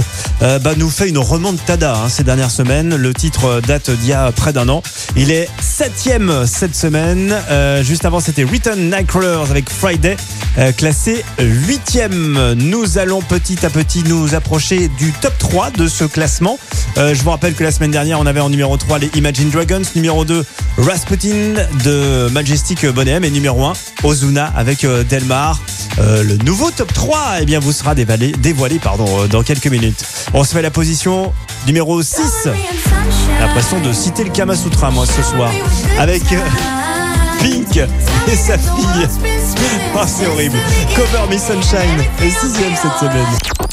euh, 0.42 0.60
bah, 0.60 0.74
nous 0.78 0.90
fait 0.90 1.10
une 1.10 1.18
remontada 1.18 1.96
hein, 1.96 2.10
ces 2.10 2.24
dernières 2.24 2.52
semaines. 2.52 2.96
Le 2.96 3.14
titre 3.14 3.62
date 3.68 3.90
d'il 3.90 4.10
y 4.10 4.14
a 4.14 4.32
près 4.32 4.54
d'un 4.54 4.70
an. 4.70 4.84
Il 5.16 5.32
est 5.32 5.50
septième 5.62 6.46
cette 6.46 6.76
semaine. 6.76 7.36
Euh, 7.50 7.84
juste 7.84 8.06
avant, 8.06 8.20
c'était 8.20 8.44
Return 8.44 8.90
Nightcrawlers 8.90 9.50
avec 9.50 9.70
Friday, 9.70 10.18
euh, 10.58 10.72
classé 10.72 11.24
huitième. 11.40 12.54
Nous 12.54 12.98
allons 12.98 13.22
petit 13.22 13.66
à 13.66 13.70
petit 13.70 14.04
nous 14.04 14.36
approcher 14.36 14.90
du 14.98 15.12
top 15.12 15.34
3 15.38 15.72
de 15.72 15.88
ce 15.88 16.04
classement. 16.06 16.58
Euh, 16.98 17.14
je 17.14 17.24
vous 17.24 17.32
rappelle 17.32 17.54
que 17.54 17.64
la 17.64 17.72
semaine 17.72 17.92
dernière, 17.92 18.20
on 18.20 18.26
avait 18.26 18.40
en 18.40 18.50
numéro 18.50 18.78
3 18.78 19.00
les 19.00 19.12
Imagine 19.16 19.50
Dragons, 19.50 19.82
numéro 19.96 20.26
2 20.26 20.46
Rasputin 20.78 21.54
de 21.84 22.30
Majestic 22.32 22.86
Bonhomme 22.88 23.24
et 23.24 23.30
numéro 23.30 23.64
1 23.66 23.74
Ozuna 24.04 24.52
avec 24.56 24.84
euh, 24.84 25.04
Delmar. 25.04 25.60
Euh, 26.00 26.24
le 26.24 26.38
nouveau 26.38 26.72
top 26.72 26.92
3 26.92 27.36
eh 27.42 27.46
bien, 27.46 27.60
vous 27.60 27.72
sera 27.72 27.94
dévoilé, 27.96 28.80
pardon, 28.80 29.06
euh, 29.20 29.28
dans 29.28 29.44
quelques 29.44 29.68
minutes. 29.68 30.04
On 30.34 30.44
se 30.44 30.54
fait 30.54 30.62
la 30.62 30.72
position 30.72 31.32
numéro 31.68 32.02
6. 32.02 32.48
L'impression 33.40 33.80
de 33.82 33.94
citer 33.94 34.24
le 34.24 34.32
Kama 34.32 34.56
Sutra 34.56 34.90
moi 34.90 35.06
ce 35.06 35.22
soir. 35.22 35.52
Avec 36.00 36.24
euh, 36.32 36.40
Pink 37.40 37.78
et 37.78 38.36
sa 38.36 38.58
fille. 38.58 39.08
Oh, 39.96 40.00
c'est 40.08 40.26
horrible. 40.26 40.58
Cover 40.96 41.32
Me 41.32 41.38
Sunshine 41.38 42.04
est 42.24 42.32
sixième 42.32 42.74
cette 42.76 42.98
semaine. 43.00 43.73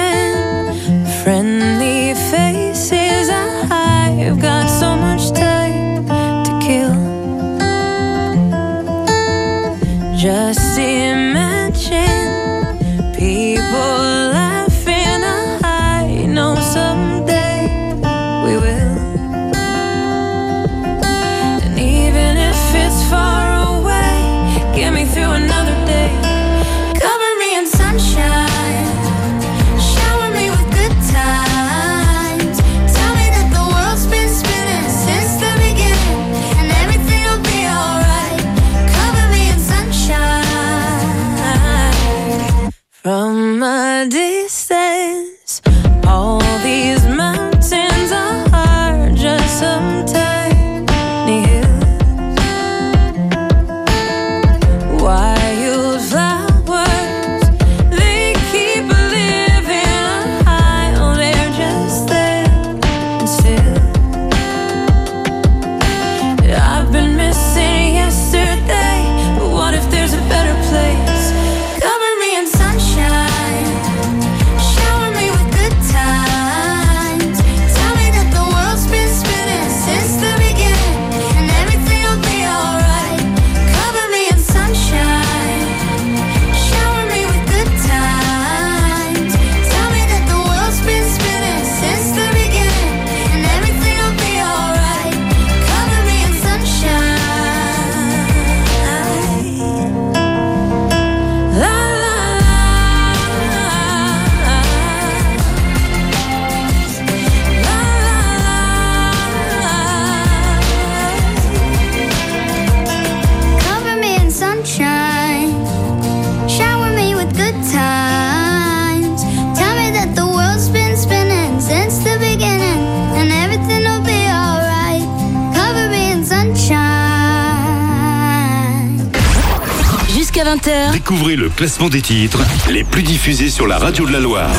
20h, 130.55 130.91
Découvrez 130.91 131.37
le 131.37 131.47
classement 131.47 131.87
des 131.87 132.01
titres 132.01 132.39
les 132.69 132.83
plus 132.83 133.03
diffusés 133.03 133.49
sur 133.49 133.67
la 133.67 133.77
radio 133.77 134.05
de 134.05 134.11
la 134.11 134.19
Loire. 134.19 134.51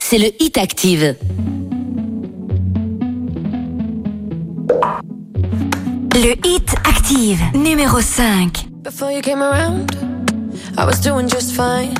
c'est 0.00 0.18
le 0.18 0.30
Hit 0.40 0.58
Active. 0.58 1.14
Le 6.14 6.32
hit 6.44 6.74
active, 6.84 7.40
numéro 7.54 8.00
5. 8.00 8.66
Before 8.82 9.12
you 9.12 9.20
came 9.20 9.40
around, 9.40 9.92
I 10.76 10.84
was 10.84 11.00
doing 11.00 11.28
just 11.28 11.52
fine. 11.52 11.94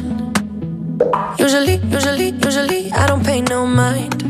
Usually, 1.39 1.78
usually, 1.93 2.35
usually, 2.44 2.90
I 2.93 3.06
don't 3.06 3.23
pay 3.24 3.43
no 3.43 3.64
mind. 3.64 4.24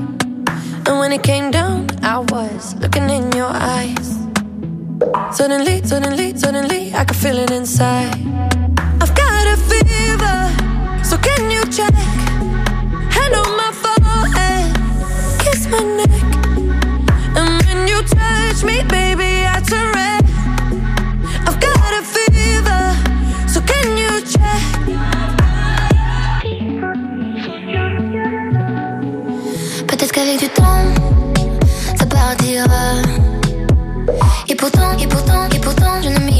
And 0.86 0.98
when 0.98 1.12
it 1.12 1.22
came 1.22 1.50
down, 1.50 1.86
I 2.02 2.18
was 2.18 2.74
looking 2.82 3.08
in 3.08 3.32
your 3.32 3.48
eyes. 3.50 4.18
Suddenly, 5.32 5.82
suddenly, 5.84 6.36
suddenly, 6.36 6.92
I 6.94 7.04
could 7.06 7.16
feel 7.16 7.38
it 7.38 7.50
inside. 7.50 8.35
Et 34.48 34.54
pourtant, 34.54 34.96
et 34.98 35.06
pourtant, 35.06 35.48
et 35.54 35.58
pourtant, 35.58 36.02
je 36.02 36.08
ne 36.08 36.18
m'y 36.20 36.35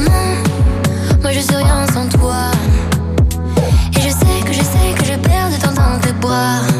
moi 0.00 1.30
je 1.32 1.40
suis 1.40 1.54
rien 1.54 1.86
sans 1.92 2.08
toi. 2.08 2.50
Et 3.96 4.00
je 4.00 4.08
sais 4.08 4.40
que 4.44 4.52
je 4.52 4.60
sais 4.60 4.94
que 4.98 5.04
je 5.04 5.16
perds 5.18 5.50
de 5.50 5.56
temps 5.60 5.72
dans 5.72 5.98
tes 6.00 6.12
bras. 6.14 6.73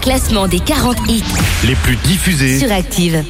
classement 0.00 0.48
des 0.48 0.60
40 0.60 0.96
hits 1.08 1.22
les 1.64 1.74
plus 1.76 1.96
diffusés 1.96 2.58
sur 2.58 2.72
Active. 2.72 3.22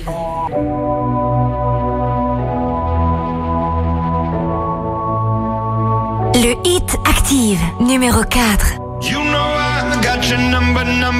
Le 6.35 6.55
hit 6.65 6.97
Active, 7.05 7.61
numéro 7.81 8.23
4. 8.23 8.75
You 9.03 9.19
know 9.19 9.39
I 9.39 10.01
got 10.03 10.29
your 10.29 10.39
number, 10.39 10.85
number. 10.85 11.20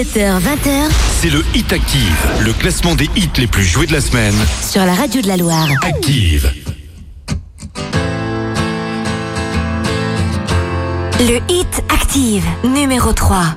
7h20h. 0.00 0.88
c'est 1.20 1.28
le 1.28 1.44
Hit 1.54 1.74
Active, 1.74 2.26
le 2.40 2.54
classement 2.54 2.94
des 2.94 3.10
hits 3.16 3.28
les 3.36 3.46
plus 3.46 3.64
joués 3.64 3.86
de 3.86 3.92
la 3.92 4.00
semaine. 4.00 4.34
Sur 4.66 4.86
la 4.86 4.94
radio 4.94 5.20
de 5.20 5.28
la 5.28 5.36
Loire. 5.36 5.68
Active. 5.82 6.50
Le 11.18 11.38
Hit 11.50 11.82
Active, 11.90 12.46
numéro 12.64 13.12
3. 13.12 13.56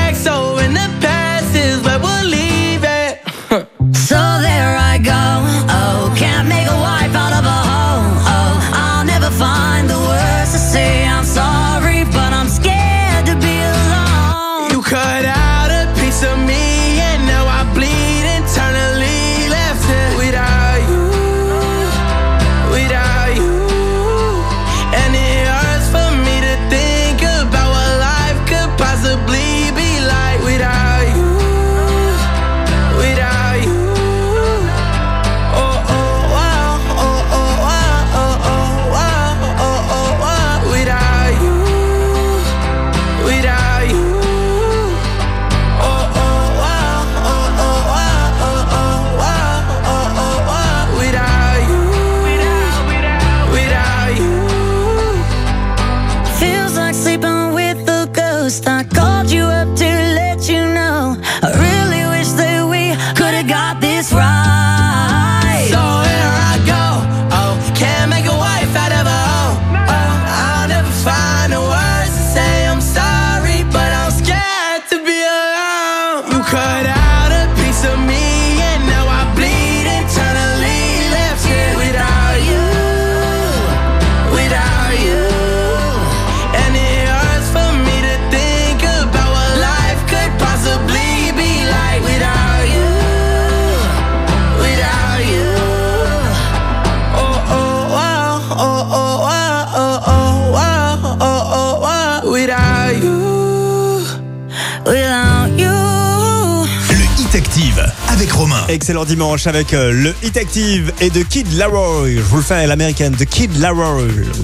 Excellent 108.67 109.05
dimanche 109.05 109.47
avec 109.47 109.73
euh, 109.73 109.91
le 109.91 110.13
Hit 110.23 110.37
Active 110.37 110.93
et 111.01 111.09
de 111.09 111.21
Kid 111.21 111.51
Laroi. 111.53 112.07
Je 112.07 112.21
vous 112.21 112.37
le 112.37 112.41
fais 112.43 112.55
à 112.55 112.67
l'américaine, 112.67 113.15
The 113.15 113.25
Kid 113.25 113.57
Laroi. 113.57 113.97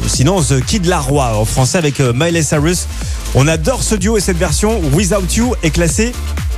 Sinon, 0.08 0.42
The 0.42 0.64
Kid 0.66 0.86
Laroi 0.86 1.38
en 1.38 1.46
français 1.46 1.78
avec 1.78 2.00
euh, 2.00 2.14
Miley 2.14 2.42
Cyrus. 2.42 2.88
On 3.36 3.48
adore 3.48 3.84
ce 3.84 3.96
duo 3.96 4.18
et 4.18 4.22
cette 4.22 4.38
version 4.38 4.80
Without 4.94 5.34
You 5.36 5.56
est 5.64 5.72
classée 5.72 6.12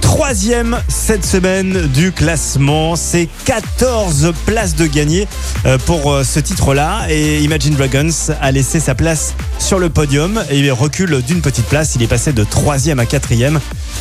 troisième 0.09 0.81
cette 0.87 1.23
semaine 1.23 1.85
du 1.93 2.11
classement. 2.11 2.95
C'est 2.95 3.29
14 3.45 4.33
places 4.47 4.75
de 4.75 4.87
gagner 4.87 5.27
euh, 5.67 5.77
pour 5.77 6.11
euh, 6.11 6.23
ce 6.23 6.39
titre-là. 6.39 7.05
Et 7.09 7.41
Imagine 7.41 7.75
Dragons 7.75 8.09
a 8.41 8.51
laissé 8.51 8.79
sa 8.79 8.95
place 8.95 9.35
sur 9.59 9.77
le 9.77 9.89
podium 9.89 10.43
et 10.49 10.57
il 10.57 10.71
recule 10.71 11.21
d'une 11.21 11.41
petite 11.41 11.67
place. 11.67 11.93
Il 11.93 12.01
est 12.01 12.07
passé 12.07 12.33
de 12.33 12.43
troisième 12.43 12.97
à 12.97 13.05
quatrième. 13.05 13.59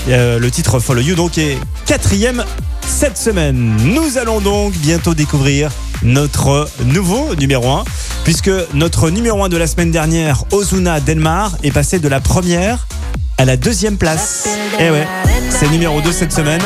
Euh, 0.08 0.38
le 0.38 0.50
titre 0.50 0.80
Follow 0.80 1.02
You 1.02 1.14
donc 1.14 1.36
est 1.36 1.58
quatrième 1.84 2.42
cette 2.86 3.18
semaine. 3.18 3.76
Nous 3.84 4.16
allons 4.16 4.40
donc 4.40 4.72
bientôt 4.78 5.12
découvrir 5.12 5.70
notre 6.02 6.70
nouveau 6.86 7.34
numéro 7.34 7.70
1 7.70 7.84
puisque 8.24 8.50
notre 8.72 9.10
numéro 9.10 9.44
1 9.44 9.50
de 9.50 9.58
la 9.58 9.66
semaine 9.66 9.90
dernière, 9.90 10.44
Ozuna 10.52 11.00
Delmar, 11.00 11.52
est 11.62 11.70
passé 11.70 11.98
de 11.98 12.08
la 12.08 12.20
première 12.20 12.88
à 13.36 13.44
la 13.44 13.58
deuxième 13.58 13.98
place. 13.98 14.48
Eh 14.80 14.90
ouais. 14.90 15.06
C'est 15.50 15.68
numéro 15.70 16.00
2 16.00 16.12
cette 16.12 16.32
semaine. 16.32 16.60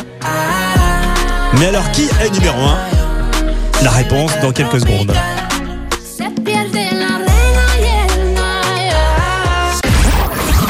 Mais 1.59 1.67
alors, 1.67 1.91
qui 1.93 2.09
est 2.21 2.31
numéro 2.31 2.59
1 2.61 2.79
La 3.83 3.91
réponse 3.91 4.33
dans 4.41 4.53
quelques 4.53 4.81
secondes. 4.81 5.13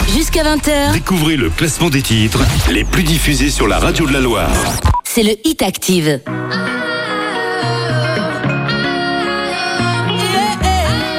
Jusqu'à 0.09 0.43
20h. 0.43 0.93
Découvrez 0.93 1.37
le 1.37 1.51
classement 1.51 1.91
des 1.91 2.03
titres 2.03 2.41
les 2.70 2.85
plus 2.85 3.03
diffusés 3.03 3.51
sur 3.51 3.69
la 3.69 3.79
radio 3.79 4.07
de 4.07 4.12
la 4.12 4.20
Loire. 4.20 4.51
C'est 5.05 5.23
le 5.23 5.35
Hit 5.45 5.62
Active. 5.62 6.20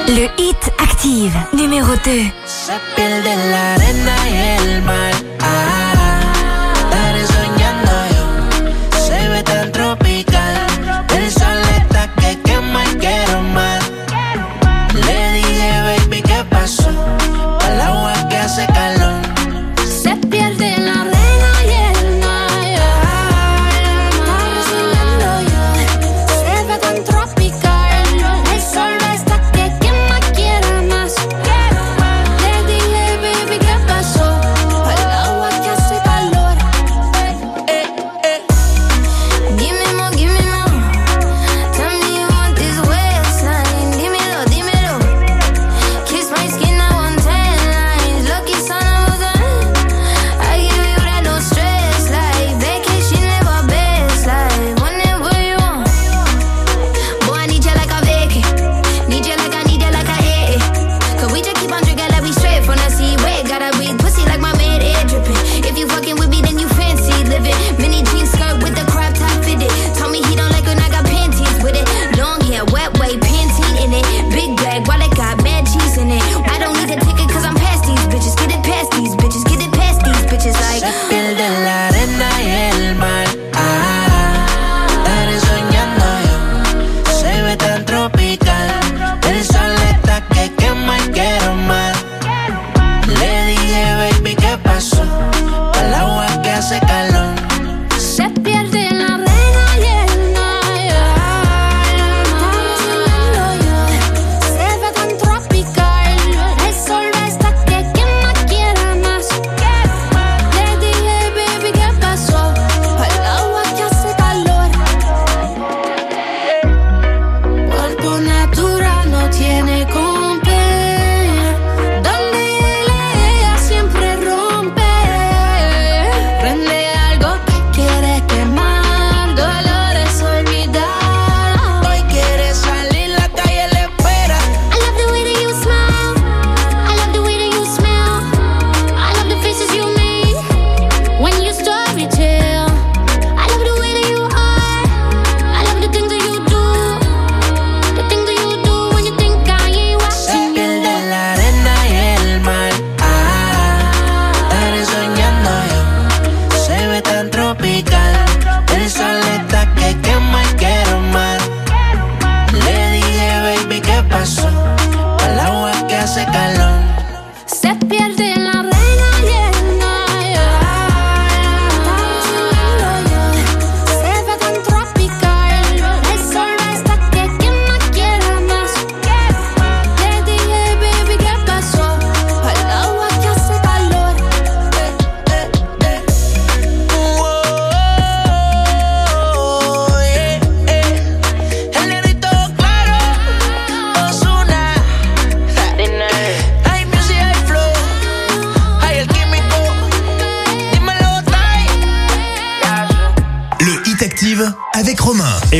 Le 0.08 0.28
Hit 0.38 0.70
Active, 0.78 1.32
numéro 1.54 1.92
2. 2.04 2.10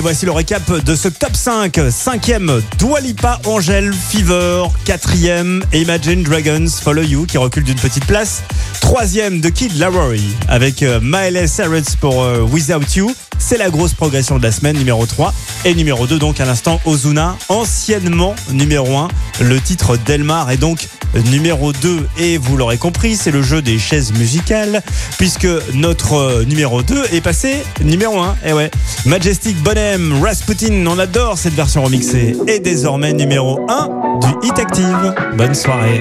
voici 0.04 0.26
le 0.26 0.32
récap 0.32 0.70
de 0.84 0.94
ce 0.94 1.08
top 1.08 1.34
5. 1.34 1.80
Cinquième, 1.90 2.60
Dwalipa 2.78 3.40
Angel 3.46 3.90
Fever. 3.90 4.64
Quatrième, 4.84 5.64
Imagine 5.72 6.22
Dragons 6.22 6.66
Follow 6.68 7.00
You 7.00 7.24
qui 7.24 7.38
recule 7.38 7.64
d'une 7.64 7.78
petite 7.78 8.04
place. 8.04 8.42
Troisième, 8.82 9.40
The 9.40 9.50
Kid 9.50 9.78
Laroi 9.78 10.16
avec 10.46 10.82
euh, 10.82 11.00
Miley 11.02 11.46
Cyrus 11.46 11.96
pour 11.96 12.22
euh, 12.22 12.42
Without 12.42 12.84
You. 12.94 13.14
C'est 13.38 13.56
la 13.56 13.70
grosse 13.70 13.94
progression 13.94 14.36
de 14.36 14.42
la 14.42 14.52
semaine, 14.52 14.76
numéro 14.76 15.06
3. 15.06 15.32
Et 15.64 15.74
numéro 15.74 16.06
2, 16.06 16.18
donc 16.18 16.38
à 16.38 16.44
l'instant, 16.44 16.82
Ozuna, 16.84 17.38
anciennement 17.48 18.34
numéro 18.52 18.98
1. 18.98 19.08
Le 19.40 19.58
titre 19.58 19.96
Delmar 19.96 20.50
est 20.50 20.58
donc 20.58 20.86
numéro 21.30 21.72
2 21.72 22.08
et 22.18 22.38
vous 22.38 22.56
l'aurez 22.56 22.78
compris, 22.78 23.16
c'est 23.16 23.30
le 23.30 23.42
jeu 23.42 23.62
des 23.62 23.78
chaises 23.78 24.12
musicales 24.12 24.82
puisque 25.18 25.48
notre 25.74 26.14
euh, 26.14 26.44
numéro 26.44 26.82
2 26.82 27.04
est 27.12 27.20
passé 27.20 27.64
numéro 27.82 28.20
1. 28.20 28.36
Et 28.46 28.52
ouais, 28.52 28.70
Majestic 29.06 29.56
Bonhomme, 29.62 30.22
Rasputin, 30.22 30.86
on 30.86 30.98
adore 30.98 31.38
cette 31.38 31.54
version 31.54 31.82
remixée 31.82 32.36
et 32.46 32.60
désormais 32.60 33.12
numéro 33.12 33.60
1 33.68 34.20
du 34.20 34.46
Hit 34.46 34.58
Active. 34.58 35.14
Bonne 35.36 35.54
soirée. 35.54 36.00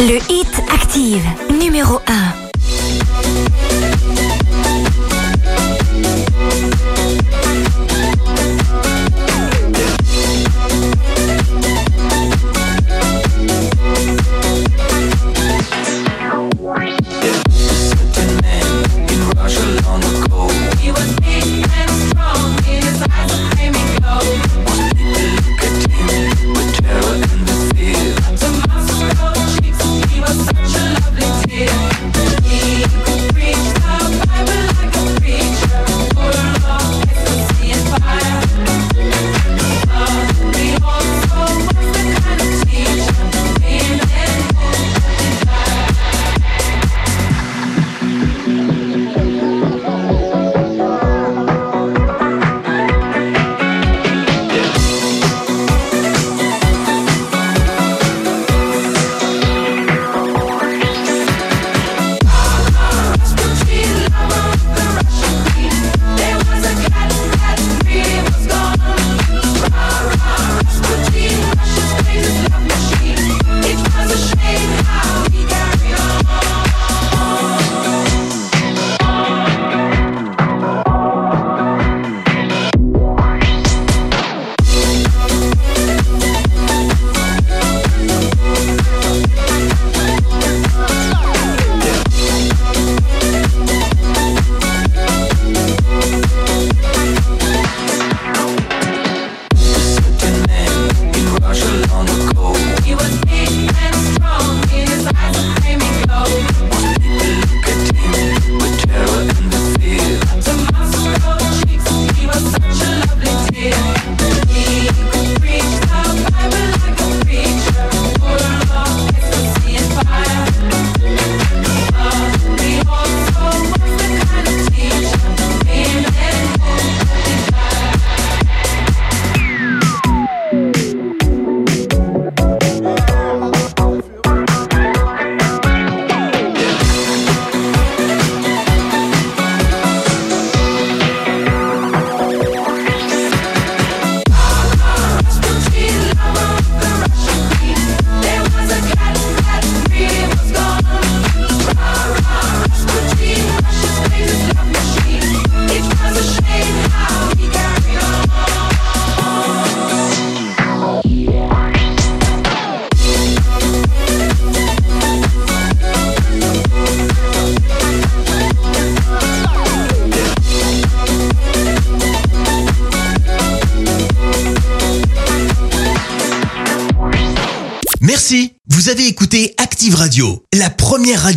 Le 0.00 0.16
Hit 0.32 0.62
Active, 0.72 1.24
numéro 1.60 2.00
1. 2.06 2.49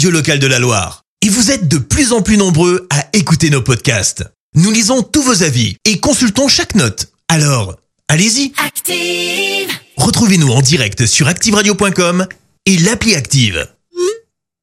Radio 0.03 0.19
locale 0.19 0.39
de 0.39 0.47
la 0.47 0.59
Loire. 0.59 1.03
Et 1.21 1.29
vous 1.29 1.49
êtes 1.49 1.69
de 1.69 1.77
plus 1.77 2.11
en 2.11 2.21
plus 2.21 2.35
nombreux 2.35 2.87
à 2.89 3.07
écouter 3.13 3.49
nos 3.49 3.61
podcasts. 3.61 4.25
Nous 4.53 4.69
lisons 4.69 5.01
tous 5.01 5.21
vos 5.21 5.43
avis 5.43 5.77
et 5.85 6.01
consultons 6.01 6.49
chaque 6.49 6.75
note. 6.75 7.07
Alors, 7.29 7.77
allez-y, 8.09 8.51
Active. 8.57 9.69
retrouvez-nous 9.95 10.49
en 10.49 10.59
direct 10.59 11.05
sur 11.05 11.29
activeradio.com 11.29 12.27
et 12.65 12.77
l'appli 12.79 13.15
Active. 13.15 13.65